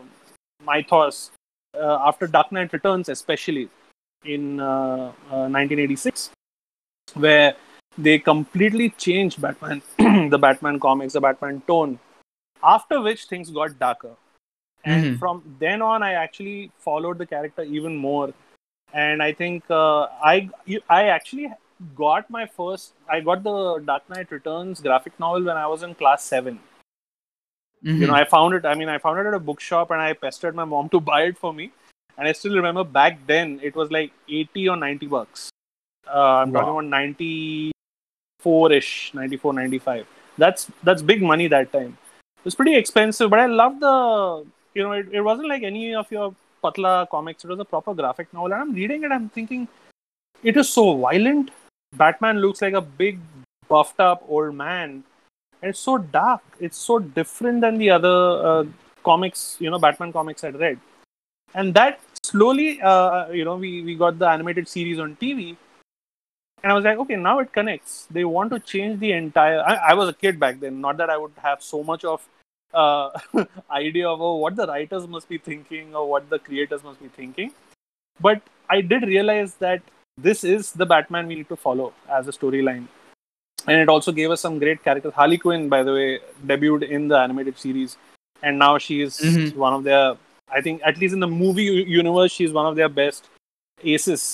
mythos 0.69 1.31
uh, 1.83 1.97
after 2.09 2.27
dark 2.27 2.51
knight 2.51 2.71
returns 2.73 3.09
especially 3.09 3.69
in 4.35 4.59
uh, 4.59 5.11
uh, 5.31 5.47
1986 5.47 6.29
where 7.25 7.55
they 7.97 8.17
completely 8.19 8.89
changed 9.07 9.41
batman 9.41 9.81
the 10.29 10.37
batman 10.37 10.79
comics 10.79 11.13
the 11.13 11.21
batman 11.21 11.61
tone 11.67 11.97
after 12.63 13.01
which 13.01 13.25
things 13.25 13.49
got 13.49 13.77
darker 13.79 14.13
and 14.83 15.03
Mhm. 15.05 15.19
from 15.19 15.43
then 15.59 15.81
on 15.81 16.03
i 16.03 16.13
actually 16.25 16.71
followed 16.87 17.17
the 17.17 17.25
character 17.25 17.63
even 17.63 17.95
more 17.95 18.27
and 19.03 19.21
i 19.23 19.31
think 19.41 19.63
uh, 19.69 20.03
i 20.31 20.49
i 20.89 21.03
actually 21.17 21.47
got 22.01 22.29
my 22.37 22.45
first 22.59 22.93
i 23.09 23.19
got 23.29 23.43
the 23.49 23.55
dark 23.91 24.09
knight 24.09 24.31
returns 24.37 24.81
graphic 24.87 25.19
novel 25.25 25.43
when 25.51 25.57
i 25.65 25.67
was 25.75 25.83
in 25.89 25.93
class 26.03 26.23
7 26.35 26.59
Mhm. 27.83 27.99
you 28.01 28.07
know 28.07 28.13
i 28.13 28.23
found 28.25 28.53
it 28.57 28.65
i 28.65 28.73
mean 28.79 28.89
i 28.89 28.97
found 28.97 29.19
it 29.19 29.27
at 29.31 29.33
a 29.33 29.39
bookshop 29.49 29.91
and 29.91 30.01
i 30.01 30.13
pestered 30.13 30.55
my 30.55 30.65
mom 30.65 30.89
to 30.89 30.99
buy 31.11 31.23
it 31.23 31.37
for 31.37 31.53
me. 31.53 31.71
And 32.17 32.27
i 32.29 32.31
still 32.31 32.55
remember 32.55 32.83
back 32.97 33.19
then 33.27 33.59
it 33.61 33.75
was 33.75 33.91
like 33.91 34.11
80 34.29 34.69
or 34.69 34.77
90 34.77 35.07
bucks. 35.07 35.49
Uh, 36.07 36.19
i'm 36.41 36.51
talking 36.51 36.73
Wow. 36.73 36.79
about 36.79 36.89
94ish 38.43 39.13
94 39.13 39.53
95 39.53 40.07
that's 40.37 40.67
that's 40.83 41.01
big 41.01 41.21
money 41.21 41.47
that 41.47 41.71
time. 41.71 41.97
It 42.39 42.45
was 42.45 42.55
pretty 42.55 42.75
expensive 42.75 43.29
but 43.29 43.39
i 43.39 43.45
love 43.47 43.79
the 43.79 44.45
you 44.73 44.83
know 44.83 44.91
it, 44.93 45.07
it 45.11 45.21
wasn't 45.21 45.47
like 45.49 45.63
any 45.63 45.95
of 45.95 46.11
your 46.11 46.35
patla 46.65 46.93
comics 47.15 47.45
it 47.45 47.49
was 47.55 47.65
a 47.65 47.71
proper 47.73 47.93
graphic 48.01 48.31
novel 48.33 48.53
and 48.53 48.61
i'm 48.65 48.73
reading 48.81 49.03
it 49.03 49.11
i'm 49.17 49.29
thinking 49.39 49.67
it 50.43 50.57
is 50.57 50.69
so 50.69 50.95
violent. 50.97 51.51
Batman 51.93 52.39
looks 52.39 52.61
like 52.61 52.73
a 52.73 52.81
big 52.81 53.19
buffed 53.67 53.99
up 53.99 54.23
old 54.27 54.53
man. 54.53 55.03
And 55.61 55.69
it's 55.69 55.79
so 55.79 55.97
dark. 55.97 56.41
It's 56.59 56.77
so 56.77 56.99
different 56.99 57.61
than 57.61 57.77
the 57.77 57.89
other 57.89 58.17
uh, 58.49 58.65
comics 59.03 59.57
you 59.59 59.69
know 59.69 59.77
batman 59.77 60.11
comics 60.11 60.43
i'd 60.43 60.55
read. 60.55 60.79
And 61.53 61.73
that 61.75 61.99
slowly 62.23 62.81
uh, 62.81 63.29
you 63.29 63.45
know 63.45 63.55
we, 63.55 63.81
we 63.81 63.95
got 63.95 64.19
the 64.19 64.27
animated 64.27 64.67
series 64.67 64.99
on 64.99 65.15
tv 65.15 65.55
and 66.63 66.71
i 66.71 66.75
was 66.75 66.83
like 66.83 66.97
okay 66.97 67.15
now 67.15 67.37
it 67.39 67.53
connects. 67.53 68.07
They 68.09 68.25
want 68.25 68.51
to 68.51 68.59
change 68.59 68.99
the 68.99 69.11
entire 69.11 69.59
i, 69.61 69.75
I 69.91 69.93
was 69.93 70.09
a 70.09 70.13
kid 70.13 70.39
back 70.39 70.59
then 70.59 70.81
not 70.81 70.97
that 70.97 71.11
i 71.11 71.17
would 71.17 71.33
have 71.43 71.61
so 71.61 71.83
much 71.83 72.03
of 72.03 72.27
uh, 72.75 73.09
idea 73.71 74.07
of 74.09 74.21
oh, 74.21 74.35
what 74.35 74.55
the 74.55 74.67
writers 74.67 75.07
must 75.07 75.29
be 75.29 75.37
thinking 75.37 75.95
or 75.95 76.07
what 76.09 76.29
the 76.29 76.39
creators 76.39 76.83
must 76.83 77.01
be 77.01 77.09
thinking. 77.21 77.51
But 78.19 78.41
i 78.69 78.81
did 78.81 79.03
realize 79.03 79.55
that 79.63 79.81
this 80.27 80.43
is 80.43 80.71
the 80.81 80.85
batman 80.91 81.27
we 81.27 81.35
need 81.35 81.49
to 81.49 81.55
follow 81.55 81.93
as 82.09 82.27
a 82.27 82.31
storyline. 82.31 82.87
And 83.67 83.81
it 83.81 83.89
also 83.89 84.11
gave 84.11 84.31
us 84.31 84.41
some 84.41 84.59
great 84.59 84.83
characters. 84.83 85.13
Harley 85.13 85.37
quinn 85.37 85.69
by 85.69 85.83
the 85.83 85.93
way 85.93 86.19
debuted 86.45 86.89
in 86.89 87.07
the 87.07 87.17
animated 87.19 87.57
series. 87.57 87.97
And 88.43 88.59
now 88.59 88.77
she 88.77 89.01
is 89.01 89.19
Mhm. 89.19 89.55
one 89.65 89.73
of 89.73 89.83
their 89.89 90.05
i 90.57 90.61
think 90.65 90.81
at 90.89 90.97
least 91.01 91.13
in 91.17 91.21
the 91.25 91.27
movie 91.27 91.63
universe 91.99 92.31
she's 92.31 92.51
one 92.57 92.67
of 92.71 92.75
their 92.79 92.89
best 92.97 93.29
aces 93.93 94.25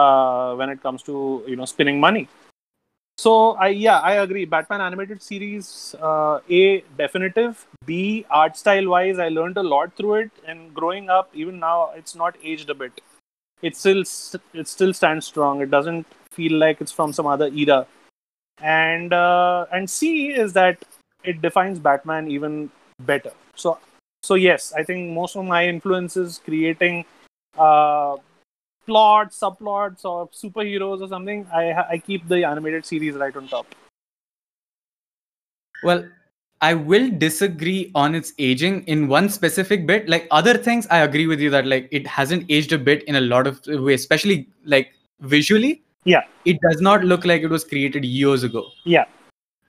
uh, 0.00 0.54
when 0.60 0.68
it 0.74 0.82
comes 0.86 1.02
to 1.08 1.44
you 1.46 1.56
know 1.60 1.64
spinning 1.72 2.00
money 2.00 2.22
so 3.18 3.52
i 3.52 3.68
yeah 3.68 3.98
i 4.00 4.12
agree. 4.22 4.44
Batman 4.44 4.80
animated 4.80 5.22
series 5.22 5.94
uh, 6.00 6.40
a 6.50 6.84
definitive. 6.98 7.66
B 7.86 8.24
art 8.30 8.56
style 8.56 8.88
wise 8.88 9.18
i 9.18 9.28
learned 9.28 9.56
a 9.56 9.62
lot 9.62 9.96
through 9.96 10.14
it. 10.14 10.30
And 10.46 10.74
growing 10.74 11.10
up 11.10 11.30
even 11.34 11.58
now 11.58 11.90
it's 11.96 12.14
not 12.14 12.36
aged 12.42 12.70
a 12.70 12.74
bit. 12.74 13.00
It 13.62 13.76
still 13.76 14.02
it 14.54 14.68
still 14.68 14.92
stands 14.92 15.26
strong. 15.26 15.60
It 15.62 15.70
doesn't 15.70 16.06
feel 16.32 16.52
like 16.58 16.80
it's 16.80 16.92
from 16.92 17.12
some 17.12 17.26
other 17.26 17.48
era. 17.48 17.86
And 18.60 19.12
uh, 19.12 19.66
and 19.72 19.88
c 19.88 20.32
is 20.32 20.52
that 20.54 20.84
it 21.24 21.40
defines 21.42 21.78
batman 21.78 22.28
even 22.30 22.70
better. 23.00 23.32
So 23.56 23.78
so 24.22 24.34
yes 24.36 24.72
i 24.76 24.82
think 24.84 25.10
most 25.12 25.36
of 25.36 25.44
my 25.44 25.66
influences 25.66 26.40
creating 26.44 27.04
uh, 27.58 28.16
plots 28.86 29.38
subplots 29.40 30.04
or 30.04 30.28
superheroes 30.28 31.00
or 31.00 31.08
something 31.08 31.46
i 31.52 31.64
i 31.94 31.98
keep 31.98 32.26
the 32.28 32.44
animated 32.44 32.84
series 32.84 33.14
right 33.14 33.36
on 33.36 33.46
top 33.48 33.66
Well, 35.84 36.02
I 36.60 36.74
will 36.74 37.06
disagree 37.20 37.90
on 38.00 38.14
its 38.14 38.32
aging 38.38 38.84
in 38.92 39.08
one 39.08 39.28
specific 39.36 39.80
bit. 39.86 40.08
Like 40.08 40.28
other 40.30 40.52
things, 40.66 40.86
I 40.96 40.98
agree 41.06 41.26
with 41.30 41.40
you 41.40 41.50
that 41.54 41.66
like 41.66 41.88
it 41.90 42.06
hasn't 42.06 42.44
aged 42.56 42.72
a 42.76 42.78
bit 42.88 43.02
in 43.12 43.16
a 43.16 43.20
lot 43.32 43.48
of 43.48 43.58
ways, 43.66 44.00
especially 44.02 44.36
like 44.64 44.92
visually. 45.20 45.82
Yeah. 46.04 46.22
It 46.44 46.60
does 46.68 46.80
not 46.88 47.02
look 47.04 47.24
like 47.24 47.42
it 47.42 47.48
was 47.56 47.64
created 47.72 48.04
years 48.04 48.44
ago. 48.50 48.62
yeah 48.84 49.06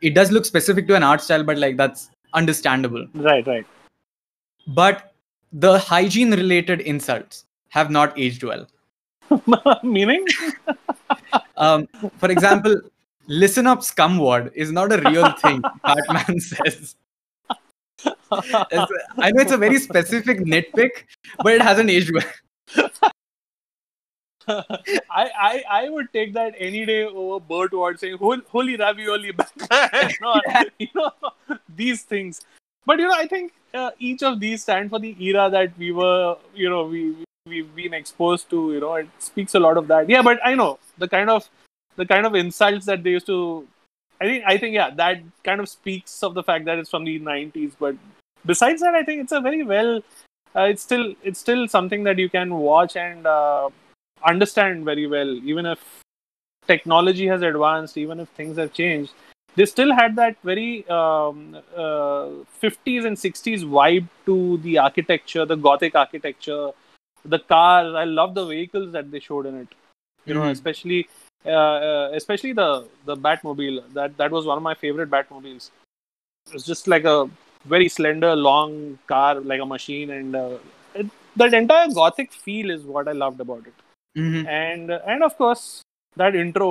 It 0.01 0.13
does 0.19 0.31
look 0.37 0.45
specific 0.51 0.87
to 0.91 0.95
an 0.99 1.07
art 1.09 1.21
style, 1.21 1.43
but 1.49 1.57
like 1.57 1.77
that's 1.77 2.05
understandable. 2.41 3.07
right 3.31 3.47
right 3.47 3.65
But 4.67 5.13
the 5.51 5.73
hygiene 5.79 6.31
related 6.43 6.81
insults 6.81 7.45
have 7.69 7.89
not 7.89 8.17
aged 8.27 8.43
well. 8.43 8.67
meaning 9.83 10.25
Um, 11.57 11.87
for 12.17 12.31
example, 12.31 12.81
listen 13.27 13.67
up, 13.67 13.79
scumwad 13.79 14.51
is 14.53 14.71
not 14.71 14.91
a 14.91 14.97
real 15.09 15.31
thing. 15.33 15.61
Batman 15.83 16.39
says. 16.39 16.95
It's- 18.05 18.87
I 19.17 19.31
know 19.31 19.41
it's 19.41 19.51
a 19.51 19.57
very 19.57 19.79
specific 19.79 20.39
nitpick, 20.39 21.05
but 21.43 21.53
it 21.53 21.61
hasn't 21.61 21.89
aged 21.89 22.11
well. 22.13 22.89
I, 24.47 24.73
I 25.09 25.63
I 25.69 25.89
would 25.89 26.11
take 26.11 26.33
that 26.33 26.53
any 26.57 26.85
day 26.85 27.05
over 27.05 27.39
Burt 27.39 27.71
Ward 27.71 27.99
saying 27.99 28.17
"Holy 28.17 28.75
ravioli, 28.75 29.31
Batman," 29.31 30.11
or, 30.25 30.41
you 30.79 30.89
know 30.93 31.11
these 31.73 32.01
things. 32.01 32.41
But 32.85 32.99
you 32.99 33.07
know, 33.07 33.13
I 33.13 33.25
think 33.25 33.53
uh, 33.73 33.91
each 33.99 34.21
of 34.21 34.41
these 34.41 34.63
stand 34.63 34.89
for 34.89 34.99
the 34.99 35.15
era 35.23 35.49
that 35.49 35.77
we 35.77 35.93
were, 35.93 36.35
you 36.53 36.69
know, 36.69 36.83
we 36.83 37.15
we've 37.45 37.75
been 37.75 37.93
exposed 37.93 38.49
to. 38.49 38.73
You 38.73 38.79
know, 38.79 38.95
it 38.95 39.07
speaks 39.19 39.55
a 39.55 39.59
lot 39.59 39.77
of 39.77 39.87
that. 39.87 40.09
Yeah, 40.09 40.21
but 40.21 40.39
I 40.45 40.55
know 40.55 40.79
the 40.97 41.07
kind 41.07 41.29
of 41.29 41.49
the 41.95 42.05
kind 42.05 42.25
of 42.25 42.35
insults 42.35 42.85
that 42.85 43.03
they 43.03 43.11
used 43.11 43.25
to. 43.27 43.67
I 44.21 44.25
think 44.25 44.43
I 44.47 44.57
think 44.57 44.75
yeah, 44.75 44.89
that 44.91 45.21
kind 45.43 45.59
of 45.59 45.69
speaks 45.69 46.23
of 46.23 46.33
the 46.33 46.43
fact 46.43 46.65
that 46.65 46.79
it's 46.79 46.89
from 46.89 47.03
the 47.05 47.19
'90s. 47.19 47.73
But 47.79 47.95
besides 48.45 48.81
that, 48.81 48.95
I 48.95 49.03
think 49.03 49.21
it's 49.21 49.31
a 49.31 49.41
very 49.41 49.63
well. 49.63 50.01
Uh, 50.55 50.67
it's 50.73 50.83
still 50.83 51.13
it's 51.23 51.39
still 51.39 51.67
something 51.67 52.03
that 52.03 52.19
you 52.19 52.29
can 52.29 52.53
watch 52.55 52.95
and 52.95 53.25
uh, 53.25 53.69
understand 54.25 54.85
very 54.85 55.07
well, 55.07 55.29
even 55.43 55.65
if 55.65 55.79
technology 56.67 57.27
has 57.27 57.41
advanced, 57.41 57.97
even 57.97 58.19
if 58.19 58.29
things 58.29 58.57
have 58.57 58.73
changed. 58.73 59.13
they 59.57 59.65
still 59.69 59.91
had 59.97 60.15
that 60.17 60.37
very 60.49 60.87
um, 60.89 61.55
uh, 61.75 62.29
50s 62.61 63.05
and 63.09 63.17
60s 63.23 63.65
vibe 63.73 64.07
to 64.25 64.57
the 64.63 64.77
architecture, 64.83 65.45
the 65.45 65.57
Gothic 65.65 65.93
architecture, 66.03 66.71
the 67.25 67.39
cars. 67.39 67.93
I 67.95 68.03
love 68.05 68.33
the 68.35 68.45
vehicles 68.45 68.91
that 68.93 69.11
they 69.11 69.19
showed 69.19 69.45
in 69.45 69.55
it. 69.55 69.67
You 70.25 70.33
know, 70.33 70.41
Mhm. 70.41 70.51
especially 70.51 71.07
uh, 71.45 71.49
uh, 71.89 72.09
especially 72.13 72.53
the 72.53 72.87
the 73.05 73.15
Batmobile. 73.15 73.81
That 73.93 74.17
that 74.17 74.31
was 74.31 74.45
one 74.45 74.57
of 74.57 74.63
my 74.63 74.75
favorite 74.75 75.09
Batmobiles. 75.09 75.69
It's 76.53 76.65
just 76.65 76.87
like 76.87 77.05
a 77.05 77.29
very 77.65 77.87
slender, 77.89 78.35
long 78.35 78.99
car, 79.07 79.35
like 79.39 79.61
a 79.61 79.65
machine, 79.65 80.09
and 80.09 80.35
uh, 80.35 80.57
it, 80.95 81.07
that 81.35 81.53
entire 81.53 81.87
Gothic 81.89 82.31
feel 82.33 82.69
is 82.69 82.83
what 82.83 83.07
I 83.07 83.13
loved 83.13 83.39
about 83.41 83.65
it 83.67 83.73
Mhm. 84.21 84.41
and 84.55 84.91
and 85.13 85.23
of 85.27 85.37
course 85.37 85.81
that 86.21 86.35
intro 86.41 86.67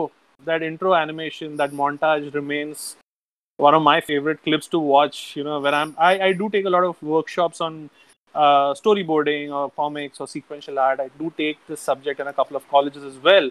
that 0.49 0.63
intro 0.67 0.95
animation 0.95 1.57
that 1.61 1.73
montage 1.81 2.33
remains 2.35 2.97
one 3.57 3.75
of 3.79 3.83
my 3.83 4.01
favorite 4.01 4.43
clips 4.45 4.69
to 4.75 4.79
watch 4.79 5.19
you 5.37 5.45
know 5.49 5.59
when 5.61 5.75
i'm 5.81 5.95
i, 5.99 6.13
I 6.29 6.33
do 6.33 6.49
take 6.51 6.67
a 6.67 6.75
lot 6.77 6.85
of 6.91 7.03
workshops 7.03 7.61
on 7.61 7.91
uh, 8.35 8.73
storyboarding 8.75 9.51
or 9.53 9.71
comics 9.71 10.21
or 10.21 10.27
sequential 10.29 10.79
art 10.79 11.01
i 11.01 11.09
do 11.19 11.33
take 11.37 11.59
this 11.67 11.81
subject 11.81 12.21
in 12.21 12.27
a 12.29 12.33
couple 12.33 12.57
of 12.57 12.69
colleges 12.69 13.05
as 13.05 13.17
well. 13.19 13.51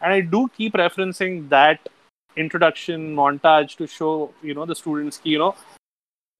And 0.00 0.12
i 0.12 0.20
do 0.20 0.48
keep 0.56 0.74
referencing 0.74 1.48
that 1.50 1.88
introduction 2.36 3.14
montage 3.14 3.76
to 3.76 3.86
show 3.86 4.32
you 4.42 4.54
know 4.54 4.64
the 4.66 4.74
students 4.74 5.20
you 5.22 5.38
know 5.38 5.54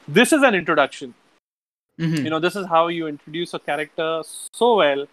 this 0.08 0.32
is 0.32 0.42
an 0.42 0.54
introduction. 0.54 1.14
Mhm. 2.00 2.24
you 2.24 2.30
know 2.30 2.38
this 2.40 2.56
is 2.56 2.66
how 2.66 2.88
you 2.88 3.06
introduce 3.06 3.52
a 3.54 3.58
character 3.58 4.22
so 4.60 4.76
well. 4.76 5.06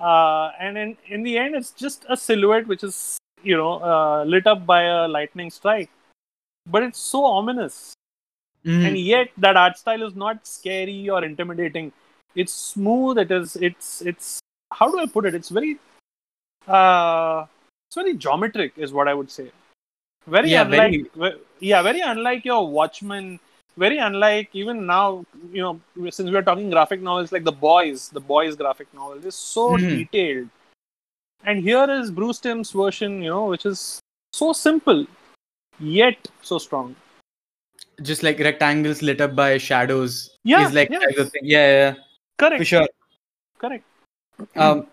Uh, 0.00 0.50
and 0.58 0.76
in, 0.76 0.96
in 1.08 1.22
the 1.22 1.38
end 1.38 1.54
it's 1.54 1.70
just 1.70 2.04
a 2.08 2.16
silhouette 2.16 2.66
which 2.66 2.82
is 2.82 3.16
you 3.44 3.56
know 3.56 3.74
uh, 3.92 4.24
lit 4.24 4.46
up 4.46 4.66
by 4.66 4.82
a 4.82 5.06
lightning 5.08 5.50
strike. 5.50 5.90
But 6.66 6.82
it's 6.82 6.98
so 6.98 7.24
ominous. 7.24 7.92
Mhm. 8.72 8.84
and 8.88 8.98
yet 8.98 9.30
that 9.44 9.56
art 9.62 9.74
style 9.78 10.02
is 10.04 10.14
not 10.20 10.46
scary 10.50 11.00
or 11.14 11.18
intimidating 11.24 11.88
it's 12.34 12.52
smooth 12.52 13.18
it 13.18 13.30
is 13.30 13.56
it's 13.56 14.00
it's 14.02 14.38
how 14.72 14.90
do 14.90 14.98
i 14.98 15.06
put 15.06 15.26
it 15.26 15.34
it's 15.34 15.48
very 15.48 15.78
uh 16.66 17.46
it's 17.86 17.94
very 17.96 18.14
geometric 18.14 18.72
is 18.76 18.92
what 18.92 19.08
i 19.08 19.14
would 19.14 19.30
say 19.30 19.50
very 20.26 20.50
Yeah, 20.52 20.62
unlike 20.62 21.06
ve- 21.14 21.40
yeah 21.60 21.82
very 21.82 22.00
unlike 22.00 22.44
your 22.44 22.66
watchmen 22.68 23.38
very 23.76 23.98
unlike 23.98 24.48
even 24.52 24.86
now 24.86 25.24
you 25.52 25.62
know 25.62 26.10
since 26.10 26.30
we 26.30 26.36
are 26.36 26.42
talking 26.42 26.70
graphic 26.70 27.00
novels 27.02 27.32
like 27.32 27.44
the 27.44 27.52
boys 27.52 28.08
the 28.10 28.20
boys 28.20 28.56
graphic 28.56 28.92
novel 28.94 29.24
is 29.32 29.34
so 29.34 29.76
Mhm. 29.76 29.90
detailed 29.98 30.48
and 31.44 31.58
here 31.68 31.86
is 31.90 32.10
bruce 32.10 32.38
timm's 32.40 32.70
version 32.70 33.22
you 33.22 33.30
know 33.30 33.46
which 33.46 33.66
is 33.66 34.00
so 34.32 34.52
simple 34.52 35.06
yet 35.78 36.28
so 36.42 36.58
strong 36.58 36.94
Just 38.02 38.22
like 38.26 38.38
rectangles 38.44 39.02
lit 39.02 39.20
up 39.24 39.34
by 39.36 39.56
shadows. 39.58 40.14
Yeah, 40.42 40.66
Is 40.66 40.72
like. 40.74 40.90
Yeah, 40.90 41.00
yeah, 41.42 41.66
yeah. 41.82 41.94
Correct 42.38 42.58
For 42.60 42.64
sure. 42.64 42.88
correct 43.58 43.84
um, 44.56 44.86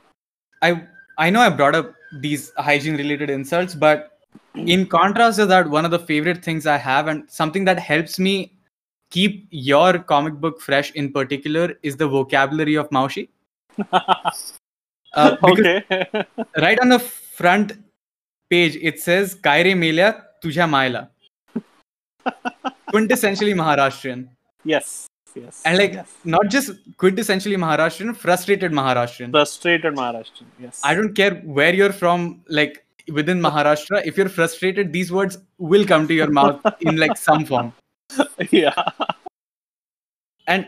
I 0.61 0.83
I 1.17 1.29
know 1.29 1.41
I 1.41 1.49
brought 1.49 1.75
up 1.75 1.93
these 2.19 2.51
hygiene 2.57 2.95
related 2.97 3.29
insults, 3.29 3.73
but 3.73 4.19
in 4.55 4.85
contrast 4.85 5.37
to 5.39 5.45
that, 5.47 5.69
one 5.69 5.85
of 5.85 5.91
the 5.91 5.99
favorite 5.99 6.43
things 6.43 6.65
I 6.67 6.77
have 6.77 7.07
and 7.07 7.29
something 7.29 7.65
that 7.65 7.79
helps 7.79 8.19
me 8.19 8.53
keep 9.09 9.47
your 9.49 9.99
comic 9.99 10.35
book 10.35 10.61
fresh 10.61 10.91
in 10.91 11.11
particular 11.11 11.73
is 11.83 11.97
the 11.97 12.07
vocabulary 12.07 12.75
of 12.75 12.89
Maushi. 12.89 13.29
Uh, 15.13 15.35
okay 15.43 15.83
right 16.59 16.79
on 16.79 16.87
the 16.87 16.97
front 16.97 17.73
page 18.49 18.77
it 18.77 18.97
says 18.97 19.35
Kaire 19.35 19.75
Melia 19.75 20.23
Tujha 20.41 20.65
Maila. 20.69 21.09
Quintessentially 22.93 23.53
Maharashtrian. 23.53 24.29
yes 24.63 25.07
yes 25.35 25.61
And 25.65 25.77
like 25.77 25.93
yes. 25.93 26.13
not 26.25 26.49
just 26.49 26.71
quintessentially 26.97 27.57
Maharashtrian, 27.57 28.15
frustrated 28.15 28.71
Maharashtrian. 28.71 29.31
frustrated 29.31 29.93
maharashtrian 29.95 30.47
yes 30.59 30.81
I 30.83 30.93
don't 30.93 31.13
care 31.13 31.35
where 31.59 31.73
you're 31.73 31.93
from, 31.93 32.43
like 32.47 32.85
within 33.11 33.41
Maharashtra, 33.41 34.05
if 34.05 34.17
you're 34.17 34.29
frustrated, 34.29 34.93
these 34.93 35.11
words 35.11 35.37
will 35.57 35.85
come 35.85 36.07
to 36.07 36.13
your 36.13 36.29
mouth 36.39 36.61
in 36.81 36.97
like 36.97 37.17
some 37.17 37.45
form. 37.45 37.73
yeah 38.51 38.73
And 40.47 40.65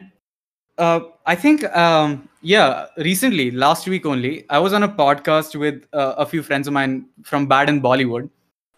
uh, 0.77 0.99
I 1.25 1.35
think, 1.35 1.63
um, 1.75 2.27
yeah, 2.41 2.87
recently, 2.97 3.51
last 3.51 3.87
week 3.87 4.05
only, 4.05 4.45
I 4.49 4.59
was 4.59 4.73
on 4.73 4.83
a 4.83 4.87
podcast 4.89 5.55
with 5.59 5.83
uh, 5.93 6.15
a 6.17 6.25
few 6.25 6.41
friends 6.43 6.67
of 6.67 6.73
mine 6.73 7.05
from 7.23 7.45
Bad 7.47 7.69
and 7.69 7.81
Bollywood. 7.81 8.29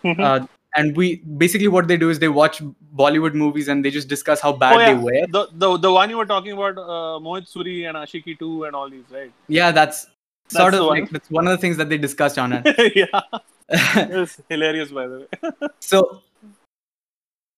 Mhm. 0.03 0.19
Uh, 0.19 0.45
and 0.75 0.95
we 0.95 1.15
basically 1.37 1.67
what 1.67 1.87
they 1.87 1.97
do 1.97 2.09
is 2.09 2.19
they 2.19 2.27
watch 2.27 2.61
Bollywood 2.95 3.33
movies 3.33 3.67
and 3.67 3.83
they 3.83 3.91
just 3.91 4.07
discuss 4.07 4.41
how 4.41 4.51
bad 4.51 4.75
oh, 4.75 4.79
yeah. 4.79 4.93
they 4.93 4.95
were. 4.95 5.27
The, 5.31 5.47
the 5.53 5.77
the 5.77 5.91
one 5.91 6.09
you 6.09 6.17
were 6.17 6.25
talking 6.25 6.51
about 6.51 6.77
uh, 6.77 7.19
Mohit 7.27 7.51
Suri 7.51 7.87
and 7.87 7.97
Aashiqui 7.97 8.37
2 8.37 8.65
and 8.65 8.75
all 8.75 8.89
these 8.89 9.03
right 9.11 9.31
Yeah, 9.47 9.71
that's, 9.71 10.07
That's 10.49 10.57
sort 10.57 10.73
of 10.73 10.85
one. 10.85 10.99
like 10.99 11.09
that's 11.09 11.29
one 11.31 11.47
of 11.47 11.51
the 11.51 11.57
things 11.57 11.77
that 11.77 11.89
they 11.89 11.97
discussed 11.97 12.37
on 12.37 12.53
it. 12.53 12.95
yeah 12.95 13.21
it's 13.69 14.41
hilarious 14.49 14.91
by 14.91 15.07
the 15.07 15.19
way 15.19 15.69
so, 15.79 16.21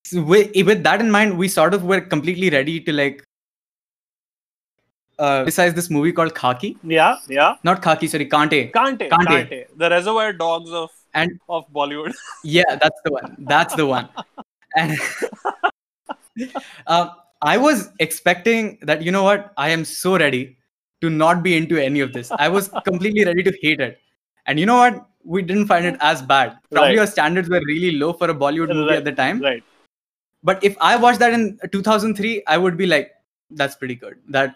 so 0.05 0.21
with, 0.21 0.51
with 0.65 0.83
that 0.83 1.01
in 1.01 1.11
mind 1.11 1.37
we 1.37 1.47
sort 1.47 1.73
of 1.73 1.83
were 1.83 1.99
completely 1.99 2.49
ready 2.49 2.79
to 2.79 2.93
like 2.93 3.23
uh 5.19 5.39
criticize 5.39 5.73
this 5.73 5.89
movie 5.89 6.13
called 6.13 6.33
khaki 6.33 6.77
yeah 6.83 7.17
yeah 7.27 7.55
not 7.63 7.81
khaki 7.81 8.07
sorry 8.07 8.29
kante 8.29 8.71
Kante, 8.71 9.09
Kante. 9.09 9.27
Kante, 9.27 9.65
the 9.75 9.89
reservoir 9.89 10.31
dogs 10.31 10.71
of 10.71 10.89
and 11.21 11.39
of 11.57 11.65
Bollywood. 11.77 12.13
yeah 12.57 12.75
that's 12.83 12.99
the 13.05 13.11
one. 13.17 13.35
That's 13.53 13.75
the 13.81 13.85
one. 13.91 14.09
And 14.75 14.97
uh, 16.87 17.07
i 17.41 17.55
was 17.63 17.89
expecting 18.05 18.77
that 18.91 19.01
you 19.07 19.11
know 19.15 19.23
what? 19.23 19.51
I 19.57 19.69
am 19.69 19.85
so 19.85 20.17
ready 20.17 20.57
to 21.01 21.09
not 21.09 21.43
be 21.47 21.55
into 21.57 21.77
any 21.83 21.99
of 22.05 22.13
this. 22.13 22.31
I 22.45 22.49
was 22.49 22.69
completely 22.89 23.25
ready 23.25 23.43
to 23.49 23.53
hate 23.61 23.79
it. 23.87 23.99
And 24.45 24.59
you 24.59 24.65
know 24.71 24.77
what? 24.77 25.03
We 25.23 25.41
didn't 25.41 25.67
find 25.67 25.85
it 25.85 25.97
as 26.11 26.21
bad. 26.21 26.57
Probably 26.71 26.91
Right. 26.91 26.99
our 27.05 27.07
standards 27.15 27.49
were 27.55 27.61
really 27.71 27.91
low 28.03 28.13
for 28.13 28.29
a 28.29 28.35
bollywood 28.43 28.73
movie 28.73 28.89
Right, 28.91 28.97
at 29.03 29.05
the 29.11 29.17
time. 29.23 29.41
Right. 29.49 29.63
but 30.47 30.63
if 30.67 30.75
i 30.87 30.89
watched 31.03 31.19
that 31.21 31.33
in 31.35 31.43
2003 31.75 32.31
i 32.55 32.57
would 32.63 32.75
be 32.81 32.87
like 32.91 33.07
that's 33.61 33.75
pretty 33.81 33.95
good. 34.03 34.17
That 34.35 34.55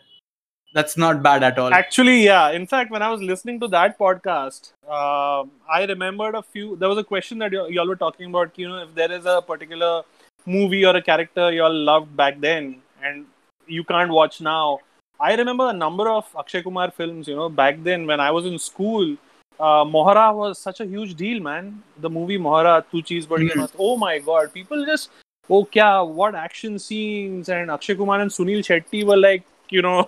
that's 0.74 0.98
not 0.98 1.22
bad 1.22 1.44
at 1.44 1.60
all 1.60 1.74
Actually, 1.74 2.24
yeah. 2.24 2.52
In 2.52 2.66
fact, 2.66 2.92
when 2.92 3.02
I 3.02 3.10
was 3.10 3.22
listening 3.22 3.60
to 3.60 3.68
that 3.70 3.98
podcast, 4.00 4.72
um, 4.88 5.52
I 5.70 5.86
remembered 5.86 6.36
a 6.36 6.42
few. 6.42 6.76
There 6.76 6.90
was 6.90 6.98
a 6.98 7.04
question 7.04 7.40
that 7.40 7.52
you 7.52 7.80
all 7.80 7.88
were 7.88 7.96
talking 7.96 8.30
about. 8.30 8.58
You 8.58 8.70
know, 8.70 8.84
if 8.84 8.96
there 8.96 9.12
is 9.12 9.26
a 9.26 9.42
particular 9.42 10.04
movie 10.46 10.86
or 10.86 10.96
a 10.96 11.02
character 11.02 11.52
you 11.52 11.64
all 11.64 11.74
loved 11.74 12.16
back 12.18 12.40
then 12.40 12.82
and 13.04 13.26
you 13.68 13.84
can't 13.84 14.12
watch 14.12 14.42
now. 14.42 14.80
I 15.20 15.36
remember 15.36 15.70
a 15.70 15.74
number 15.74 16.10
of 16.10 16.26
Akshay 16.38 16.64
Kumar 16.64 16.90
films. 16.92 17.28
You 17.28 17.36
know, 17.36 17.50
back 17.50 17.84
then 17.84 18.08
when 18.08 18.20
I 18.20 18.32
was 18.32 18.46
in 18.46 18.58
school, 18.58 19.16
uh, 19.60 19.84
Mohra 19.86 20.34
was 20.36 20.58
such 20.58 20.80
a 20.80 20.86
huge 20.86 21.14
deal, 21.16 21.40
man. 21.40 21.84
The 22.00 22.10
movie 22.10 22.40
Mohra, 22.40 22.84
Tu 22.90 23.04
Cheez 23.04 23.28
Badi 23.30 23.50
Mhm. 23.50 23.72
Oh 23.78 23.98
my 23.98 24.18
god, 24.18 24.52
people 24.54 24.86
just 24.86 25.12
oh 25.50 25.66
kya 25.66 26.08
what 26.08 26.34
action 26.34 26.80
scenes 26.80 27.50
and 27.50 27.70
Akshay 27.70 27.96
Kumar 27.96 28.20
and 28.22 28.32
Sunil 28.32 28.66
Shetty 28.70 29.06
were 29.06 29.18
like 29.18 29.44
you 29.72 29.82
know 29.82 30.08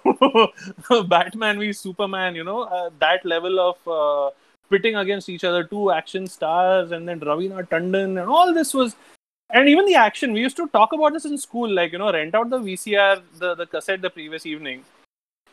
Batman 1.07 1.59
v 1.59 1.73
Superman. 1.73 2.35
You 2.35 2.43
know 2.43 2.63
uh, 2.63 2.89
that 2.99 3.25
level 3.25 3.59
of 3.59 3.87
uh, 3.87 4.31
pitting 4.69 4.95
against 4.95 5.29
each 5.29 5.43
other, 5.43 5.63
two 5.63 5.91
action 5.91 6.27
stars, 6.27 6.91
and 6.91 7.07
then 7.07 7.19
Raveena 7.19 7.67
Tandon 7.67 8.21
and 8.21 8.29
all 8.29 8.53
this 8.53 8.73
was. 8.73 8.95
And 9.49 9.69
even 9.69 9.85
the 9.85 9.95
action, 9.95 10.33
we 10.33 10.39
used 10.39 10.57
to 10.57 10.67
talk 10.69 10.93
about 10.93 11.13
this 11.13 11.25
in 11.25 11.37
school, 11.37 11.71
like 11.71 11.91
you 11.91 11.99
know, 11.99 12.11
rent 12.11 12.33
out 12.33 12.49
the 12.49 12.57
VCR, 12.57 13.21
the, 13.37 13.53
the 13.53 13.67
cassette 13.67 14.01
the 14.01 14.09
previous 14.09 14.47
evening, 14.47 14.83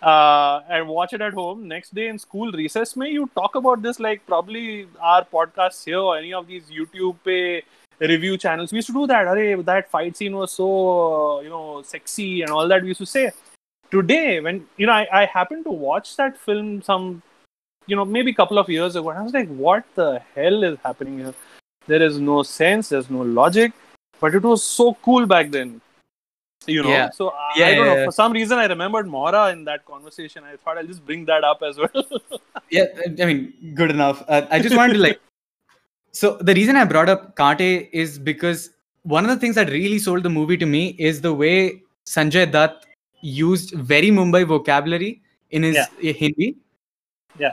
uh, 0.00 0.60
and 0.70 0.88
watch 0.88 1.12
it 1.12 1.20
at 1.20 1.34
home. 1.34 1.68
Next 1.68 1.94
day 1.94 2.08
in 2.08 2.18
school 2.18 2.50
recess, 2.50 2.96
may 2.96 3.10
you 3.10 3.28
talk 3.34 3.56
about 3.56 3.82
this 3.82 4.00
like 4.00 4.24
probably 4.26 4.88
our 5.00 5.24
podcasts 5.24 5.84
here 5.84 5.98
or 5.98 6.16
any 6.16 6.32
of 6.32 6.46
these 6.46 6.70
YouTube 6.70 7.16
pay 7.24 7.62
review 8.00 8.38
channels. 8.38 8.72
We 8.72 8.76
used 8.76 8.88
to 8.88 8.94
do 8.94 9.06
that. 9.06 9.26
Arey, 9.26 9.62
that 9.64 9.90
fight 9.90 10.16
scene 10.16 10.34
was 10.34 10.52
so 10.52 11.40
you 11.40 11.50
know 11.50 11.82
sexy 11.82 12.42
and 12.42 12.50
all 12.50 12.66
that. 12.68 12.82
We 12.82 12.88
used 12.88 13.00
to 13.00 13.06
say. 13.06 13.30
Today, 13.90 14.40
when 14.40 14.66
you 14.76 14.86
know, 14.86 14.92
I, 14.92 15.22
I 15.22 15.24
happened 15.26 15.64
to 15.64 15.70
watch 15.70 16.16
that 16.16 16.38
film 16.38 16.80
some, 16.82 17.22
you 17.86 17.96
know, 17.96 18.04
maybe 18.04 18.30
a 18.30 18.34
couple 18.34 18.58
of 18.58 18.68
years 18.68 18.96
ago, 18.96 19.10
and 19.10 19.18
I 19.18 19.22
was 19.22 19.32
like, 19.32 19.48
what 19.48 19.84
the 19.94 20.20
hell 20.34 20.62
is 20.62 20.78
happening 20.84 21.18
here? 21.18 21.34
There 21.86 22.02
is 22.02 22.18
no 22.18 22.42
sense. 22.42 22.90
There's 22.90 23.10
no 23.10 23.22
logic. 23.22 23.72
But 24.20 24.34
it 24.34 24.42
was 24.42 24.62
so 24.62 24.94
cool 25.02 25.26
back 25.26 25.50
then. 25.50 25.80
You 26.66 26.82
know, 26.82 26.90
Yeah. 26.90 27.10
so 27.10 27.30
I, 27.30 27.52
Yeah, 27.56 27.66
I 27.66 27.74
don't 27.74 27.86
know. 27.86 27.96
yeah. 27.96 28.04
For 28.04 28.12
some 28.12 28.32
reason, 28.32 28.58
I 28.58 28.66
remembered 28.66 29.06
Mohra 29.06 29.52
in 29.52 29.64
that 29.64 29.84
conversation. 29.86 30.44
I 30.44 30.56
thought 30.56 30.76
I'll 30.76 30.86
just 30.86 31.04
bring 31.04 31.24
that 31.24 31.42
up 31.42 31.62
as 31.62 31.78
well. 31.78 32.04
yeah 32.70 32.84
i 33.20 33.24
mean 33.24 33.52
good 33.74 33.90
enough 33.90 34.22
uh, 34.28 34.46
i 34.50 34.58
just 34.58 34.76
wanted 34.76 34.94
to 34.94 35.00
like 35.00 35.20
so 36.12 36.36
the 36.48 36.54
reason 36.54 36.76
i 36.76 36.84
brought 36.84 37.08
up 37.08 37.36
kante 37.36 37.88
is 37.92 38.18
because 38.18 38.70
one 39.02 39.24
of 39.24 39.30
the 39.30 39.36
things 39.36 39.54
that 39.54 39.68
really 39.70 39.98
sold 39.98 40.22
the 40.22 40.30
movie 40.30 40.56
to 40.56 40.66
me 40.66 40.82
is 41.10 41.20
the 41.20 41.32
way 41.32 41.82
sanjay 42.06 42.44
dutt 42.50 42.86
used 43.22 43.72
very 43.74 44.10
mumbai 44.10 44.44
vocabulary 44.46 45.22
in 45.50 45.62
his 45.62 45.76
Yeah. 45.76 46.12
hindi 46.22 46.56
Yeah. 47.38 47.52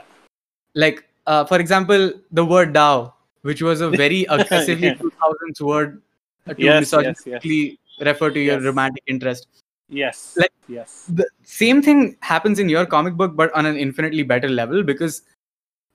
like 0.74 1.04
uh, 1.26 1.44
for 1.44 1.58
example 1.60 2.10
the 2.32 2.44
word 2.44 2.74
dao 2.74 3.12
which 3.42 3.62
was 3.62 3.80
a 3.80 3.90
very 4.04 4.24
aggressively 4.36 4.88
Yeah. 4.88 4.94
2000s 4.94 5.60
word 5.60 6.02
to 6.48 6.54
Yes, 6.58 6.58
yes, 6.58 6.92
yes. 6.92 6.92
misogynistically 6.92 7.78
refer 8.00 8.30
to 8.30 8.40
your 8.40 8.60
romantic 8.60 9.02
interest. 9.06 9.48
Yes. 9.88 10.34
Like- 10.36 10.52
yes. 10.68 11.04
the 11.08 11.26
same 11.44 11.82
thing 11.82 12.16
happens 12.20 12.58
in 12.58 12.68
your 12.68 12.84
comic 12.86 13.14
book 13.14 13.34
but 13.36 13.52
on 13.54 13.66
an 13.66 13.76
infinitely 13.76 14.22
better 14.22 14.48
level 14.48 14.82
because 14.82 15.22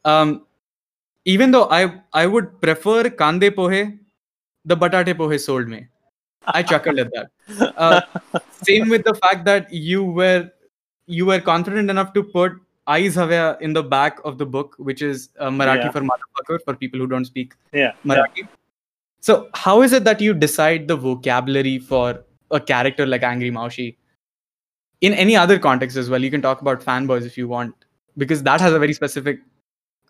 um 0.06 0.46
even 1.26 1.52
though 1.52 1.68
i 1.70 1.82
i 2.22 2.26
would 2.26 2.48
prefer 2.62 3.04
kande 3.22 3.50
pohe 3.60 3.82
the 4.66 4.78
batate 4.84 5.14
pohe 5.20 5.40
sold 5.40 5.68
me 5.68 5.82
i 6.48 6.64
chuckled 6.64 7.00
at 7.00 7.12
that 7.14 7.74
uh, 7.78 8.02
same 8.62 8.90
with 8.90 9.04
the 9.04 9.14
fact 9.16 9.46
that 9.46 9.72
you 9.72 10.04
were 10.04 10.50
you 11.08 11.26
were 11.26 11.40
confident 11.40 11.90
enough 11.90 12.14
to 12.14 12.24
put 12.24 12.54
eyes 12.88 13.16
Havya 13.16 13.62
in 13.62 13.74
the 13.74 13.84
back 13.84 14.20
of 14.26 14.38
the 14.38 14.46
book 14.46 14.76
which 14.78 15.02
is 15.02 15.30
uh, 15.40 15.50
marathi 15.50 15.86
Yeah. 15.86 15.92
for 15.92 16.02
motherfucker 16.02 16.60
for 16.66 16.76
people 16.76 17.00
who 17.00 17.08
don't 17.08 17.26
speak 17.26 17.54
yeah. 17.72 17.80
yeah. 17.82 17.92
marathi 18.06 18.48
so 19.20 19.50
how 19.54 19.82
is 19.82 19.94
it 19.94 20.04
that 20.04 20.22
you 20.22 20.34
decide 20.34 20.88
the 20.88 20.96
vocabulary 20.96 21.80
for 21.80 22.24
a 22.52 22.60
character 22.60 23.06
like 23.06 23.24
angry 23.24 23.52
maushi 23.52 23.96
in 25.02 25.14
any 25.14 25.36
other 25.36 25.58
context 25.60 25.98
as 25.98 26.10
well 26.10 26.22
you 26.22 26.32
can 26.32 26.42
talk 26.42 26.62
about 26.62 26.82
fanboys 26.82 27.26
if 27.26 27.38
you 27.38 27.48
want 27.48 27.74
because 28.18 28.44
that 28.44 28.62
has 28.62 28.74
a 28.74 28.80
very 28.80 28.94
specific 28.94 29.40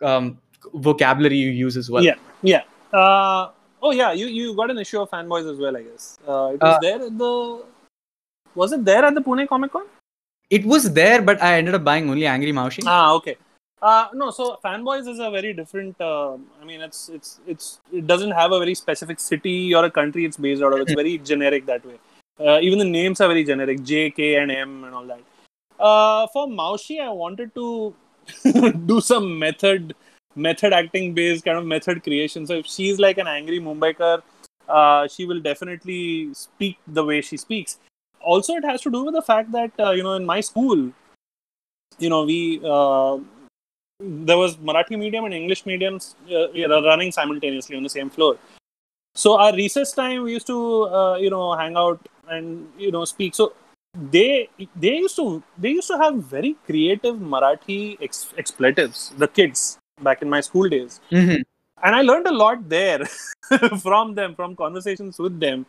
um, 0.01 0.37
vocabulary 0.73 1.37
you 1.37 1.49
use 1.49 1.77
as 1.77 1.89
well 1.89 2.03
Yeah. 2.03 2.15
Yeah. 2.41 2.63
Uh, 2.91 3.51
oh 3.87 3.91
yeah, 3.99 4.11
you 4.21 4.27
you 4.39 4.55
got 4.61 4.71
an 4.73 4.79
issue 4.83 4.99
of 5.01 5.09
fanboys 5.15 5.47
as 5.53 5.59
well, 5.65 5.77
I 5.77 5.83
guess. 5.87 6.05
Uh, 6.27 6.45
it 6.55 6.61
was 6.67 6.75
Uh, 6.75 6.79
there 6.87 7.01
at 7.09 7.17
the. 7.23 7.31
Was 8.61 8.71
it 8.77 8.85
there 8.91 9.03
at 9.05 9.15
the 9.19 9.21
Pune 9.31 9.47
Comic 9.55 9.71
Con? 9.77 9.85
it 10.55 10.65
was 10.71 10.83
there 10.95 11.19
but 11.27 11.41
i 11.47 11.49
ended 11.59 11.75
up 11.77 11.83
buying 11.85 12.09
only 12.13 12.25
angry 12.31 12.51
maushi 12.57 12.83
Ah, 12.93 13.13
okay. 13.17 13.33
Uh, 13.91 14.07
no, 14.21 14.25
so 14.37 14.45
fanboys 14.65 15.07
is 15.11 15.19
a 15.27 15.29
very 15.35 15.51
different. 15.59 16.01
Uh, 16.07 16.33
I 16.61 16.65
mean, 16.69 16.81
it's 16.87 16.99
it's 17.17 17.29
it's 17.53 17.65
it 17.99 18.05
doesn't 18.11 18.35
have 18.39 18.51
a 18.57 18.59
very 18.63 18.75
specific 18.81 19.19
city 19.23 19.55
or 19.77 19.81
a 19.87 19.91
country 19.97 20.25
it's 20.27 20.37
based 20.45 20.61
out 20.67 20.73
of. 20.75 20.81
It's 20.85 20.93
very 20.99 21.15
generic 21.31 21.65
that 21.71 21.87
way. 21.89 21.97
Uh, 22.39 22.59
even 22.67 22.79
the 22.83 22.89
names 22.91 23.19
are 23.25 23.27
very 23.33 23.43
generic, 23.49 23.81
J, 23.91 24.03
K, 24.19 24.29
and 24.43 24.51
M, 24.57 24.71
and 24.85 24.93
all 24.99 25.07
that. 25.13 25.23
Uh, 25.89 26.27
for 26.35 26.45
Maushi, 26.61 26.99
I 27.07 27.09
wanted 27.23 27.53
to 27.55 27.67
do 28.93 29.01
some 29.01 29.27
method 29.45 29.95
method 30.35 30.73
acting 30.73 31.13
based 31.13 31.45
kind 31.45 31.57
of 31.57 31.65
method 31.65 32.03
creation. 32.03 32.45
So 32.47 32.55
if 32.55 32.65
she's 32.65 32.99
like 32.99 33.17
an 33.17 33.27
angry 33.27 33.59
Mumbaikar, 33.59 34.21
uh, 34.67 35.07
she 35.07 35.25
will 35.25 35.39
definitely 35.39 36.33
speak 36.33 36.77
the 36.87 37.03
way 37.03 37.21
she 37.21 37.37
speaks. 37.37 37.77
Also, 38.21 38.53
it 38.53 38.65
has 38.65 38.81
to 38.81 38.91
do 38.91 39.03
with 39.03 39.13
the 39.13 39.21
fact 39.21 39.51
that 39.51 39.71
uh, 39.79 39.91
you 39.91 40.03
know 40.03 40.13
in 40.13 40.25
my 40.25 40.39
school, 40.39 40.91
you 41.99 42.09
know 42.09 42.23
we 42.23 42.61
uh, 42.63 43.17
there 43.99 44.37
was 44.37 44.57
Marathi 44.57 44.97
medium 44.97 45.25
and 45.25 45.33
English 45.33 45.65
mediums 45.65 46.15
uh, 46.31 46.49
you 46.51 46.67
know, 46.67 46.83
running 46.83 47.11
simultaneously 47.11 47.75
on 47.77 47.83
the 47.83 47.89
same 47.89 48.09
floor. 48.09 48.37
So 49.15 49.37
our 49.37 49.53
recess 49.53 49.91
time, 49.91 50.23
we 50.23 50.33
used 50.33 50.47
to 50.47 50.83
uh, 50.85 51.17
you 51.17 51.29
know 51.29 51.53
hang 51.55 51.75
out 51.77 52.07
and 52.27 52.67
you 52.77 52.91
know 52.91 53.05
speak. 53.05 53.35
So 53.35 53.53
they 53.93 54.49
they 54.75 54.97
used 54.97 55.15
to 55.17 55.43
they 55.57 55.69
used 55.69 55.87
to 55.89 55.97
have 55.97 56.15
very 56.15 56.55
creative 56.65 57.17
Marathi 57.17 57.97
ex- 58.01 58.33
expletives. 58.37 59.11
The 59.17 59.27
kids 59.27 59.77
back 60.03 60.21
in 60.21 60.29
my 60.29 60.41
school 60.41 60.69
days, 60.69 60.99
Mhm. 61.11 61.43
and 61.83 61.95
I 61.95 62.01
learned 62.01 62.27
a 62.27 62.35
lot 62.43 62.67
there 62.69 63.05
from 63.85 64.15
them, 64.15 64.35
from 64.35 64.55
conversations 64.55 65.19
with 65.19 65.39
them. 65.39 65.65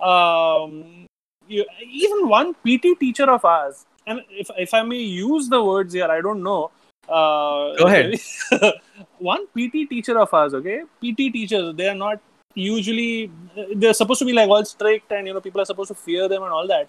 Um, 0.00 1.06
you, 1.48 1.64
even 2.04 2.28
one 2.28 2.54
PT 2.64 2.94
teacher 2.98 3.30
of 3.30 3.44
ours, 3.44 3.84
and 4.06 4.20
if 4.30 4.50
if 4.58 4.74
I 4.74 4.82
may 4.82 5.02
use 5.22 5.48
the 5.48 5.62
words 5.62 5.92
here, 6.00 6.10
I 6.18 6.20
don't 6.20 6.42
know. 6.42 6.70
Uh, 7.08 7.74
Go 7.76 7.86
ahead. 7.86 8.14
one 9.18 9.46
PT 9.56 9.86
teacher 9.88 10.18
of 10.18 10.32
ours, 10.32 10.54
okay, 10.54 10.82
PT 11.02 11.30
teachers, 11.38 11.74
they 11.76 11.88
are 11.88 11.94
not 11.94 12.20
usually 12.54 13.30
they're 13.74 13.92
supposed 13.94 14.20
to 14.20 14.24
be 14.24 14.32
like 14.32 14.48
all 14.48 14.64
strict, 14.64 15.12
and 15.12 15.26
you 15.26 15.34
know 15.34 15.40
people 15.40 15.60
are 15.60 15.70
supposed 15.72 15.88
to 15.88 15.94
fear 15.94 16.28
them 16.28 16.42
and 16.42 16.52
all 16.52 16.66
that. 16.66 16.88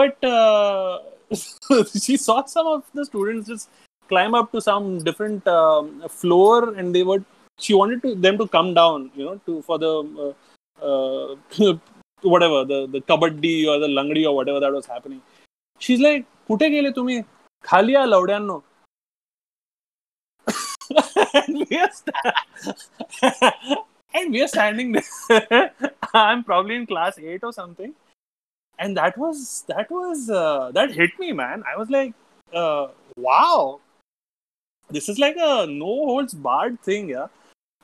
But 0.00 0.22
uh, 0.24 1.00
she 2.02 2.16
saw 2.16 2.44
some 2.46 2.66
of 2.66 2.84
the 2.94 3.04
students 3.04 3.48
just 3.48 3.68
climb 4.11 4.33
up 4.33 4.51
to 4.51 4.61
some 4.61 4.99
different 4.99 5.47
um, 5.47 6.03
floor, 6.09 6.73
and 6.75 6.93
they 6.95 7.03
were 7.03 7.23
she 7.59 7.73
wanted 7.73 8.01
to 8.03 8.15
them 8.15 8.37
to 8.37 8.47
come 8.47 8.73
down, 8.73 9.11
you 9.15 9.25
know, 9.25 9.39
to 9.45 9.61
for 9.63 9.77
the 9.79 10.33
uh, 10.81 10.85
uh, 10.85 11.75
whatever 12.21 12.63
the 12.65 12.87
the 12.87 13.01
kabaddi 13.01 13.67
or 13.67 13.79
the 13.79 13.87
langdi 13.87 14.25
or 14.25 14.35
whatever 14.35 14.59
that 14.59 14.71
was 14.71 14.85
happening. 14.85 15.21
She's 15.79 15.99
like, 15.99 16.25
कुठे 16.47 16.69
गेले 16.69 16.91
तुम्ही 16.95 17.21
खाली 17.63 17.93
या 17.93 18.05
लवड्यांनो 18.05 18.61
and 20.89 21.65
we 21.69 21.77
are 21.77 21.91
sta- 21.91 22.33
and 24.13 24.31
we 24.31 24.41
are 24.41 24.47
standing 24.47 24.93
there. 24.93 25.71
I'm 26.13 26.43
probably 26.43 26.75
in 26.75 26.85
class 26.85 27.19
eight 27.19 27.43
or 27.43 27.51
something, 27.51 27.93
and 28.79 28.97
that 28.97 29.17
was 29.17 29.65
that 29.67 29.91
was 29.91 30.29
uh, 30.29 30.71
that 30.73 30.91
hit 30.91 31.19
me, 31.19 31.33
man. 31.33 31.63
I 31.71 31.77
was 31.77 31.89
like, 31.89 32.13
uh, 32.53 32.87
wow, 33.17 33.81
this 34.90 35.08
is 35.08 35.18
like 35.18 35.36
a 35.38 35.66
no 35.66 35.86
holds 35.86 36.34
barred 36.34 36.80
thing, 36.82 37.08
yeah. 37.08 37.26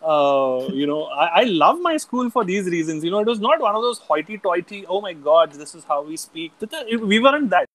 Uh, 0.02 0.68
you 0.72 0.86
know, 0.86 1.04
I, 1.04 1.40
I 1.40 1.42
love 1.44 1.80
my 1.80 1.96
school 1.96 2.30
for 2.30 2.44
these 2.44 2.66
reasons. 2.66 3.02
You 3.02 3.10
know, 3.10 3.18
it 3.18 3.26
was 3.26 3.40
not 3.40 3.60
one 3.60 3.74
of 3.74 3.82
those 3.82 3.98
hoity-toity. 3.98 4.86
Oh 4.86 5.00
my 5.00 5.12
God, 5.12 5.52
this 5.52 5.74
is 5.74 5.84
how 5.84 6.02
we 6.02 6.16
speak. 6.16 6.52
We 6.88 7.18
weren't 7.18 7.50
that 7.50 7.66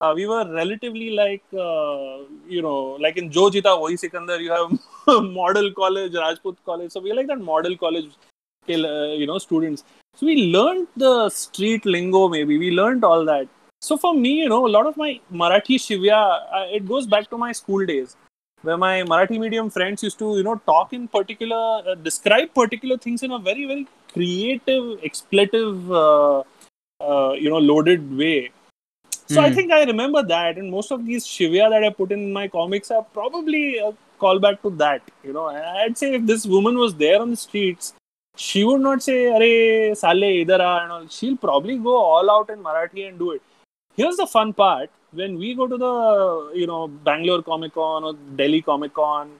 uh, 0.00 0.12
we 0.14 0.26
were 0.26 0.44
relatively 0.52 1.10
like 1.10 1.44
uh, 1.52 2.18
you 2.54 2.62
know 2.62 2.78
like 3.04 3.16
in 3.16 3.30
Jo 3.30 3.48
Jeeta 3.50 3.72
Wohi 3.82 3.98
Sikandar 3.98 4.40
you 4.40 4.50
have 4.50 4.70
model 5.40 5.72
college 5.72 6.14
Rajput 6.14 6.56
college 6.64 6.92
so 6.92 7.00
we 7.00 7.12
are 7.12 7.14
like 7.14 7.28
that 7.28 7.40
model 7.40 7.76
college 7.76 8.10
uh, 8.68 9.12
you 9.20 9.26
know 9.26 9.38
students 9.38 9.84
so 10.16 10.26
we 10.26 10.36
learned 10.56 10.88
the 10.96 11.28
street 11.30 11.86
lingo 11.86 12.28
maybe 12.28 12.58
we 12.58 12.70
learned 12.70 13.04
all 13.04 13.24
that 13.24 13.48
so 13.86 13.96
for 14.04 14.12
me 14.14 14.32
you 14.42 14.48
know 14.52 14.66
a 14.66 14.72
lot 14.76 14.86
of 14.90 14.96
my 14.96 15.10
Marathi 15.42 15.76
Shivya 15.86 16.18
uh, 16.58 16.66
it 16.78 16.86
goes 16.92 17.06
back 17.06 17.28
to 17.30 17.38
my 17.38 17.52
school 17.52 17.84
days 17.86 18.16
where 18.62 18.76
my 18.76 18.94
Marathi 19.12 19.38
medium 19.44 19.70
friends 19.70 20.02
used 20.02 20.18
to 20.18 20.36
you 20.38 20.42
know 20.48 20.56
talk 20.72 20.92
in 20.92 21.06
particular 21.08 21.62
uh, 21.90 21.94
describe 21.94 22.54
particular 22.54 22.98
things 22.98 23.22
in 23.22 23.32
a 23.32 23.38
very 23.38 23.66
very 23.72 23.86
creative 24.12 24.84
expletive 25.10 25.90
uh, 26.04 26.42
uh, 27.08 27.32
you 27.44 27.50
know 27.50 27.58
loaded 27.72 28.16
way 28.24 28.50
so 29.26 29.40
I 29.40 29.48
Hmm. 29.48 29.54
think 29.54 29.72
I 29.72 29.84
remember 29.84 30.22
that, 30.22 30.58
and 30.58 30.70
most 30.70 30.90
of 30.92 31.04
these 31.06 31.26
shivya 31.26 31.68
that 31.70 31.84
I 31.84 31.90
put 31.90 32.12
in 32.12 32.32
my 32.32 32.46
comics 32.48 32.90
are 32.90 33.02
probably 33.02 33.78
a 33.78 33.92
callback 34.20 34.60
to 34.62 34.70
that. 34.82 35.02
You 35.22 35.32
know, 35.32 35.46
I'd 35.46 35.96
say 35.98 36.14
if 36.14 36.26
this 36.26 36.46
woman 36.46 36.76
was 36.78 36.94
there 36.94 37.20
on 37.20 37.30
the 37.30 37.36
streets, 37.36 37.94
she 38.36 38.64
would 38.64 38.80
not 38.82 39.02
say 39.02 39.16
"Arey 39.38 39.96
sale 40.02 40.26
idara," 40.30 40.68
and 40.82 40.92
all. 40.92 41.08
She'll 41.08 41.36
probably 41.46 41.78
go 41.88 41.96
all 41.96 42.30
out 42.36 42.50
in 42.50 42.62
Marathi 42.68 43.08
and 43.08 43.18
do 43.18 43.30
it 43.32 43.42
here's 43.96 44.16
the 44.16 44.26
fun 44.26 44.52
part. 44.52 44.90
When 45.12 45.38
we 45.38 45.54
go 45.54 45.66
to 45.66 45.76
the 45.76 46.52
you 46.54 46.66
know 46.66 46.88
bangalore 46.88 47.42
comic 47.42 47.74
con 47.74 48.04
or 48.04 48.14
delhi 48.36 48.62
comic 48.62 48.94
con 48.94 49.30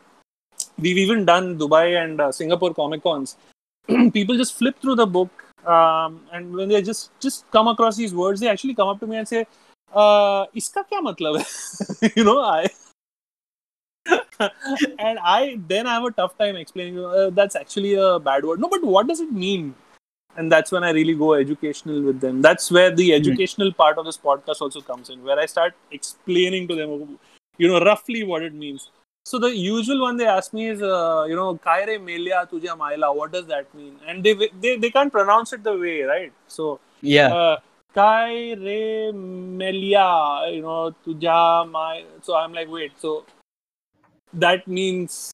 we've 0.79 0.99
even 0.99 1.25
done 1.25 1.59
dubai 1.59 2.03
and 2.03 2.21
uh, 2.21 2.31
singapore 2.33 2.75
comic 2.75 3.03
cons. 3.03 3.37
People 4.13 4.37
just 4.37 4.55
flip 4.59 4.81
through 4.81 4.95
the 4.97 5.07
book 5.07 5.45
um, 5.67 6.21
and 6.33 6.55
when 6.55 6.69
they 6.69 6.83
just 6.83 7.11
just 7.21 7.51
come 7.51 7.69
across 7.69 7.97
these 7.97 8.15
words 8.15 8.41
they 8.41 8.49
actually 8.49 8.75
come 8.75 8.89
up 8.89 9.01
to 9.01 9.07
me 9.07 9.17
and 9.17 9.29
say 9.29 9.47
uh, 9.93 10.47
iska 10.63 10.85
kya 10.91 11.03
matlab 11.09 11.41
hai? 11.41 12.11
You 12.17 12.25
know 12.25 12.41
i 12.41 12.67
and 14.99 15.19
i 15.23 15.59
then 15.69 15.87
i 15.87 15.95
have 15.95 16.05
a 16.05 16.11
tough 16.11 16.37
time 16.39 16.57
explaining 16.57 16.99
uh, 17.05 17.31
that's 17.31 17.57
actually 17.57 17.95
a 17.95 18.19
bad 18.19 18.45
word. 18.45 18.61
No 18.61 18.69
but 18.69 18.85
what 18.85 19.07
does 19.07 19.21
it 19.21 19.33
mean? 19.33 19.75
And 20.37 20.51
that's 20.51 20.73
when 20.73 20.85
I 20.85 20.91
really 20.91 21.15
go 21.15 21.35
educational 21.35 22.03
with 22.03 22.21
them. 22.21 22.43
That's 22.43 22.71
where 22.71 22.91
the 22.91 23.13
educational 23.15 23.73
part 23.73 23.99
of 23.99 24.05
this 24.05 24.19
podcast 24.19 24.61
also 24.61 24.81
comes 24.81 25.11
in 25.11 25.23
where 25.23 25.39
I 25.39 25.47
start 25.47 25.75
explaining 25.91 26.69
to 26.69 26.75
them 26.75 27.19
you 27.59 27.69
know 27.69 27.81
roughly 27.81 28.25
what 28.25 28.43
it 28.43 28.55
means. 28.55 28.91
So 29.27 29.39
the 29.39 29.57
usual 29.57 30.03
one 30.03 30.17
they 30.17 30.27
ask 30.27 30.53
me 30.53 30.69
is 30.69 30.83
uh, 30.83 31.25
you 31.29 31.37
know 31.37 31.57
kaire 31.57 31.99
melia 31.99 32.47
tuja 32.51 32.77
maila 32.77 33.15
what 33.17 33.33
does 33.33 33.47
that 33.47 33.73
mean? 33.75 33.95
And 34.07 34.23
they, 34.23 34.35
they 34.61 34.77
they 34.77 34.91
can't 34.91 35.13
pronounce 35.13 35.53
it 35.53 35.63
the 35.63 35.77
way 35.77 36.03
right? 36.03 36.33
So 36.49 36.81
yeah. 37.01 37.33
uh, 37.35 37.57
Kai 37.95 38.55
Re 38.55 39.13
Melia, 39.13 40.51
you 40.51 40.63
know, 40.63 40.95
Tuja 41.07 41.71
my 41.71 42.05
so 42.23 42.35
I'm 42.37 42.53
like, 42.53 42.69
wait, 42.69 42.93
so 42.99 43.25
that 44.33 44.67
means 44.67 45.31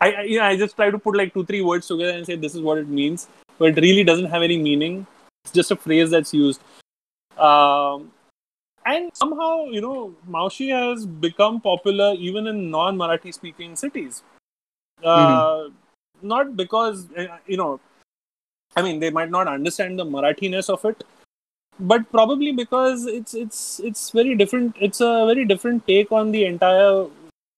I, 0.00 0.12
I 0.12 0.22
you 0.22 0.38
know 0.38 0.44
I 0.44 0.56
just 0.56 0.76
try 0.76 0.90
to 0.90 0.98
put 0.98 1.16
like 1.16 1.34
two, 1.34 1.44
three 1.44 1.62
words 1.62 1.88
together 1.88 2.12
and 2.12 2.24
say 2.24 2.36
this 2.36 2.54
is 2.54 2.60
what 2.60 2.78
it 2.78 2.88
means, 2.88 3.26
but 3.58 3.76
it 3.76 3.80
really 3.80 4.04
doesn't 4.04 4.26
have 4.26 4.42
any 4.42 4.58
meaning. 4.58 5.06
It's 5.44 5.52
just 5.52 5.70
a 5.70 5.76
phrase 5.76 6.10
that's 6.10 6.32
used. 6.32 6.60
Um 7.36 8.12
and 8.86 9.10
somehow, 9.14 9.64
you 9.64 9.80
know, 9.80 10.14
Maushi 10.28 10.70
has 10.70 11.04
become 11.04 11.60
popular 11.60 12.14
even 12.14 12.46
in 12.46 12.70
non-Marathi 12.70 13.34
speaking 13.34 13.76
cities. 13.76 14.22
Uh, 15.04 15.68
Not 16.20 16.56
because, 16.56 17.06
uh, 17.16 17.36
you 17.46 17.56
know, 17.56 17.80
I 18.76 18.82
mean, 18.82 18.98
they 18.98 19.10
might 19.10 19.30
not 19.30 19.46
understand 19.46 19.98
the 19.98 20.04
Marathiness 20.04 20.68
of 20.68 20.84
it, 20.84 21.04
but 21.78 22.10
probably 22.10 22.50
because 22.52 23.06
it's 23.06 23.34
it's 23.34 23.80
it's 23.80 24.10
very 24.10 24.34
different. 24.34 24.74
It's 24.80 25.00
a 25.00 25.26
very 25.26 25.44
different 25.44 25.86
take 25.86 26.10
on 26.10 26.32
the 26.32 26.44
entire 26.46 27.06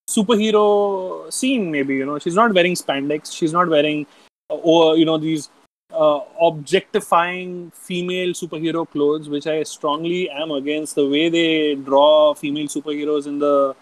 superhero 0.08 1.32
scene. 1.32 1.70
Maybe 1.70 1.96
you 1.96 2.04
know, 2.04 2.18
she's 2.18 2.34
not 2.34 2.52
wearing 2.52 2.74
spandex. 2.74 3.32
She's 3.32 3.52
not 3.52 3.68
wearing, 3.68 4.06
uh, 4.50 4.56
or 4.56 4.96
you 4.98 5.06
know, 5.06 5.16
these 5.16 5.48
uh, 5.92 6.20
objectifying 6.40 7.70
female 7.74 8.28
superhero 8.30 8.88
clothes, 8.88 9.28
which 9.28 9.46
I 9.46 9.62
strongly 9.64 10.30
am 10.30 10.50
against. 10.50 10.94
The 10.94 11.08
way 11.08 11.28
they 11.28 11.74
draw 11.74 12.34
female 12.34 12.66
superheroes 12.68 13.26
in 13.26 13.38
the 13.38 13.74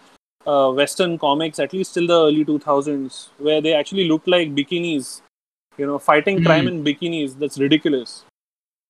uh, 0.45 0.71
Western 0.71 1.17
comics, 1.17 1.59
at 1.59 1.73
least 1.73 1.93
till 1.93 2.07
the 2.07 2.19
early 2.27 2.45
2000s, 2.45 3.29
where 3.37 3.61
they 3.61 3.73
actually 3.73 4.07
look 4.07 4.23
like 4.25 4.55
bikinis, 4.55 5.21
you 5.77 5.85
know, 5.87 5.99
fighting 5.99 6.39
Hmm. 6.39 6.45
crime 6.45 6.67
in 6.67 6.83
bikinis. 6.83 7.37
That's 7.37 7.59
ridiculous. 7.59 8.25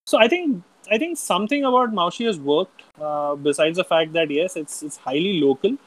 So 0.06 0.18
I 0.18 0.28
think 0.28 0.64
I 0.92 0.98
think 0.98 1.18
something 1.18 1.66
about 1.66 1.92
Maushi 1.94 2.26
has 2.26 2.40
worked. 2.40 2.84
Uh, 3.00 3.36
besides 3.36 3.78
the 3.78 3.84
fact 3.84 4.14
that 4.14 4.30
yes, 4.32 4.56
it's 4.56 4.82
it's 4.84 4.98
highly 4.98 5.40
local, 5.42 5.78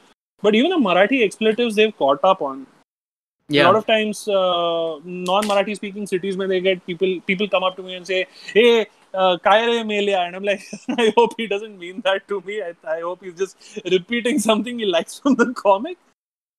but 0.41 0.55
even 0.55 0.71
the 0.71 0.77
Marathi 0.89 1.23
expletives 1.25 1.75
they've 1.75 1.95
caught 1.97 2.23
up 2.23 2.41
on. 2.41 2.65
A 3.61 3.65
lot 3.65 3.75
of 3.75 3.85
times, 3.85 4.27
uh, 4.27 4.99
non-Marathi 5.03 5.75
speaking 5.75 6.07
cities, 6.07 6.35
where 6.37 6.47
they 6.47 6.59
get 6.59 6.85
people 6.85 7.19
people 7.27 7.47
come 7.47 7.63
up 7.63 7.75
to 7.77 7.83
me 7.83 7.95
and 7.95 8.07
say, 8.07 8.25
"Hey, 8.53 8.87
uh, 9.13 9.37
kaya 9.37 9.83
re 9.85 10.13
and 10.13 10.35
I'm 10.35 10.43
like, 10.43 10.63
I 10.89 11.13
hope 11.15 11.33
he 11.37 11.47
doesn't 11.47 11.77
mean 11.77 12.01
that 12.01 12.27
to 12.27 12.41
me. 12.41 12.61
I, 12.61 12.73
I 12.87 13.01
hope 13.01 13.23
he's 13.23 13.35
just 13.35 13.79
repeating 13.91 14.39
something 14.39 14.79
he 14.79 14.85
likes 14.85 15.19
from 15.19 15.35
the 15.35 15.53
comic. 15.53 15.97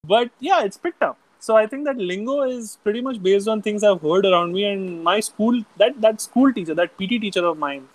But 0.05 0.30
yeah, 0.40 0.62
it's 0.64 0.76
picked 0.76 1.03
up. 1.03 1.18
So 1.40 1.57
I 1.57 1.66
think 1.66 1.84
that 1.84 1.97
lingo 1.97 2.42
is 2.42 2.78
pretty 2.82 3.01
much 3.01 3.22
based 3.22 3.49
on 3.49 3.61
things 3.61 3.84
I've 3.84 4.01
heard 4.01 4.24
around 4.24 4.53
me. 4.53 4.64
And 4.64 5.03
my 5.03 5.20
school, 5.20 5.62
that 5.78 6.01
that 6.01 6.20
school 6.20 6.53
teacher, 6.53 6.74
that 6.74 6.97
PT 6.97 7.20
teacher 7.24 7.45
of 7.45 7.59
mine, 7.59 7.88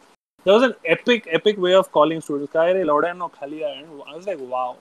there 0.44 0.54
was 0.54 0.64
an 0.64 0.76
epic, 0.86 1.28
epic 1.32 1.58
way 1.58 1.74
of 1.74 1.92
calling 1.92 2.22
students. 2.22 2.52
Kaya 2.52 2.76
re 2.76 2.84
lauda 2.84 3.14
no 3.14 3.30
khaliya. 3.30 3.80
And 3.80 4.04
I 4.08 4.16
was 4.16 4.28
like, 4.28 4.40
wow, 4.40 4.78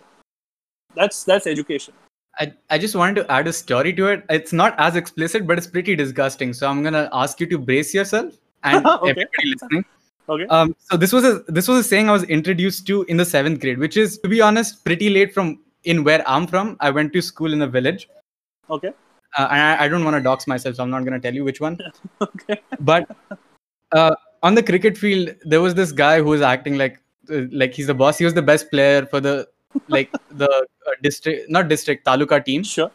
that's 0.95 1.25
that's 1.25 1.47
education. 1.47 1.95
I, 2.41 2.53
I 2.71 2.79
just 2.79 2.95
wanted 2.95 3.17
to 3.17 3.31
add 3.33 3.49
a 3.49 3.53
story 3.53 3.93
to 3.95 4.07
it. 4.09 4.25
It's 4.31 4.53
not 4.53 4.75
as 4.79 4.97
explicit, 4.97 5.47
but 5.47 5.59
it's 5.59 5.67
pretty 5.67 5.97
disgusting. 5.97 6.53
So 6.53 6.69
I'm 6.69 6.83
gonna 6.83 7.09
ask 7.13 7.41
you 7.41 7.47
to 7.49 7.59
brace 7.59 7.93
yourself 7.93 8.35
and 8.65 8.87
Okay. 8.87 9.11
everybody 9.11 9.29
listening. 9.53 9.85
Okay. 10.29 10.47
Um, 10.47 10.77
so 10.79 10.97
this 10.97 11.13
was 11.13 11.25
a 11.25 11.43
this 11.49 11.67
was 11.67 11.79
a 11.79 11.83
saying 11.85 12.09
I 12.09 12.13
was 12.13 12.23
introduced 12.25 12.87
to 12.89 13.03
in 13.05 13.17
the 13.17 13.25
seventh 13.25 13.61
grade, 13.61 13.79
which 13.79 13.97
is 13.97 14.19
to 14.19 14.29
be 14.29 14.41
honest 14.41 14.85
pretty 14.85 15.11
late 15.11 15.33
from 15.35 15.61
in 15.85 16.05
where 16.05 16.23
I'm 16.29 16.47
from. 16.47 16.77
I 16.81 16.91
went 16.91 17.13
to 17.15 17.23
school 17.23 17.53
in 17.53 17.63
a 17.63 17.67
village, 17.67 18.09
Okay. 18.71 18.89
uh, 19.39 19.49
and 19.51 19.61
I, 19.61 19.85
I 19.85 19.89
don't 19.89 20.05
want 20.05 20.17
to 20.17 20.21
dox 20.23 20.47
myself, 20.47 20.77
so 20.77 20.83
I'm 20.83 20.91
not 20.91 21.05
gonna 21.05 21.19
tell 21.21 21.35
you 21.35 21.45
which 21.45 21.61
one. 21.61 21.79
Okay. 22.21 22.61
But 22.81 23.09
uh, 23.93 24.15
on 24.43 24.55
the 24.55 24.63
cricket 24.63 24.99
field, 24.99 25.31
there 25.43 25.61
was 25.61 25.75
this 25.75 25.93
guy 25.93 26.19
who 26.19 26.27
was 26.27 26.43
acting 26.43 26.77
like 26.77 27.01
uh, 27.33 27.43
like 27.51 27.73
he's 27.75 27.87
the 27.87 27.95
boss. 27.95 28.19
He 28.19 28.25
was 28.25 28.35
the 28.35 28.43
best 28.43 28.71
player 28.71 29.07
for 29.07 29.21
the 29.21 29.49
like 29.89 30.13
the 30.31 30.49
uh, 30.51 30.91
district, 31.03 31.51
not 31.51 31.69
district, 31.69 32.07
taluka 32.07 32.45
team. 32.45 32.63
Sure. 32.63 32.91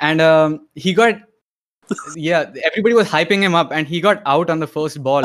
and 0.00 0.20
um, 0.20 0.68
he 0.74 0.92
got 0.94 1.20
yeah 2.16 2.50
everybody 2.64 2.94
was 2.94 3.08
hyping 3.08 3.42
him 3.42 3.54
up 3.54 3.72
and 3.72 3.86
he 3.86 4.00
got 4.00 4.22
out 4.26 4.50
on 4.50 4.60
the 4.60 4.66
first 4.66 5.02
ball 5.02 5.24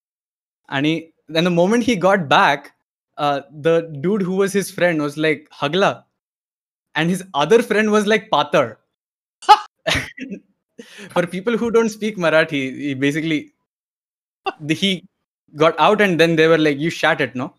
and 0.68 0.86
he 0.86 1.12
then 1.28 1.44
the 1.44 1.50
moment 1.50 1.82
he 1.82 1.96
got 1.96 2.28
back 2.28 2.72
uh, 3.18 3.40
the 3.50 3.82
dude 4.00 4.22
who 4.22 4.36
was 4.36 4.52
his 4.52 4.70
friend 4.70 5.00
was 5.00 5.16
like 5.16 5.48
hagla 5.60 6.04
and 6.94 7.10
his 7.10 7.24
other 7.34 7.62
friend 7.62 7.90
was 7.90 8.06
like 8.06 8.30
patar 8.30 8.76
for 11.10 11.26
people 11.26 11.56
who 11.56 11.70
don't 11.70 11.88
speak 11.88 12.16
marathi 12.16 12.62
he 12.78 12.94
basically 12.94 13.52
he 14.68 15.04
got 15.56 15.78
out 15.78 16.00
and 16.00 16.20
then 16.20 16.36
they 16.36 16.46
were 16.46 16.58
like 16.58 16.78
you 16.78 16.90
shat 16.90 17.20
it 17.20 17.34
no 17.34 17.54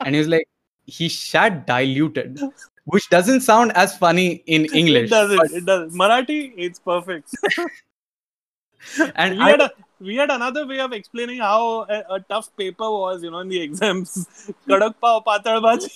and 0.00 0.14
he 0.14 0.18
was 0.18 0.28
like 0.28 0.48
he 0.86 1.08
shat 1.08 1.66
diluted 1.66 2.40
which 2.84 3.08
doesn't 3.10 3.40
sound 3.40 3.72
as 3.72 3.96
funny 3.98 4.42
in 4.46 4.64
english 4.80 5.06
It 5.10 5.10
doesn't. 5.10 5.52
It 5.52 5.64
doesn't. 5.66 5.98
Marathi, 5.98 6.54
it's 6.56 6.78
perfect. 6.78 7.28
and 9.16 9.36
we 9.38 9.42
I- 9.42 9.50
had 9.50 9.60
a, 9.60 9.70
we 9.98 10.14
had 10.16 10.30
another 10.30 10.66
way 10.66 10.78
of 10.80 10.92
explaining 10.92 11.38
how 11.40 11.82
a, 11.88 12.04
a 12.10 12.20
tough 12.20 12.54
paper 12.56 12.88
was, 12.90 13.22
you 13.22 13.30
know, 13.30 13.40
in 13.40 13.48
the 13.48 13.60
exams. 13.60 14.28
Kadak 14.68 14.94
patal 15.00 15.62
bhaji. 15.66 15.90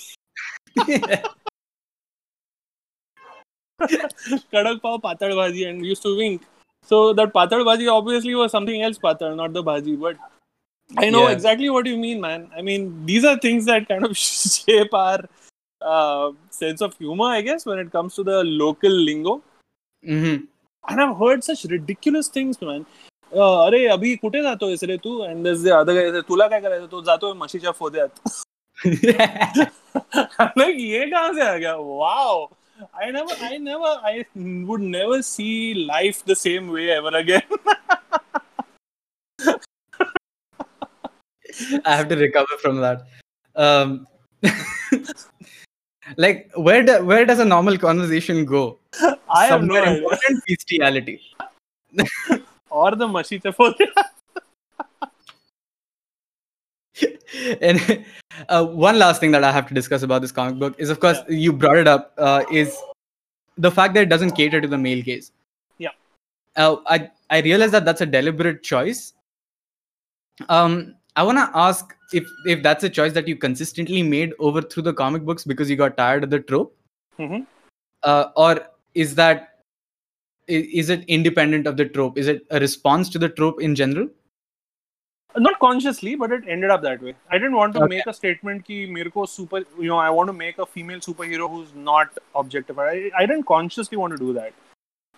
Kadak 4.53 4.83
pav, 4.83 5.01
patal 5.03 5.35
bhaji, 5.41 5.69
and 5.69 5.85
used 5.85 6.03
to 6.03 6.17
wink. 6.17 6.43
So 6.83 7.13
that 7.13 7.33
patal 7.33 7.65
bhaji 7.65 7.93
obviously 7.93 8.35
was 8.35 8.51
something 8.53 8.83
else 8.83 8.99
patal, 8.99 9.37
not 9.37 9.53
the 9.53 9.63
bhaji. 9.63 9.99
But 10.01 10.17
I 10.99 11.11
know 11.11 11.29
Yeah. 11.29 11.35
exactly 11.37 11.71
what 11.71 11.87
you 11.87 11.97
mean, 11.97 12.21
man. 12.21 12.49
I 12.57 12.63
mean, 12.63 13.05
these 13.07 13.25
are 13.25 13.39
things 13.39 13.65
that 13.67 13.89
kind 13.89 14.05
of 14.05 14.17
shape 14.17 14.93
our 14.95 15.21
uh, 15.81 16.33
sense 16.51 16.81
of 16.81 16.97
humor, 16.99 17.27
I 17.27 17.41
guess, 17.43 17.65
when 17.67 17.79
it 17.79 17.93
comes 17.93 18.15
to 18.17 18.25
the 18.25 18.43
local 18.45 18.91
lingo. 19.11 19.43
Mhm. 20.05 20.47
and 20.89 21.01
I've 21.03 21.17
heard 21.19 21.45
such 21.45 21.63
ridiculous 21.71 22.29
things, 22.35 22.59
man. 22.67 22.85
Uh, 23.33 23.57
अरे 23.65 23.81
अभी 23.95 24.15
कुठे 24.23 24.41
जातोयस 24.43 24.83
रे 24.91 24.97
तू 25.05 25.11
and 25.27 25.47
there's 25.47 25.63
the 25.67 25.73
other 25.79 25.95
guy 25.97 26.21
तुला 26.29 26.47
काय 26.49 26.61
करायचं 26.61 26.87
तो 26.93 27.01
जातोय 27.09 27.33
म्हशीच्या 27.43 27.71
फोद्यात 27.81 28.31
ये 28.87 29.13
कहाँ 31.11 31.33
से 31.35 31.43
आ 31.49 31.57
गया 31.57 31.75
wow 31.77 32.49
I 33.05 33.11
never 33.17 33.37
I 33.51 33.59
never 33.59 33.93
I 34.11 34.15
would 34.71 34.81
never 34.97 35.21
see 35.23 35.75
life 35.93 36.25
the 36.33 36.37
same 36.43 36.71
way 36.77 36.89
ever 36.97 37.13
again 37.21 37.61
I 41.85 41.97
have 41.97 42.09
to 42.09 42.17
recover 42.17 42.57
from 42.61 42.77
that. 42.81 43.07
Um, 43.57 44.07
like 46.17 46.51
where 46.55 46.83
do, 46.83 47.05
where 47.05 47.25
does 47.25 47.39
a 47.39 47.45
normal 47.45 47.79
conversation 47.79 48.45
go? 48.45 48.79
I 49.29 49.47
have 49.47 49.61
Somewhere 49.61 49.87
no 49.87 49.95
important 49.97 50.43
bestiality. 50.47 51.21
or 52.71 52.95
the 52.95 53.07
machita 53.07 53.53
and 57.61 58.05
uh, 58.49 58.65
one 58.65 58.99
last 58.99 59.21
thing 59.21 59.31
that 59.33 59.45
I 59.45 59.53
have 59.53 59.67
to 59.69 59.75
discuss 59.75 60.03
about 60.03 60.23
this 60.23 60.33
comic 60.33 60.59
book 60.59 60.75
is, 60.79 60.91
of 60.91 61.01
course, 61.01 61.19
yeah. 61.29 61.37
you 61.37 61.53
brought 61.53 61.77
it 61.77 61.89
up, 61.89 62.13
uh, 62.19 62.45
is 62.51 62.77
the 63.57 63.71
fact 63.71 63.95
that 63.95 64.03
it 64.03 64.09
doesn't 64.09 64.33
cater 64.33 64.61
to 64.61 64.69
the 64.69 64.79
male 64.79 65.03
gaze. 65.03 65.33
Yeah. 65.79 65.91
Uh, 66.57 66.77
I 66.87 67.11
I 67.31 67.41
realize 67.41 67.71
that 67.73 67.85
that's 67.85 68.01
a 68.01 68.07
deliberate 68.07 68.63
choice. 68.63 69.13
Um, 70.49 70.95
I 71.17 71.23
want 71.23 71.39
to 71.39 71.51
ask 71.59 71.95
if 72.13 72.29
if 72.47 72.63
that's 72.63 72.85
a 72.85 72.89
choice 72.89 73.13
that 73.15 73.27
you 73.29 73.37
consistently 73.37 74.03
made 74.03 74.33
over 74.39 74.63
through 74.63 74.85
the 74.85 74.93
comic 74.95 75.25
books 75.25 75.45
because 75.45 75.69
you 75.71 75.77
got 75.77 75.97
tired 75.97 76.25
of 76.25 76.31
the 76.31 76.41
trope, 76.41 76.77
Mhm. 77.19 77.47
uh, 78.03 78.25
or 78.37 78.67
is 78.95 79.15
that 79.17 79.61
is, 80.47 80.67
is 80.85 80.91
it 80.91 81.05
independent 81.09 81.67
of 81.67 81.77
the 81.77 81.85
trope? 81.85 82.19
Is 82.19 82.29
it 82.29 82.47
a 82.51 82.61
response 82.61 83.09
to 83.11 83.19
the 83.19 83.29
trope 83.29 83.61
in 83.61 83.75
general? 83.75 84.09
not 85.37 85.59
consciously 85.61 86.17
but 86.17 86.33
it 86.33 86.43
ended 86.49 86.71
up 86.71 86.83
that 86.83 87.01
way 87.01 87.15
i 87.31 87.39
didn't 87.39 87.55
want 87.55 87.73
to 87.73 87.79
Okay. 87.81 87.89
make 87.91 88.07
a 88.07 88.13
statement 88.13 88.65
ki 88.65 88.87
mere 88.95 89.11
ko 89.17 89.25
super 89.25 89.59
you 89.79 89.87
know 89.91 89.99
i 90.05 90.11
want 90.11 90.27
to 90.27 90.33
make 90.33 90.59
a 90.59 90.67
female 90.67 90.99
superhero 91.05 91.49
who's 91.49 91.69
not 91.73 92.19
objectified 92.35 92.89
I, 92.89 93.23
I 93.23 93.27
didn't 93.27 93.45
consciously 93.45 93.97
want 93.97 94.13
to 94.13 94.19
do 94.19 94.33
that 94.33 94.53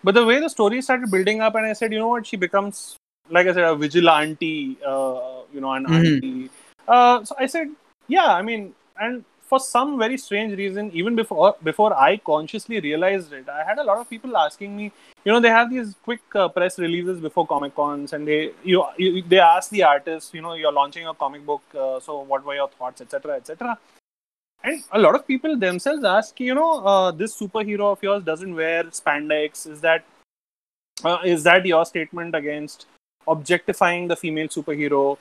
but 0.05 0.14
the 0.14 0.24
way 0.26 0.38
the 0.38 0.51
story 0.51 0.82
started 0.82 1.11
building 1.11 1.40
up 1.40 1.55
and 1.55 1.64
i 1.64 1.72
said 1.72 1.95
you 1.95 1.99
know 1.99 2.09
what 2.09 2.26
she 2.26 2.36
becomes 2.36 2.95
like 3.31 3.47
i 3.47 3.53
said 3.53 3.64
a 3.64 3.75
vigilante 3.77 4.77
uh, 4.87 5.43
you 5.53 5.61
know 5.61 5.73
an 5.73 5.85
Mhm. 5.87 5.97
auntie. 5.99 6.51
Uh, 6.89 7.25
so 7.25 7.35
i 7.39 7.47
said 7.47 7.68
yeah 8.09 8.33
i 8.35 8.43
mean 8.43 8.75
and 9.01 9.25
for 9.51 9.59
some 9.61 9.99
very 9.99 10.16
strange 10.16 10.57
reason 10.59 10.91
even 11.01 11.14
before 11.14 11.55
before 11.62 11.91
i 12.09 12.16
consciously 12.16 12.81
realized 12.81 13.33
it 13.39 13.49
i 13.49 13.62
had 13.70 13.79
a 13.79 13.85
lot 13.91 13.99
of 14.03 14.09
people 14.11 14.37
asking 14.37 14.77
me 14.77 14.85
you 15.25 15.31
know 15.33 15.41
they 15.41 15.53
have 15.57 15.70
these 15.70 15.95
quick 16.09 16.23
uh, 16.35 16.49
press 16.49 16.79
releases 16.79 17.20
before 17.20 17.47
comic 17.47 17.75
cons 17.77 18.12
and 18.12 18.27
they 18.27 18.41
you, 18.64 18.85
you 18.99 19.23
they 19.35 19.39
ask 19.39 19.70
the 19.70 19.83
artist 19.83 20.35
you 20.35 20.43
know 20.43 20.55
you're 20.55 20.73
launching 20.81 21.07
a 21.07 21.14
comic 21.14 21.45
book 21.51 21.62
uh, 21.85 22.01
so 22.01 22.20
what 22.33 22.45
were 22.45 22.55
your 22.55 22.68
thoughts 22.79 23.01
etc 23.01 23.37
etc 23.37 23.79
and 24.64 24.83
a 24.93 24.99
lot 24.99 25.14
of 25.14 25.27
people 25.27 25.57
themselves 25.57 26.05
ask 26.05 26.41
you 26.41 26.55
know 26.55 26.70
uh, 26.93 27.11
this 27.11 27.39
superhero 27.39 27.93
of 27.93 28.03
yours 28.03 28.23
doesn't 28.23 28.55
wear 28.55 28.85
spandex. 28.85 29.66
Is 29.66 29.81
that 29.81 30.05
uh, 31.05 31.18
is 31.25 31.43
that 31.45 31.66
your 31.66 31.85
statement 31.85 32.35
against 32.35 32.87
objectifying 33.29 34.09
the 34.09 34.16
female 34.16 34.49
superhero. 34.49 35.18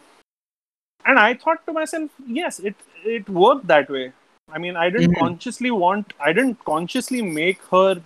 And 1.05 1.19
i 1.19 1.33
thought 1.33 1.65
to 1.67 1.73
myself 1.73 2.09
yes 2.27 2.59
it 2.59 2.75
it 3.03 3.29
worked 3.29 3.67
that 3.67 3.89
way. 3.89 4.11
I 4.51 4.59
mean 4.63 4.75
i 4.75 4.89
didn't 4.89 5.11
Mhm. 5.13 5.19
consciously 5.23 5.71
want 5.71 6.13
i 6.29 6.33
didn't 6.33 6.59
consciously 6.69 7.21
make 7.21 7.63
her 7.75 8.01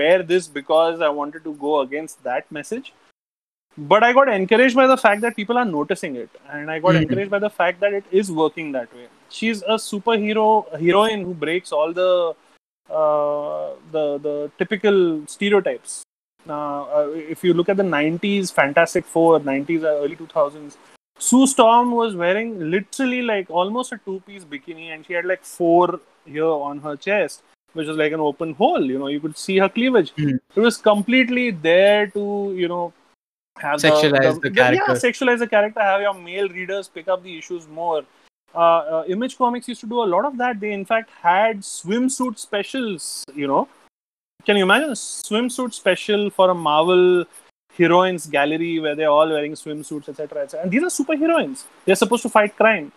wear 0.00 0.22
this 0.32 0.48
because 0.56 1.00
i 1.00 1.08
wanted 1.20 1.44
to 1.44 1.52
go 1.66 1.80
against 1.80 2.22
that 2.30 2.50
message. 2.58 2.92
But 3.92 4.02
i 4.08 4.12
got 4.12 4.28
encouraged 4.28 4.76
by 4.76 4.86
the 4.92 4.96
fact 4.96 5.20
that 5.22 5.36
people 5.36 5.58
are 5.58 5.64
noticing 5.64 6.16
it. 6.16 6.30
And 6.50 6.70
i 6.76 6.78
got 6.86 6.94
Mhm. 6.94 7.02
encouraged 7.02 7.30
by 7.30 7.38
the 7.46 7.50
fact 7.60 7.80
that 7.80 7.92
it 8.00 8.04
is 8.22 8.32
working 8.42 8.72
that 8.78 8.94
way. 9.00 9.08
She's 9.38 9.62
a 9.62 9.76
superhero 9.88 10.48
heroine 10.84 11.24
who 11.28 11.34
breaks 11.46 11.72
all 11.80 11.92
the 12.02 12.10
uh, 13.00 13.66
the 13.92 14.04
the 14.28 14.36
typical 14.58 14.96
stereotypes 15.34 16.02
if 16.46 17.44
you 17.44 17.54
look 17.54 17.68
at 17.68 17.76
the 17.76 17.82
90s 17.82 18.52
fantastic 18.52 19.04
four 19.04 19.40
90s 19.40 19.82
or 19.82 20.04
early 20.04 20.16
2000s 20.16 20.76
sue 21.18 21.46
storm 21.46 21.92
was 21.92 22.14
wearing 22.14 22.70
literally 22.70 23.22
like 23.22 23.50
almost 23.50 23.92
a 23.92 23.98
two-piece 24.04 24.44
bikini 24.44 24.94
and 24.94 25.06
she 25.06 25.12
had 25.12 25.24
like 25.24 25.44
four 25.44 26.00
here 26.24 26.44
on 26.44 26.78
her 26.80 26.96
chest 26.96 27.42
which 27.74 27.86
was 27.86 27.96
like 27.96 28.12
an 28.12 28.20
open 28.20 28.54
hole 28.54 28.84
you 28.84 28.98
know 28.98 29.06
you 29.08 29.20
could 29.20 29.36
see 29.36 29.58
her 29.58 29.68
cleavage 29.68 30.12
Mhm. 30.16 30.38
it 30.56 30.60
was 30.60 30.78
completely 30.78 31.50
there 31.50 32.06
to 32.06 32.54
you 32.56 32.68
know 32.68 32.92
have 33.58 33.80
sexualize 33.80 34.34
the, 34.34 34.40
the, 34.40 34.48
the 34.48 34.50
character. 34.50 34.84
Yeah, 34.88 34.94
sexualize 34.94 35.38
the 35.40 35.46
character. 35.46 35.80
Have 35.80 36.00
your 36.00 36.14
male 36.14 36.48
readers 36.48 36.88
pick 36.88 37.08
up 37.08 37.22
the 37.22 37.36
issues 37.36 37.68
more. 37.68 38.04
Uh, 38.54 38.58
uh, 38.58 39.04
Image 39.06 39.36
Comics 39.36 39.68
used 39.68 39.82
to 39.82 39.86
do 39.86 40.02
a 40.02 40.08
lot 40.12 40.24
of 40.24 40.38
that. 40.38 40.60
They 40.60 40.72
in 40.72 40.84
fact 40.86 41.10
had 41.10 41.58
swimsuit 41.60 42.38
specials. 42.38 43.22
You 43.34 43.46
know, 43.48 43.68
can 44.44 44.56
you 44.56 44.64
imagine 44.64 44.90
a 44.90 44.92
swimsuit 44.92 45.74
special 45.74 46.30
for 46.30 46.50
a 46.50 46.54
Marvel 46.54 47.24
heroines 47.76 48.26
gallery 48.26 48.78
where 48.78 48.94
they're 48.94 49.10
all 49.10 49.28
wearing 49.28 49.52
swimsuits, 49.52 50.08
etc., 50.08 50.42
etc. 50.42 50.62
And 50.62 50.70
these 50.70 50.82
are 50.82 51.04
superheroines. 51.04 51.64
They're 51.84 51.96
supposed 51.96 52.22
to 52.22 52.28
fight 52.28 52.56
crime. 52.56 52.92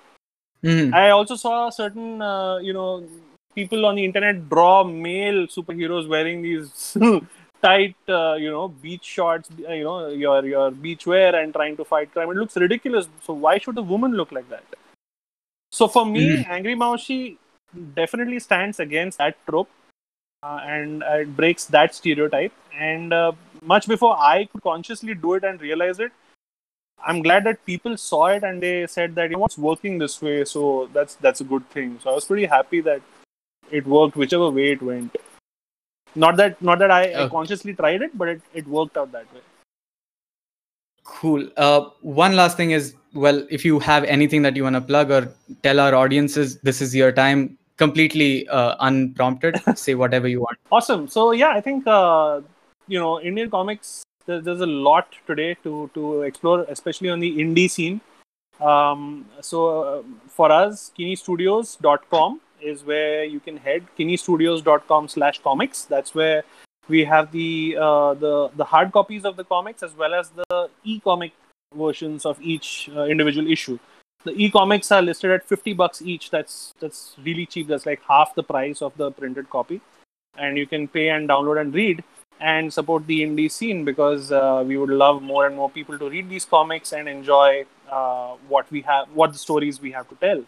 Mm-hmm. 0.63 0.93
I 0.93 1.09
also 1.09 1.35
saw 1.35 1.69
certain, 1.69 2.21
uh, 2.21 2.57
you 2.57 2.73
know, 2.73 3.05
people 3.55 3.85
on 3.85 3.95
the 3.95 4.05
internet 4.05 4.49
draw 4.49 4.83
male 4.83 5.47
superheroes 5.47 6.07
wearing 6.07 6.41
these 6.41 6.97
tight, 7.61 7.95
uh, 8.07 8.33
you 8.35 8.49
know, 8.49 8.69
beach 8.69 9.03
shorts, 9.03 9.49
uh, 9.67 9.73
you 9.73 9.83
know, 9.83 10.07
your 10.07 10.45
your 10.45 10.71
beach 10.71 11.05
wear 11.05 11.35
and 11.35 11.53
trying 11.53 11.77
to 11.77 11.85
fight 11.85 12.11
crime. 12.11 12.31
It 12.31 12.37
looks 12.37 12.55
ridiculous. 12.55 13.09
So 13.23 13.33
why 13.33 13.57
should 13.57 13.77
a 13.77 13.81
woman 13.81 14.13
look 14.13 14.31
like 14.31 14.49
that? 14.49 14.63
So 15.71 15.87
for 15.87 16.05
me, 16.05 16.37
mm. 16.37 16.47
Angry 16.47 16.75
Maushi 16.75 17.37
definitely 17.95 18.39
stands 18.39 18.79
against 18.79 19.17
that 19.17 19.35
trope, 19.47 19.69
uh, 20.43 20.59
and 20.63 21.03
it 21.07 21.35
breaks 21.35 21.65
that 21.65 21.95
stereotype. 21.95 22.51
And 22.77 23.13
uh, 23.13 23.31
much 23.61 23.87
before 23.87 24.17
I 24.17 24.45
could 24.45 24.61
consciously 24.61 25.13
do 25.13 25.35
it 25.35 25.43
and 25.43 25.61
realize 25.61 25.99
it, 25.99 26.11
I'm 27.05 27.21
glad 27.21 27.43
that 27.45 27.65
people 27.65 27.97
saw 27.97 28.27
it 28.27 28.43
and 28.43 28.61
they 28.61 28.87
said 28.87 29.15
that 29.15 29.29
you 29.29 29.37
know, 29.37 29.45
it's 29.45 29.57
working 29.57 29.97
this 29.97 30.21
way, 30.21 30.45
so 30.45 30.89
that's 30.93 31.15
that's 31.15 31.41
a 31.41 31.43
good 31.43 31.69
thing. 31.69 31.99
So 32.01 32.09
I 32.11 32.13
was 32.13 32.25
pretty 32.25 32.45
happy 32.45 32.81
that 32.81 33.01
it 33.71 33.85
worked 33.85 34.15
whichever 34.15 34.49
way 34.49 34.71
it 34.71 34.81
went. 34.81 35.15
Not 36.15 36.37
that 36.37 36.61
not 36.61 36.79
that 36.79 36.91
I, 36.91 37.09
okay. 37.09 37.23
I 37.23 37.27
consciously 37.29 37.73
tried 37.73 38.01
it, 38.03 38.17
but 38.17 38.29
it, 38.29 38.41
it 38.53 38.67
worked 38.67 38.97
out 38.97 39.11
that 39.11 39.33
way. 39.33 39.41
Cool. 41.03 41.49
Uh, 41.57 41.89
one 42.01 42.35
last 42.37 42.55
thing 42.55 42.71
is, 42.71 42.95
well, 43.13 43.45
if 43.49 43.65
you 43.65 43.79
have 43.79 44.05
anything 44.05 44.41
that 44.43 44.55
you 44.55 44.63
want 44.63 44.75
to 44.75 44.81
plug 44.81 45.11
or 45.11 45.33
tell 45.61 45.81
our 45.81 45.93
audiences, 45.93 46.59
this 46.61 46.81
is 46.81 46.95
your 46.95 47.11
time. 47.11 47.57
Completely 47.83 48.47
uh, 48.47 48.75
unprompted. 48.79 49.61
Say 49.75 49.95
whatever 49.95 50.27
you 50.27 50.39
want. 50.41 50.57
Awesome. 50.71 51.07
So 51.07 51.31
yeah, 51.31 51.49
I 51.49 51.61
think 51.61 51.85
uh, 51.85 52.41
you 52.87 52.99
know 52.99 53.19
Indian 53.19 53.49
comics. 53.49 54.03
There's 54.25 54.61
a 54.61 54.71
lot 54.89 55.07
today 55.27 55.55
to 55.63 55.89
to 55.93 56.21
explore, 56.21 56.65
especially 56.69 57.09
on 57.09 57.19
the 57.19 57.31
indie 57.45 57.69
scene. 57.69 57.99
Um, 58.61 59.25
so 59.41 59.65
uh, 59.81 60.03
for 60.27 60.51
us, 60.51 60.91
KiniStudios.com 60.97 62.39
is 62.61 62.83
where 62.85 63.25
you 63.25 63.39
can 63.39 63.57
head 63.57 63.85
kinistudios.com 63.99 65.07
slash 65.07 65.39
comics 65.39 65.83
that's 65.85 66.15
where 66.15 66.43
we 66.87 67.03
have 67.03 67.31
the 67.31 67.77
uh, 67.79 68.13
the 68.13 68.49
the 68.55 68.63
hard 68.63 68.91
copies 68.91 69.25
of 69.25 69.35
the 69.35 69.43
comics 69.43 69.83
as 69.83 69.95
well 69.95 70.13
as 70.13 70.29
the 70.29 70.69
e-comic 70.83 71.33
versions 71.75 72.25
of 72.25 72.41
each 72.41 72.89
uh, 72.95 73.03
individual 73.03 73.51
issue 73.51 73.77
the 74.23 74.31
e-comics 74.31 74.91
are 74.91 75.01
listed 75.01 75.31
at 75.31 75.47
50 75.47 75.73
bucks 75.73 76.01
each 76.01 76.29
that's 76.29 76.73
that's 76.79 77.15
really 77.23 77.45
cheap 77.45 77.67
that's 77.67 77.85
like 77.85 78.01
half 78.07 78.33
the 78.35 78.43
price 78.43 78.81
of 78.81 78.95
the 78.97 79.11
printed 79.11 79.49
copy 79.49 79.81
and 80.37 80.57
you 80.57 80.65
can 80.65 80.87
pay 80.87 81.09
and 81.09 81.29
download 81.29 81.59
and 81.61 81.73
read 81.73 82.03
and 82.39 82.73
support 82.73 83.05
the 83.07 83.21
indie 83.21 83.49
scene 83.49 83.85
because 83.85 84.31
uh, 84.31 84.63
we 84.65 84.75
would 84.77 84.89
love 84.89 85.21
more 85.21 85.45
and 85.47 85.55
more 85.55 85.69
people 85.69 85.97
to 85.97 86.09
read 86.09 86.29
these 86.29 86.45
comics 86.45 86.91
and 86.91 87.07
enjoy 87.07 87.63
uh, 87.91 88.33
what 88.47 88.69
we 88.71 88.81
have 88.81 89.07
what 89.13 89.31
the 89.31 89.37
stories 89.37 89.81
we 89.81 89.91
have 89.91 90.09
to 90.09 90.15
tell 90.15 90.43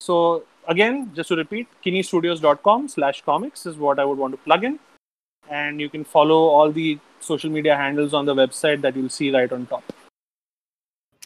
so 0.00 0.44
again, 0.68 1.12
just 1.14 1.28
to 1.28 1.36
repeat, 1.36 1.68
kinistudios.com 1.84 2.88
slash 2.88 3.22
comics 3.22 3.66
is 3.66 3.76
what 3.76 3.98
I 3.98 4.04
would 4.04 4.18
want 4.18 4.32
to 4.32 4.38
plug 4.38 4.64
in. 4.64 4.78
And 5.48 5.80
you 5.80 5.88
can 5.88 6.04
follow 6.04 6.48
all 6.48 6.72
the 6.72 6.98
social 7.20 7.50
media 7.50 7.76
handles 7.76 8.12
on 8.12 8.26
the 8.26 8.34
website 8.34 8.80
that 8.82 8.96
you'll 8.96 9.08
see 9.08 9.32
right 9.32 9.50
on 9.50 9.66
top. 9.66 9.84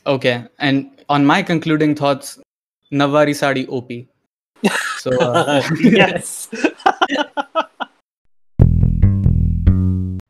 Okay. 0.06 0.44
And 0.58 0.90
on 1.08 1.24
my 1.26 1.42
concluding 1.42 1.94
thoughts, 1.94 2.38
Nawari 2.92 3.34
Sadi 3.34 3.66
OP. 3.68 3.90
So, 4.98 5.10
uh... 5.20 5.62
yes. 5.80 6.48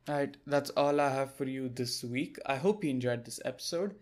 Alright, 0.09 0.37
that's 0.47 0.71
all 0.71 1.01
I 1.01 1.09
have 1.11 1.35
for 1.35 1.45
you 1.45 1.69
this 1.69 2.05
week. 2.05 2.39
I 2.47 2.57
hope 2.57 2.85
you 2.85 2.91
enjoyed 2.91 3.25
this 3.25 3.41
episode 3.45 3.95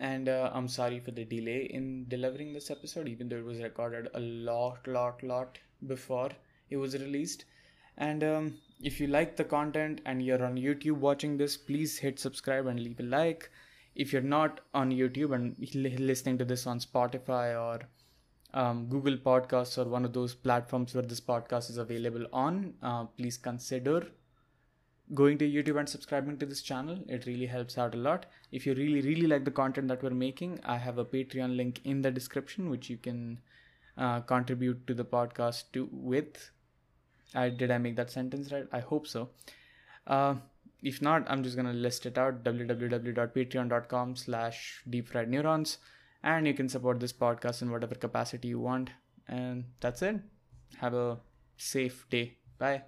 and 0.00 0.30
uh, 0.30 0.50
i'm 0.54 0.66
sorry 0.66 0.98
for 0.98 1.10
the 1.10 1.24
delay 1.24 1.68
in 1.78 2.06
delivering 2.08 2.52
this 2.52 2.70
episode 2.70 3.06
even 3.06 3.28
though 3.28 3.36
it 3.36 3.44
was 3.44 3.60
recorded 3.60 4.08
a 4.14 4.20
lot 4.20 4.86
lot 4.88 5.22
lot 5.22 5.58
before 5.86 6.30
it 6.70 6.76
was 6.78 6.94
released 6.94 7.44
and 7.98 8.24
um, 8.24 8.54
if 8.82 8.98
you 8.98 9.06
like 9.06 9.36
the 9.36 9.44
content 9.44 10.00
and 10.06 10.24
you're 10.24 10.44
on 10.44 10.56
youtube 10.56 10.96
watching 11.08 11.36
this 11.36 11.56
please 11.56 11.98
hit 11.98 12.18
subscribe 12.18 12.66
and 12.66 12.80
leave 12.80 12.98
a 12.98 13.02
like 13.02 13.50
if 13.94 14.12
you're 14.12 14.22
not 14.22 14.60
on 14.74 14.90
youtube 14.90 15.34
and 15.34 15.56
listening 15.98 16.38
to 16.38 16.44
this 16.44 16.66
on 16.66 16.78
spotify 16.78 17.46
or 17.60 17.80
um, 18.52 18.86
google 18.86 19.16
podcasts 19.16 19.78
or 19.78 19.88
one 19.88 20.04
of 20.04 20.12
those 20.12 20.34
platforms 20.34 20.94
where 20.94 21.02
this 21.02 21.20
podcast 21.20 21.70
is 21.70 21.76
available 21.76 22.26
on 22.32 22.74
uh, 22.82 23.04
please 23.04 23.36
consider 23.36 24.06
going 25.14 25.38
to 25.38 25.48
YouTube 25.48 25.78
and 25.78 25.88
subscribing 25.88 26.38
to 26.38 26.46
this 26.46 26.62
channel. 26.62 26.98
It 27.08 27.26
really 27.26 27.46
helps 27.46 27.78
out 27.78 27.94
a 27.94 27.98
lot. 27.98 28.26
If 28.52 28.66
you 28.66 28.74
really, 28.74 29.00
really 29.00 29.26
like 29.26 29.44
the 29.44 29.50
content 29.50 29.88
that 29.88 30.02
we're 30.02 30.10
making, 30.10 30.60
I 30.64 30.76
have 30.76 30.98
a 30.98 31.04
Patreon 31.04 31.56
link 31.56 31.80
in 31.84 32.02
the 32.02 32.10
description 32.10 32.70
which 32.70 32.88
you 32.88 32.96
can 32.96 33.40
uh, 33.98 34.20
contribute 34.20 34.86
to 34.86 34.94
the 34.94 35.04
podcast 35.04 35.64
to 35.72 35.88
with. 35.92 36.50
I 37.34 37.48
did 37.48 37.70
I 37.70 37.78
make 37.78 37.96
that 37.96 38.10
sentence 38.10 38.52
right? 38.52 38.66
I 38.72 38.80
hope 38.80 39.06
so. 39.06 39.30
Uh, 40.06 40.34
if 40.82 41.00
not, 41.02 41.24
I'm 41.28 41.42
just 41.42 41.56
gonna 41.56 41.72
list 41.72 42.06
it 42.06 42.18
out: 42.18 42.44
www.patreon.com/slash 42.44 44.82
deep 44.88 45.08
fried 45.08 45.28
neurons, 45.30 45.78
and 46.22 46.46
you 46.46 46.54
can 46.54 46.68
support 46.68 47.00
this 47.00 47.12
podcast 47.12 47.62
in 47.62 47.70
whatever 47.70 47.94
capacity 47.94 48.48
you 48.48 48.60
want. 48.60 48.90
And 49.28 49.64
that's 49.80 50.02
it. 50.02 50.20
Have 50.78 50.94
a 50.94 51.18
safe 51.56 52.06
day. 52.10 52.36
Bye. 52.58 52.82